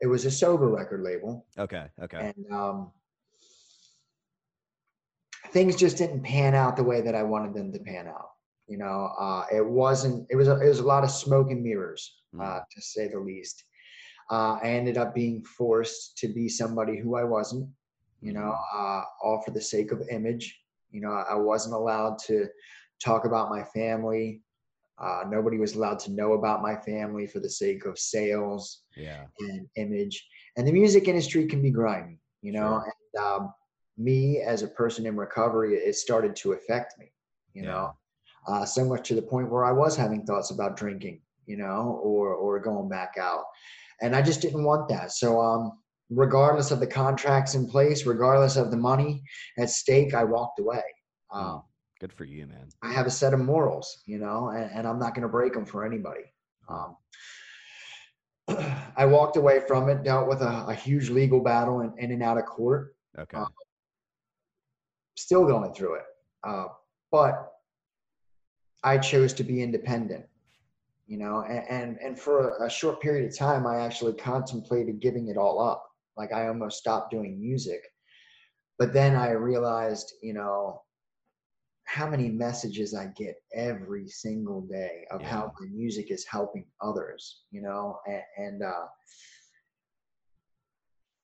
it 0.02 0.08
was 0.08 0.26
a 0.26 0.32
sober 0.32 0.68
record 0.68 1.02
label. 1.02 1.46
Okay. 1.58 1.86
Okay. 2.02 2.34
And 2.36 2.54
um, 2.54 2.92
things 5.52 5.76
just 5.76 5.98
didn't 5.98 6.24
pan 6.24 6.56
out 6.56 6.76
the 6.76 6.84
way 6.84 7.02
that 7.02 7.16
I 7.16 7.24
wanted 7.24 7.54
them 7.54 7.72
to 7.74 7.80
pan 7.80 8.08
out. 8.08 8.30
You 8.68 8.78
know, 8.78 9.10
uh, 9.20 9.46
it 9.54 9.66
wasn't. 9.66 10.28
It 10.30 10.36
was. 10.36 10.48
A, 10.48 10.60
it 10.62 10.68
was 10.68 10.80
a 10.80 10.86
lot 10.86 11.04
of 11.04 11.12
smoke 11.12 11.52
and 11.52 11.62
mirrors, 11.62 12.22
uh, 12.40 12.44
mm. 12.44 12.62
to 12.72 12.82
say 12.82 13.10
the 13.10 13.20
least. 13.20 13.66
Uh, 14.32 14.58
I 14.64 14.70
ended 14.70 14.98
up 14.98 15.14
being 15.14 15.44
forced 15.44 16.18
to 16.20 16.28
be 16.28 16.48
somebody 16.48 16.98
who 16.98 17.16
I 17.16 17.24
wasn't. 17.24 17.70
You 18.22 18.34
know, 18.34 18.56
mm-hmm. 18.56 18.80
uh, 18.80 19.04
all 19.24 19.42
for 19.44 19.52
the 19.52 19.62
sake 19.62 19.92
of 19.92 20.02
image. 20.10 20.60
You 20.92 21.02
know, 21.02 21.12
I 21.12 21.36
wasn't 21.36 21.76
allowed 21.76 22.18
to 22.28 22.48
talk 23.04 23.26
about 23.26 23.50
my 23.50 23.64
family. 23.64 24.42
Uh, 25.00 25.24
nobody 25.28 25.58
was 25.58 25.74
allowed 25.74 25.98
to 25.98 26.12
know 26.12 26.34
about 26.34 26.62
my 26.62 26.76
family 26.76 27.26
for 27.26 27.40
the 27.40 27.50
sake 27.50 27.86
of 27.86 27.98
sales 27.98 28.84
yeah. 28.96 29.26
and 29.40 29.68
image. 29.76 30.28
And 30.56 30.68
the 30.68 30.72
music 30.72 31.08
industry 31.08 31.48
can 31.48 31.62
be 31.62 31.72
grimy, 31.72 32.20
you 32.44 32.52
know. 32.52 32.84
Sure. 32.84 32.94
And 33.16 33.24
um, 33.24 33.54
me 33.98 34.42
as 34.42 34.62
a 34.62 34.68
person 34.68 35.08
in 35.08 35.16
recovery, 35.16 35.74
it 35.74 35.96
started 35.96 36.36
to 36.38 36.54
affect 36.54 37.00
me, 37.00 37.12
you 37.54 37.64
yeah. 37.64 37.72
know, 37.72 37.96
uh, 38.48 38.66
so 38.66 38.86
much 38.86 39.08
to 39.08 39.16
the 39.16 39.22
point 39.22 39.50
where 39.50 39.66
I 39.66 39.72
was 39.72 39.96
having 39.96 40.24
thoughts 40.24 40.52
about 40.52 40.78
drinking, 40.78 41.22
you 41.48 41.58
know, 41.58 42.00
or 42.04 42.36
or 42.36 42.60
going 42.60 42.90
back 42.90 43.16
out, 43.20 43.46
and 44.02 44.16
I 44.16 44.22
just 44.22 44.42
didn't 44.42 44.64
want 44.64 44.90
that. 44.90 45.12
So 45.12 45.40
um, 45.40 45.74
regardless 46.10 46.72
of 46.72 46.80
the 46.80 46.88
contracts 46.88 47.56
in 47.56 47.68
place, 47.68 48.06
regardless 48.06 48.58
of 48.58 48.72
the 48.72 48.78
money 48.78 49.24
at 49.58 49.70
stake, 49.70 50.14
I 50.14 50.24
walked 50.24 50.60
away. 50.60 50.84
Um, 51.32 51.64
Good 52.00 52.14
for 52.14 52.26
you, 52.26 52.48
man. 52.48 52.70
I 52.82 52.92
have 52.92 53.06
a 53.06 53.12
set 53.12 53.34
of 53.34 53.40
morals, 53.40 54.02
you 54.06 54.18
know, 54.18 54.50
and, 54.50 54.70
and 54.72 54.88
I'm 54.88 55.00
not 55.00 55.14
going 55.14 55.22
to 55.22 55.30
break 55.30 55.54
them 55.54 55.66
for 55.66 55.86
anybody. 55.86 56.34
Um, 56.68 56.98
I 58.98 59.06
walked 59.06 59.38
away 59.38 59.62
from 59.68 59.88
it, 59.90 60.04
dealt 60.04 60.28
with 60.28 60.42
a, 60.42 60.66
a 60.68 60.74
huge 60.74 61.10
legal 61.10 61.42
battle 61.42 61.82
in, 61.82 61.94
in, 62.00 62.12
and 62.12 62.24
out 62.24 62.38
of 62.38 62.46
court. 62.46 62.96
Okay. 63.18 63.38
Uh, 63.38 63.46
still 65.16 65.46
going 65.46 65.74
through 65.74 65.96
it. 65.96 66.06
Uh, 66.44 66.66
but 67.12 67.52
I 68.84 68.98
chose 68.98 69.34
to 69.34 69.44
be 69.44 69.62
independent, 69.62 70.26
you 71.12 71.18
know, 71.18 71.44
and, 71.44 71.66
and, 71.70 71.98
and 71.98 72.18
for 72.18 72.64
a 72.64 72.70
short 72.70 73.02
period 73.02 73.30
of 73.30 73.38
time, 73.38 73.68
I 73.68 73.82
actually 73.82 74.14
contemplated 74.14 75.02
giving 75.02 75.28
it 75.28 75.36
all 75.36 75.62
up. 75.62 75.86
Like 76.16 76.32
I 76.32 76.48
almost 76.48 76.78
stopped 76.78 77.12
doing 77.12 77.38
music. 77.38 77.82
But 78.80 78.94
then 78.94 79.18
I 79.18 79.32
realized, 79.32 80.14
you 80.24 80.34
know, 80.34 80.84
how 81.84 82.08
many 82.08 82.30
messages 82.30 82.94
I 82.94 83.08
get 83.08 83.36
every 83.54 84.08
single 84.08 84.62
day 84.62 85.06
of 85.12 85.20
yeah. 85.20 85.28
how 85.28 85.54
my 85.60 85.68
music 85.68 86.12
is 86.12 86.26
helping 86.26 86.64
others, 86.80 87.42
you 87.52 87.62
know, 87.62 88.00
and, 88.08 88.24
and 88.38 88.64
uh, 88.64 88.86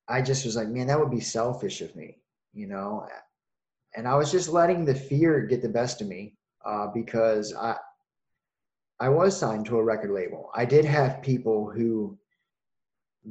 I 0.09 0.21
just 0.21 0.43
was 0.43 0.57
like, 0.57 0.67
man, 0.67 0.87
that 0.87 0.99
would 0.99 1.11
be 1.11 1.21
selfish 1.21 1.79
of 1.79 1.95
me, 1.95 2.17
you 2.51 2.67
know, 2.67 3.07
and 3.95 4.05
I 4.05 4.15
was 4.15 4.33
just 4.33 4.49
letting 4.49 4.83
the 4.83 4.95
fear 4.95 5.45
get 5.45 5.61
the 5.61 5.69
best 5.69 6.01
of 6.01 6.09
me 6.09 6.35
uh, 6.65 6.87
because 6.93 7.55
I 7.55 7.77
I 8.99 9.09
was 9.09 9.37
signed 9.37 9.65
to 9.67 9.77
a 9.77 9.83
record 9.83 10.11
label. 10.11 10.49
I 10.55 10.65
did 10.65 10.85
have 10.85 11.21
people 11.21 11.69
who 11.69 12.17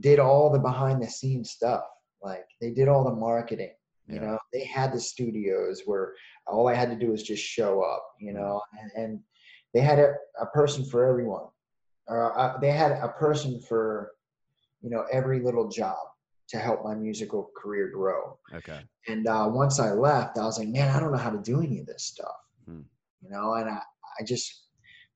did 0.01 0.19
all 0.19 0.51
the 0.51 0.59
behind 0.59 1.03
the 1.03 1.09
scenes 1.09 1.51
stuff, 1.51 1.85
like 2.23 2.45
they 2.61 2.71
did 2.71 2.89
all 2.89 3.05
the 3.05 3.15
marketing, 3.15 3.73
you 4.09 4.17
yeah. 4.17 4.21
know, 4.23 4.39
they 4.53 4.65
had 4.65 4.93
the 4.93 5.01
studios 5.01 5.83
where 5.85 6.15
all 6.47 6.69
I 6.69 6.75
had 6.75 6.91
to 6.91 6.97
do 6.97 7.11
was 7.11 7.23
just 7.23 7.43
show 7.43 7.83
up. 7.83 8.07
You 8.21 8.33
mm-hmm. 8.33 8.43
know, 8.43 8.63
and, 8.81 8.91
and 8.97 9.21
they 9.75 9.81
had 9.81 9.99
a, 9.99 10.15
a, 10.41 10.47
person 10.47 10.85
for 10.85 11.05
everyone, 11.05 11.47
or 12.07 12.39
uh, 12.39 12.59
they 12.59 12.71
had 12.71 12.93
a 12.93 13.09
person 13.09 13.61
for 13.61 14.13
you 14.81 14.91
know 14.91 15.05
every 15.11 15.41
little 15.41 15.69
job 15.69 15.99
to 16.49 16.59
help 16.59 16.85
my 16.85 16.95
musical 16.95 17.51
career 17.57 17.91
grow. 17.93 18.39
Okay. 18.55 18.81
And 19.09 19.27
uh, 19.27 19.49
once 19.51 19.81
I 19.81 19.91
left, 19.91 20.39
I 20.39 20.45
was 20.45 20.61
like, 20.61 20.69
man, 20.69 20.95
I 20.95 21.01
don't 21.01 21.11
know 21.11 21.19
how 21.19 21.31
to 21.31 21.43
do 21.43 21.61
any 21.61 21.81
of 21.81 21.87
this 21.87 22.05
stuff. 22.05 22.37
Hmm. 22.67 22.83
You 23.21 23.31
know, 23.31 23.55
and 23.55 23.69
I, 23.69 23.81
I 24.21 24.25
just 24.25 24.66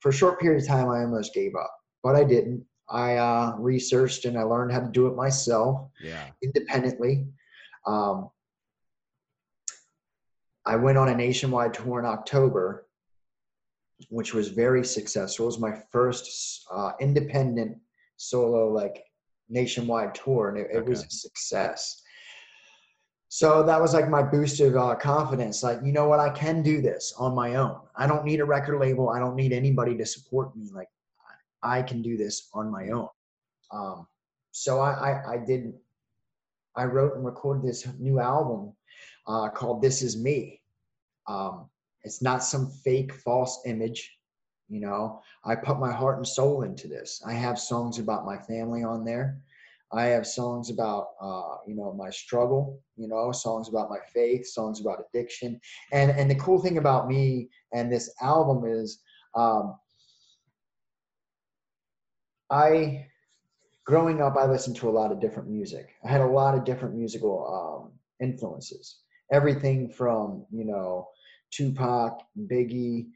for 0.00 0.08
a 0.08 0.12
short 0.12 0.40
period 0.40 0.62
of 0.62 0.68
time 0.68 0.88
I 0.88 1.02
almost 1.02 1.34
gave 1.34 1.54
up, 1.54 1.74
but 2.02 2.16
I 2.16 2.24
didn't. 2.24 2.64
I 2.88 3.16
uh, 3.16 3.54
researched 3.58 4.24
and 4.24 4.36
I 4.36 4.42
learned 4.42 4.72
how 4.72 4.80
to 4.80 4.90
do 4.90 5.06
it 5.06 5.14
myself, 5.14 5.88
yeah. 6.02 6.26
independently. 6.42 7.26
Um, 7.86 8.30
I 10.66 10.76
went 10.76 10.98
on 10.98 11.08
a 11.08 11.14
nationwide 11.14 11.72
tour 11.72 12.00
in 12.00 12.04
October, 12.04 12.86
which 14.08 14.34
was 14.34 14.48
very 14.48 14.84
successful. 14.84 15.44
It 15.44 15.46
was 15.46 15.60
my 15.60 15.80
first 15.92 16.66
uh, 16.72 16.92
independent 17.00 17.78
solo 18.16 18.68
like 18.72 19.04
nationwide 19.48 20.14
tour, 20.14 20.48
and 20.48 20.58
it, 20.58 20.68
it 20.72 20.84
was 20.84 21.04
a 21.04 21.10
success. 21.10 22.02
So 23.32 23.62
that 23.62 23.80
was 23.80 23.94
like 23.94 24.08
my 24.08 24.24
boost 24.24 24.58
of 24.58 24.74
uh, 24.76 24.96
confidence. 24.96 25.62
Like, 25.62 25.78
you 25.84 25.92
know 25.92 26.08
what? 26.08 26.18
I 26.18 26.30
can 26.30 26.64
do 26.64 26.82
this 26.82 27.14
on 27.16 27.32
my 27.32 27.54
own. 27.54 27.78
I 27.94 28.08
don't 28.08 28.24
need 28.24 28.40
a 28.40 28.44
record 28.44 28.80
label. 28.80 29.08
I 29.08 29.20
don't 29.20 29.36
need 29.36 29.52
anybody 29.52 29.96
to 29.98 30.04
support 30.04 30.54
me. 30.56 30.68
Like, 30.74 30.88
I 31.62 31.80
can 31.82 32.02
do 32.02 32.16
this 32.16 32.48
on 32.54 32.72
my 32.72 32.88
own. 32.88 33.08
Um, 33.70 34.08
so 34.50 34.80
I, 34.80 35.12
I, 35.12 35.32
I 35.34 35.36
did. 35.36 35.72
I 36.74 36.86
wrote 36.86 37.14
and 37.14 37.24
recorded 37.24 37.62
this 37.62 37.86
new 38.00 38.18
album 38.18 38.72
uh, 39.28 39.48
called 39.50 39.80
"This 39.80 40.02
Is 40.02 40.16
Me," 40.16 40.60
Um, 41.28 41.70
it's 42.02 42.22
not 42.22 42.42
some 42.42 42.68
fake, 42.68 43.14
false 43.14 43.62
image. 43.64 44.18
You 44.68 44.80
know, 44.80 45.20
I 45.44 45.54
put 45.54 45.78
my 45.78 45.92
heart 45.92 46.16
and 46.16 46.26
soul 46.26 46.62
into 46.62 46.88
this. 46.88 47.22
I 47.24 47.32
have 47.34 47.60
songs 47.60 48.00
about 48.00 48.26
my 48.26 48.38
family 48.38 48.82
on 48.82 49.04
there. 49.04 49.40
I 49.92 50.04
have 50.06 50.26
songs 50.26 50.70
about, 50.70 51.08
uh, 51.20 51.56
you 51.66 51.74
know, 51.74 51.92
my 51.92 52.10
struggle. 52.10 52.80
You 52.96 53.08
know, 53.08 53.32
songs 53.32 53.68
about 53.68 53.90
my 53.90 53.98
faith, 54.12 54.46
songs 54.46 54.80
about 54.80 55.02
addiction. 55.08 55.60
And 55.92 56.10
and 56.10 56.30
the 56.30 56.36
cool 56.36 56.60
thing 56.60 56.78
about 56.78 57.08
me 57.08 57.48
and 57.72 57.90
this 57.90 58.12
album 58.20 58.64
is, 58.70 59.00
um, 59.34 59.76
I, 62.50 63.06
growing 63.84 64.20
up, 64.20 64.36
I 64.36 64.46
listened 64.46 64.76
to 64.76 64.88
a 64.88 64.90
lot 64.90 65.12
of 65.12 65.20
different 65.20 65.48
music. 65.48 65.88
I 66.04 66.08
had 66.08 66.20
a 66.20 66.26
lot 66.26 66.54
of 66.54 66.64
different 66.64 66.94
musical 66.94 67.46
um, 67.46 67.92
influences. 68.20 69.00
Everything 69.32 69.88
from 69.88 70.44
you 70.52 70.64
know 70.64 71.08
Tupac, 71.50 72.20
Biggie, 72.38 73.06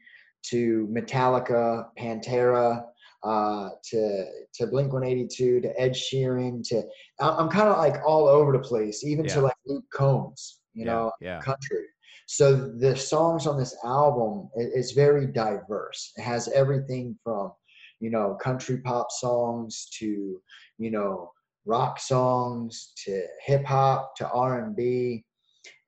to 0.49 0.87
Metallica, 0.91 1.87
Pantera, 1.97 2.85
uh, 3.25 3.69
to 3.83 4.25
to 4.53 4.67
Blink 4.67 4.93
182, 4.93 5.61
to 5.61 5.81
Ed 5.81 5.93
Sheeran, 5.93 6.65
to 6.69 6.83
I'm 7.19 7.49
kind 7.49 7.67
of 7.67 7.77
like 7.77 7.95
all 8.05 8.27
over 8.27 8.51
the 8.51 8.59
place, 8.59 9.03
even 9.03 9.25
yeah. 9.25 9.33
to 9.33 9.41
like 9.41 9.55
Luke 9.65 9.85
Combs, 9.91 10.59
you 10.73 10.85
yeah, 10.85 10.91
know, 10.91 11.11
yeah. 11.19 11.39
country. 11.41 11.85
So 12.27 12.55
the 12.55 12.95
songs 12.95 13.47
on 13.47 13.57
this 13.57 13.75
album 13.83 14.49
is 14.55 14.91
very 14.91 15.25
diverse. 15.27 16.11
It 16.17 16.21
has 16.21 16.47
everything 16.49 17.17
from 17.23 17.51
you 17.99 18.11
know 18.11 18.35
country 18.35 18.77
pop 18.77 19.11
songs 19.11 19.87
to 19.99 20.39
you 20.77 20.91
know 20.91 21.31
rock 21.65 21.99
songs 21.99 22.93
to 23.05 23.25
hip 23.43 23.65
hop 23.65 24.15
to 24.17 24.29
R 24.29 24.63
and 24.63 24.75
B, 24.75 25.25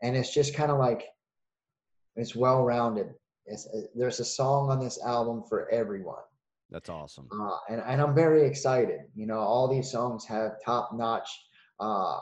and 0.02 0.18
it's 0.18 0.34
just 0.34 0.56
kind 0.56 0.72
of 0.72 0.80
like 0.80 1.06
it's 2.16 2.36
well 2.36 2.64
rounded. 2.64 3.14
It's, 3.46 3.68
uh, 3.68 3.82
there's 3.96 4.20
a 4.20 4.26
song 4.26 4.72
on 4.72 4.80
this 4.80 5.00
album 5.06 5.44
for 5.48 5.70
everyone. 5.70 6.24
That's 6.70 6.90
awesome. 6.90 7.28
Uh, 7.32 7.58
and, 7.70 7.82
and 7.86 8.02
I'm 8.02 8.14
very 8.14 8.46
excited. 8.46 9.00
You 9.16 9.26
know, 9.26 9.40
all 9.40 9.68
these 9.68 9.90
songs 9.92 10.26
have 10.26 10.58
top 10.64 10.92
notch, 10.94 11.30
uh, 11.80 12.20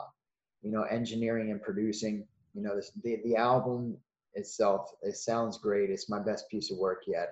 you 0.62 0.70
know, 0.70 0.82
engineering 0.82 1.50
and 1.50 1.60
producing. 1.60 2.26
You 2.54 2.62
know, 2.62 2.76
this, 2.76 2.92
the, 3.02 3.18
the 3.24 3.36
album 3.36 3.96
itself, 4.34 4.90
it 5.02 5.16
sounds 5.16 5.58
great. 5.58 5.90
It's 5.90 6.08
my 6.08 6.20
best 6.22 6.48
piece 6.48 6.70
of 6.70 6.78
work 6.78 7.02
yet. 7.06 7.30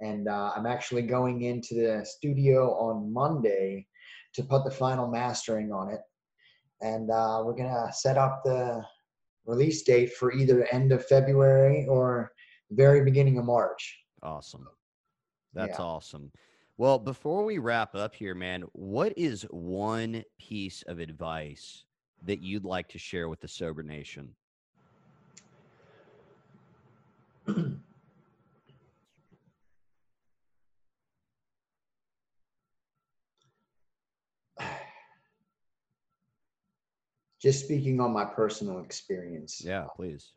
And 0.00 0.28
uh, 0.28 0.52
I'm 0.56 0.66
actually 0.66 1.02
going 1.02 1.42
into 1.42 1.74
the 1.74 2.04
studio 2.04 2.72
on 2.74 3.12
Monday 3.12 3.86
to 4.34 4.42
put 4.42 4.64
the 4.64 4.70
final 4.70 5.08
mastering 5.08 5.72
on 5.72 5.90
it. 5.90 6.00
and 6.80 7.10
uh, 7.10 7.42
we're 7.44 7.56
gonna 7.56 7.92
set 7.92 8.16
up 8.16 8.42
the 8.44 8.82
release 9.46 9.82
date 9.82 10.12
for 10.14 10.32
either 10.32 10.66
end 10.72 10.92
of 10.92 11.04
February 11.06 11.86
or 11.88 12.32
very 12.70 13.04
beginning 13.04 13.38
of 13.38 13.44
March. 13.44 13.98
Awesome. 14.22 14.66
That's 15.54 15.78
yeah. 15.78 15.84
awesome. 15.84 16.30
Well, 16.76 16.98
before 16.98 17.44
we 17.44 17.58
wrap 17.58 17.94
up 17.94 18.14
here, 18.14 18.34
man, 18.34 18.62
what 18.72 19.12
is 19.16 19.42
one 19.50 20.22
piece 20.38 20.82
of 20.82 21.00
advice 21.00 21.84
that 22.24 22.40
you'd 22.40 22.64
like 22.64 22.88
to 22.88 22.98
share 22.98 23.28
with 23.28 23.40
the 23.40 23.48
Sober 23.48 23.82
Nation? 23.82 24.34
Just 37.40 37.64
speaking 37.64 38.00
on 38.00 38.12
my 38.12 38.24
personal 38.24 38.80
experience. 38.80 39.62
Yeah, 39.64 39.86
please. 39.94 40.32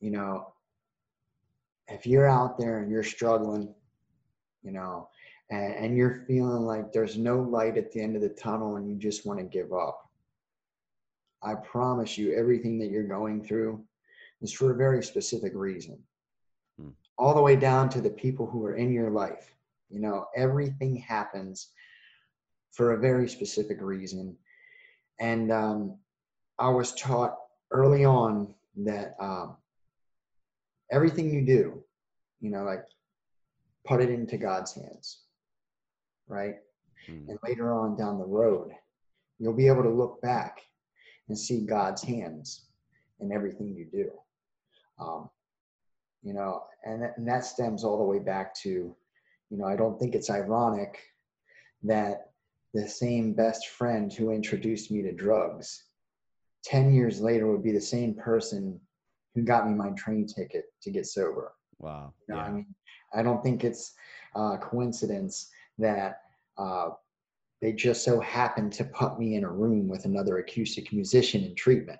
You 0.00 0.10
know, 0.10 0.52
if 1.90 2.06
you're 2.06 2.28
out 2.28 2.58
there 2.58 2.78
and 2.78 2.90
you're 2.90 3.02
struggling, 3.02 3.74
you 4.62 4.72
know, 4.72 5.08
and, 5.50 5.74
and 5.74 5.96
you're 5.96 6.24
feeling 6.26 6.62
like 6.62 6.92
there's 6.92 7.18
no 7.18 7.40
light 7.40 7.76
at 7.76 7.92
the 7.92 8.00
end 8.00 8.16
of 8.16 8.22
the 8.22 8.28
tunnel 8.28 8.76
and 8.76 8.88
you 8.88 8.96
just 8.96 9.26
want 9.26 9.38
to 9.38 9.44
give 9.44 9.72
up, 9.72 10.08
I 11.42 11.54
promise 11.54 12.18
you, 12.18 12.34
everything 12.34 12.78
that 12.78 12.90
you're 12.90 13.02
going 13.02 13.42
through 13.42 13.82
is 14.42 14.52
for 14.52 14.72
a 14.72 14.76
very 14.76 15.02
specific 15.02 15.52
reason. 15.54 15.98
Hmm. 16.78 16.90
All 17.18 17.34
the 17.34 17.42
way 17.42 17.56
down 17.56 17.88
to 17.90 18.00
the 18.00 18.10
people 18.10 18.46
who 18.46 18.64
are 18.64 18.76
in 18.76 18.92
your 18.92 19.10
life. 19.10 19.54
You 19.88 20.00
know, 20.00 20.26
everything 20.36 20.96
happens 20.96 21.70
for 22.72 22.92
a 22.92 23.00
very 23.00 23.28
specific 23.28 23.78
reason. 23.80 24.36
And 25.18 25.50
um, 25.50 25.98
I 26.58 26.68
was 26.68 26.94
taught 26.94 27.36
early 27.72 28.04
on 28.04 28.54
that 28.84 29.16
um, 29.20 29.56
everything 30.90 31.32
you 31.32 31.44
do, 31.44 31.82
you 32.40 32.50
know, 32.50 32.64
like 32.64 32.84
put 33.86 34.00
it 34.00 34.10
into 34.10 34.36
God's 34.36 34.74
hands, 34.74 35.22
right? 36.28 36.56
Hmm. 37.06 37.28
And 37.28 37.38
later 37.42 37.72
on 37.72 37.96
down 37.96 38.18
the 38.18 38.24
road, 38.24 38.70
you'll 39.38 39.56
be 39.56 39.68
able 39.68 39.82
to 39.82 39.90
look 39.90 40.20
back 40.20 40.60
and 41.28 41.38
see 41.38 41.64
God's 41.64 42.02
hands 42.02 42.66
in 43.20 43.32
everything 43.32 43.74
you 43.74 43.86
do. 43.86 44.10
Um, 44.98 45.30
you 46.22 46.34
know, 46.34 46.64
and 46.84 47.02
that, 47.02 47.14
and 47.16 47.26
that 47.28 47.44
stems 47.44 47.84
all 47.84 47.98
the 47.98 48.04
way 48.04 48.18
back 48.18 48.54
to, 48.62 48.68
you 48.68 49.58
know, 49.58 49.64
I 49.64 49.76
don't 49.76 49.98
think 49.98 50.14
it's 50.14 50.30
ironic 50.30 50.98
that 51.82 52.32
the 52.74 52.86
same 52.86 53.32
best 53.32 53.68
friend 53.68 54.12
who 54.12 54.30
introduced 54.30 54.90
me 54.90 55.02
to 55.02 55.12
drugs 55.12 55.84
10 56.64 56.92
years 56.92 57.20
later 57.20 57.50
would 57.50 57.62
be 57.62 57.72
the 57.72 57.80
same 57.80 58.14
person 58.14 58.78
who 59.34 59.42
got 59.42 59.68
me 59.68 59.74
my 59.74 59.90
train 59.90 60.26
ticket 60.26 60.64
to 60.82 60.90
get 60.90 61.06
sober. 61.06 61.52
Wow. 61.78 62.12
You 62.28 62.34
know, 62.34 62.40
yeah. 62.40 62.46
I 62.46 62.50
mean, 62.50 62.74
I 63.14 63.22
don't 63.22 63.42
think 63.42 63.64
it's 63.64 63.94
a 64.34 64.58
coincidence 64.58 65.50
that 65.78 66.20
uh, 66.58 66.90
they 67.60 67.72
just 67.72 68.04
so 68.04 68.20
happened 68.20 68.72
to 68.74 68.84
put 68.84 69.18
me 69.18 69.36
in 69.36 69.44
a 69.44 69.50
room 69.50 69.88
with 69.88 70.04
another 70.04 70.38
acoustic 70.38 70.92
musician 70.92 71.44
in 71.44 71.54
treatment 71.54 71.98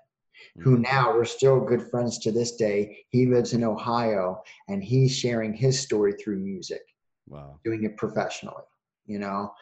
who 0.59 0.73
mm-hmm. 0.73 0.83
now 0.83 1.13
we're 1.13 1.25
still 1.25 1.59
good 1.59 1.89
friends 1.89 2.17
to 2.19 2.31
this 2.31 2.55
day. 2.55 2.97
He 3.09 3.25
lives 3.27 3.53
in 3.53 3.63
Ohio 3.63 4.41
and 4.67 4.83
he's 4.83 5.15
sharing 5.15 5.53
his 5.53 5.79
story 5.79 6.13
through 6.13 6.39
music. 6.39 6.81
Wow. 7.27 7.59
Doing 7.63 7.83
it 7.83 7.97
professionally, 7.97 8.63
you 9.05 9.19
know, 9.19 9.53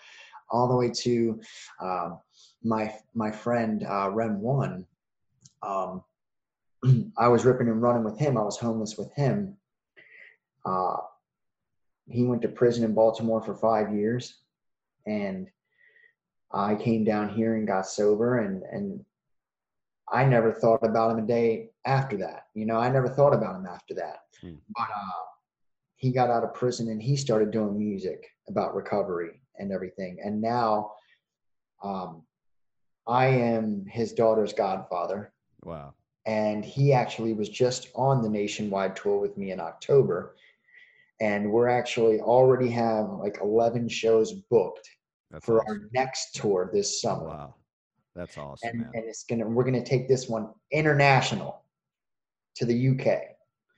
all 0.50 0.68
the 0.68 0.76
way 0.76 0.90
to 0.90 1.40
uh, 1.80 2.10
my 2.64 2.94
my 3.14 3.32
friend 3.32 3.86
uh, 3.88 4.10
Rem 4.10 4.42
One. 4.42 4.88
Um, 5.62 6.04
I 7.18 7.28
was 7.28 7.46
ripping 7.46 7.68
and 7.68 7.82
running 7.82 8.04
with 8.04 8.18
him. 8.18 8.38
I 8.38 8.44
was 8.44 8.58
homeless 8.58 8.98
with 8.98 9.12
him. 9.14 9.58
Uh, 10.66 10.98
he 12.08 12.24
went 12.24 12.42
to 12.44 12.48
prison 12.48 12.84
in 12.84 12.94
Baltimore 12.94 13.42
for 13.42 13.54
five 13.54 13.94
years, 13.94 14.40
and 15.06 15.48
I 16.52 16.76
came 16.76 17.04
down 17.04 17.30
here 17.30 17.56
and 17.56 17.68
got 17.68 17.88
sober, 17.88 18.40
and 18.40 18.64
and 18.64 19.06
I 20.12 20.26
never 20.26 20.52
thought 20.52 20.84
about 20.84 21.12
him 21.12 21.24
a 21.24 21.28
day 21.28 21.70
after 21.86 22.18
that. 22.18 22.48
You 22.56 22.66
know, 22.66 22.78
I 22.78 22.90
never 22.90 23.10
thought 23.10 23.34
about 23.34 23.56
him 23.56 23.68
after 23.68 23.94
that. 23.96 24.22
Hmm. 24.42 24.56
But 24.76 24.88
uh, 24.90 25.26
he 25.98 26.12
got 26.12 26.30
out 26.30 26.44
of 26.44 26.54
prison 26.54 26.90
and 26.90 27.02
he 27.02 27.16
started 27.16 27.52
doing 27.52 27.78
music 27.78 28.26
about 28.48 28.74
recovery 28.74 29.42
and 29.60 29.72
everything. 29.72 30.18
And 30.24 30.42
now, 30.42 30.94
um, 31.84 32.24
I 33.06 33.28
am 33.28 33.86
his 33.86 34.14
daughter's 34.14 34.54
godfather. 34.54 35.32
Wow 35.64 35.94
and 36.26 36.64
he 36.64 36.94
actually 36.94 37.34
was 37.34 37.50
just 37.50 37.90
on 37.96 38.22
the 38.22 38.30
nationwide 38.30 38.96
tour 38.96 39.20
with 39.20 39.38
me 39.38 39.52
in 39.52 39.60
October. 39.60 40.36
And 41.22 41.52
we're 41.52 41.68
actually 41.68 42.20
already 42.20 42.70
have 42.70 43.10
like 43.12 43.40
11 43.42 43.90
shows 43.90 44.34
booked 44.50 44.90
That's 45.32 45.46
for 45.46 45.62
awesome. 45.62 45.74
our 45.74 45.90
next 45.94 46.36
tour 46.36 46.70
this 46.74 47.02
summer. 47.02 47.28
Wow. 47.28 47.56
That's 48.16 48.38
awesome. 48.38 48.70
And, 48.70 48.82
and, 48.94 49.06
it's 49.06 49.24
gonna 49.24 49.48
we're 49.48 49.64
gonna 49.64 49.84
take 49.84 50.08
this 50.08 50.28
one 50.28 50.50
international 50.72 51.62
to 52.56 52.66
the 52.66 52.90
UK. 52.90 53.22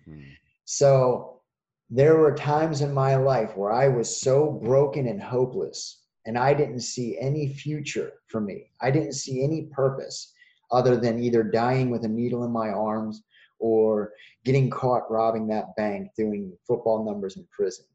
Hmm. 0.06 0.22
So 0.66 1.42
there 1.90 2.18
were 2.18 2.34
times 2.34 2.82
in 2.82 2.94
my 2.94 3.16
life 3.16 3.56
where 3.56 3.72
I 3.72 3.88
was 3.88 4.20
so 4.22 4.50
broken 4.64 5.08
and 5.08 5.22
hopeless 5.22 6.04
and 6.26 6.38
I 6.38 6.54
didn't 6.54 6.80
see 6.82 7.18
any 7.20 7.54
future 7.54 8.14
for 8.28 8.40
me. 8.40 8.72
I 8.80 8.92
didn't 8.92 9.14
see 9.14 9.44
any 9.44 9.64
purpose 9.64 10.34
other 10.72 10.98
than 10.98 11.22
either 11.22 11.44
dying 11.44 11.90
with 11.90 12.06
a 12.06 12.08
needle 12.08 12.44
in 12.44 12.52
my 12.52 12.70
arms 12.70 13.24
or 13.60 14.12
getting 14.44 14.70
caught 14.70 15.10
robbing 15.12 15.48
that 15.48 15.76
bank 15.76 16.10
doing 16.18 16.52
football 16.68 17.06
numbers 17.06 17.38
in 17.38 17.48
prison. 17.52 17.86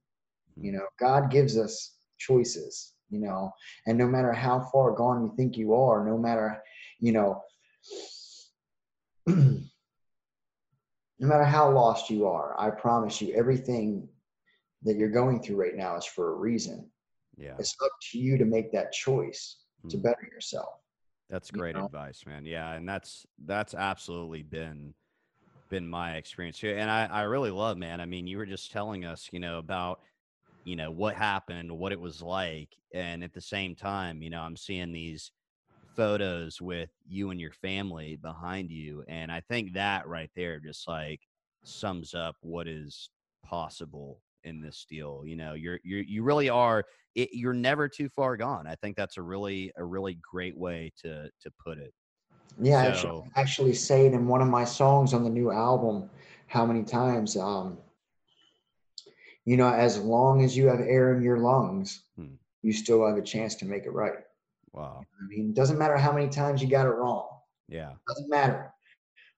You 0.57 0.73
know, 0.73 0.87
God 0.99 1.31
gives 1.31 1.59
us 1.59 1.97
choices, 2.19 2.95
you 3.11 3.19
know, 3.21 3.53
and 3.87 3.99
no 3.99 4.07
matter 4.07 4.33
how 4.33 4.61
far 4.73 4.93
gone 4.93 5.23
you 5.23 5.33
think 5.37 5.57
you 5.57 5.75
are, 5.75 6.05
no 6.07 6.17
matter, 6.17 6.63
you 6.99 7.13
know, 7.13 7.43
no 9.27 9.61
matter 11.19 11.45
how 11.45 11.71
lost 11.71 12.11
you 12.11 12.27
are, 12.27 12.59
I 12.59 12.71
promise 12.71 13.21
you 13.21 13.35
everything 13.35 14.09
that 14.83 14.97
you're 14.97 15.11
going 15.11 15.43
through 15.43 15.57
right 15.57 15.77
now 15.77 15.97
is 15.97 16.07
for 16.07 16.33
a 16.33 16.37
reason. 16.37 16.89
Yeah. 17.37 17.55
It's 17.59 17.77
up 17.85 17.91
to 18.13 18.19
you 18.19 18.39
to 18.39 18.45
make 18.45 18.73
that 18.73 18.93
choice 18.93 19.57
mm-hmm. 19.81 19.89
to 19.91 19.97
hmm. 19.97 20.03
better 20.03 20.29
yourself. 20.33 20.75
That's 21.29 21.51
great 21.51 21.77
you 21.77 21.81
know? 21.81 21.89
advice, 21.89 22.25
man. 22.27 22.45
Yeah, 22.45 22.73
and 22.73 22.89
that's 22.89 23.27
that's 23.45 23.75
absolutely 23.75 24.43
been 24.43 24.95
been 25.71 25.89
my 25.89 26.17
experience 26.17 26.61
here. 26.61 26.79
And 26.79 26.91
I, 26.91 27.07
I 27.07 27.23
really 27.23 27.51
love, 27.51 27.79
man. 27.79 28.01
I 28.01 28.07
mean, 28.07 28.27
you 28.27 28.39
were 28.39 28.47
just 28.47 28.73
telling 28.73 29.05
us, 29.05 29.31
you 29.33 29.41
know, 29.41 29.59
about 29.59 30.01
you 30.65 30.77
know 30.77 30.91
what 30.93 31.17
happened, 31.17 31.73
what 31.73 31.93
it 31.93 32.01
was 32.01 32.23
like, 32.23 32.77
and 32.95 33.25
at 33.25 33.35
the 33.35 33.41
same 33.43 33.77
time, 33.77 34.23
you 34.23 34.31
know, 34.31 34.43
I'm 34.43 34.57
seeing 34.57 34.93
these 34.93 35.33
photos 35.97 36.61
with 36.61 36.91
you 37.07 37.31
and 37.31 37.41
your 37.41 37.53
family 37.53 38.17
behind 38.17 38.71
you, 38.71 39.05
and 39.09 39.33
I 39.33 39.41
think 39.43 39.75
that 39.75 40.09
right 40.09 40.31
there 40.37 40.61
just 40.61 40.89
like 40.89 41.23
sums 41.65 42.15
up 42.15 42.37
what 42.43 42.69
is 42.69 43.11
possible 43.45 44.23
in 44.47 44.61
this 44.61 44.87
deal. 44.89 45.23
You 45.27 45.37
know, 45.37 45.55
you're 45.55 45.81
you 45.85 45.99
you 45.99 46.23
really 46.23 46.49
are. 46.49 46.85
It, 47.15 47.31
you're 47.33 47.55
never 47.55 47.89
too 47.89 48.09
far 48.09 48.37
gone. 48.37 48.67
I 48.67 48.75
think 48.77 48.97
that's 48.97 49.19
a 49.19 49.23
really 49.23 49.73
a 49.77 49.85
really 49.85 50.19
great 50.23 50.57
way 50.57 50.93
to 51.03 51.25
to 51.25 51.51
put 51.63 51.79
it. 51.79 51.93
Yeah, 52.59 52.95
so, 52.95 53.25
I 53.35 53.41
actually 53.43 53.75
say 53.75 54.07
it 54.07 54.15
in 54.15 54.27
one 54.27 54.41
of 54.41 54.49
my 54.49 54.65
songs 54.65 55.13
on 55.13 55.25
the 55.25 55.31
new 55.31 55.51
album. 55.51 56.09
How 56.47 56.65
many 56.65 56.85
times? 56.85 57.37
Um, 57.37 57.77
you 59.45 59.57
know, 59.57 59.69
as 59.69 59.99
long 59.99 60.43
as 60.43 60.57
you 60.57 60.67
have 60.69 60.81
air 60.81 61.15
in 61.15 61.23
your 61.23 61.39
lungs, 61.39 62.03
hmm. 62.17 62.35
you 62.63 62.73
still 62.73 63.07
have 63.07 63.17
a 63.17 63.23
chance 63.23 63.55
to 63.57 63.65
make 63.67 63.85
it 63.85 63.93
right. 63.93 64.25
Wow. 64.73 65.03
I 65.21 65.27
mean, 65.29 65.53
doesn't 65.53 65.79
matter 65.79 65.97
how 65.97 66.13
many 66.13 66.29
times 66.29 66.63
you 66.63 66.69
got 66.69 66.87
it 66.87 66.91
wrong. 66.91 67.29
Yeah. 67.69 67.93
Doesn't 68.09 68.29
matter. 68.29 68.73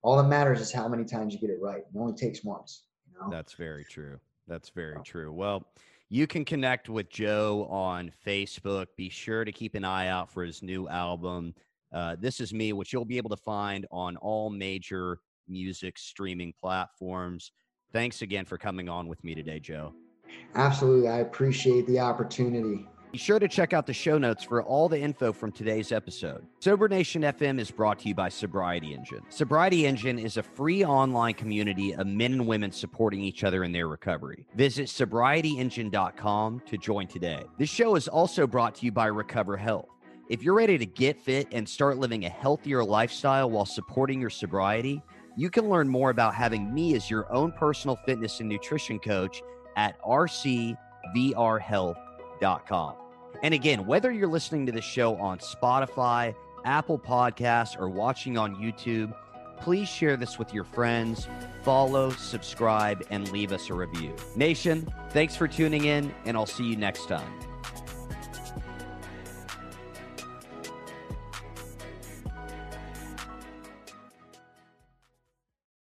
All 0.02 0.16
that 0.16 0.28
matters 0.28 0.60
is 0.60 0.72
how 0.72 0.88
many 0.88 1.04
times 1.04 1.34
you 1.34 1.40
get 1.40 1.50
it 1.50 1.58
right. 1.60 1.78
It 1.80 1.98
only 1.98 2.14
takes 2.14 2.44
once. 2.44 2.84
You 3.06 3.18
know? 3.20 3.30
That's 3.30 3.54
very 3.54 3.84
true. 3.84 4.18
That's 4.48 4.70
very 4.70 4.96
true. 5.04 5.32
Well, 5.32 5.66
you 6.08 6.26
can 6.26 6.44
connect 6.44 6.88
with 6.88 7.10
Joe 7.10 7.66
on 7.70 8.10
Facebook. 8.26 8.86
Be 8.96 9.10
sure 9.10 9.44
to 9.44 9.52
keep 9.52 9.74
an 9.74 9.84
eye 9.84 10.08
out 10.08 10.32
for 10.32 10.42
his 10.42 10.62
new 10.62 10.88
album. 10.88 11.54
Uh, 11.92 12.16
this 12.18 12.40
is 12.40 12.52
me, 12.54 12.72
which 12.72 12.92
you'll 12.92 13.04
be 13.04 13.18
able 13.18 13.30
to 13.30 13.36
find 13.36 13.86
on 13.90 14.16
all 14.16 14.50
major 14.50 15.20
music 15.46 15.98
streaming 15.98 16.52
platforms. 16.58 17.52
Thanks 17.92 18.22
again 18.22 18.44
for 18.44 18.58
coming 18.58 18.88
on 18.88 19.06
with 19.06 19.22
me 19.22 19.34
today, 19.34 19.60
Joe. 19.60 19.94
Absolutely. 20.54 21.08
I 21.08 21.18
appreciate 21.18 21.86
the 21.86 22.00
opportunity. 22.00 22.86
Be 23.10 23.16
sure 23.16 23.38
to 23.38 23.48
check 23.48 23.72
out 23.72 23.86
the 23.86 23.94
show 23.94 24.18
notes 24.18 24.44
for 24.44 24.62
all 24.62 24.86
the 24.88 25.00
info 25.00 25.32
from 25.32 25.50
today's 25.50 25.92
episode. 25.92 26.46
Sober 26.60 26.88
Nation 26.88 27.22
FM 27.22 27.58
is 27.58 27.70
brought 27.70 27.98
to 28.00 28.08
you 28.08 28.14
by 28.14 28.28
Sobriety 28.28 28.92
Engine. 28.92 29.22
Sobriety 29.30 29.86
Engine 29.86 30.18
is 30.18 30.36
a 30.36 30.42
free 30.42 30.84
online 30.84 31.32
community 31.32 31.94
of 31.94 32.06
men 32.06 32.34
and 32.34 32.46
women 32.46 32.70
supporting 32.70 33.22
each 33.22 33.44
other 33.44 33.64
in 33.64 33.72
their 33.72 33.88
recovery. 33.88 34.46
Visit 34.54 34.88
sobrietyengine.com 34.88 36.60
to 36.66 36.76
join 36.76 37.06
today. 37.06 37.44
This 37.56 37.70
show 37.70 37.94
is 37.94 38.08
also 38.08 38.46
brought 38.46 38.74
to 38.76 38.84
you 38.84 38.92
by 38.92 39.06
Recover 39.06 39.56
Health. 39.56 39.88
If 40.28 40.42
you're 40.42 40.54
ready 40.54 40.76
to 40.76 40.84
get 40.84 41.18
fit 41.18 41.48
and 41.52 41.66
start 41.66 41.96
living 41.96 42.26
a 42.26 42.28
healthier 42.28 42.84
lifestyle 42.84 43.50
while 43.50 43.64
supporting 43.64 44.20
your 44.20 44.28
sobriety, 44.28 45.02
you 45.34 45.48
can 45.48 45.70
learn 45.70 45.88
more 45.88 46.10
about 46.10 46.34
having 46.34 46.74
me 46.74 46.94
as 46.94 47.08
your 47.08 47.32
own 47.32 47.52
personal 47.52 47.96
fitness 48.04 48.40
and 48.40 48.50
nutrition 48.50 48.98
coach 48.98 49.40
at 49.76 49.98
rcvrhealth.com. 50.02 51.96
And 53.42 53.54
again, 53.54 53.86
whether 53.86 54.10
you're 54.10 54.28
listening 54.28 54.66
to 54.66 54.72
the 54.72 54.80
show 54.80 55.16
on 55.16 55.38
Spotify, 55.38 56.34
Apple 56.64 56.98
Podcasts, 56.98 57.78
or 57.78 57.88
watching 57.88 58.36
on 58.36 58.56
YouTube, 58.56 59.14
please 59.60 59.88
share 59.88 60.16
this 60.16 60.38
with 60.38 60.52
your 60.54 60.64
friends, 60.64 61.28
follow, 61.62 62.10
subscribe, 62.10 63.04
and 63.10 63.30
leave 63.30 63.52
us 63.52 63.70
a 63.70 63.74
review. 63.74 64.14
Nation, 64.36 64.92
thanks 65.10 65.36
for 65.36 65.48
tuning 65.48 65.84
in, 65.84 66.14
and 66.24 66.36
I'll 66.36 66.46
see 66.46 66.64
you 66.64 66.76
next 66.76 67.06
time. 67.06 67.47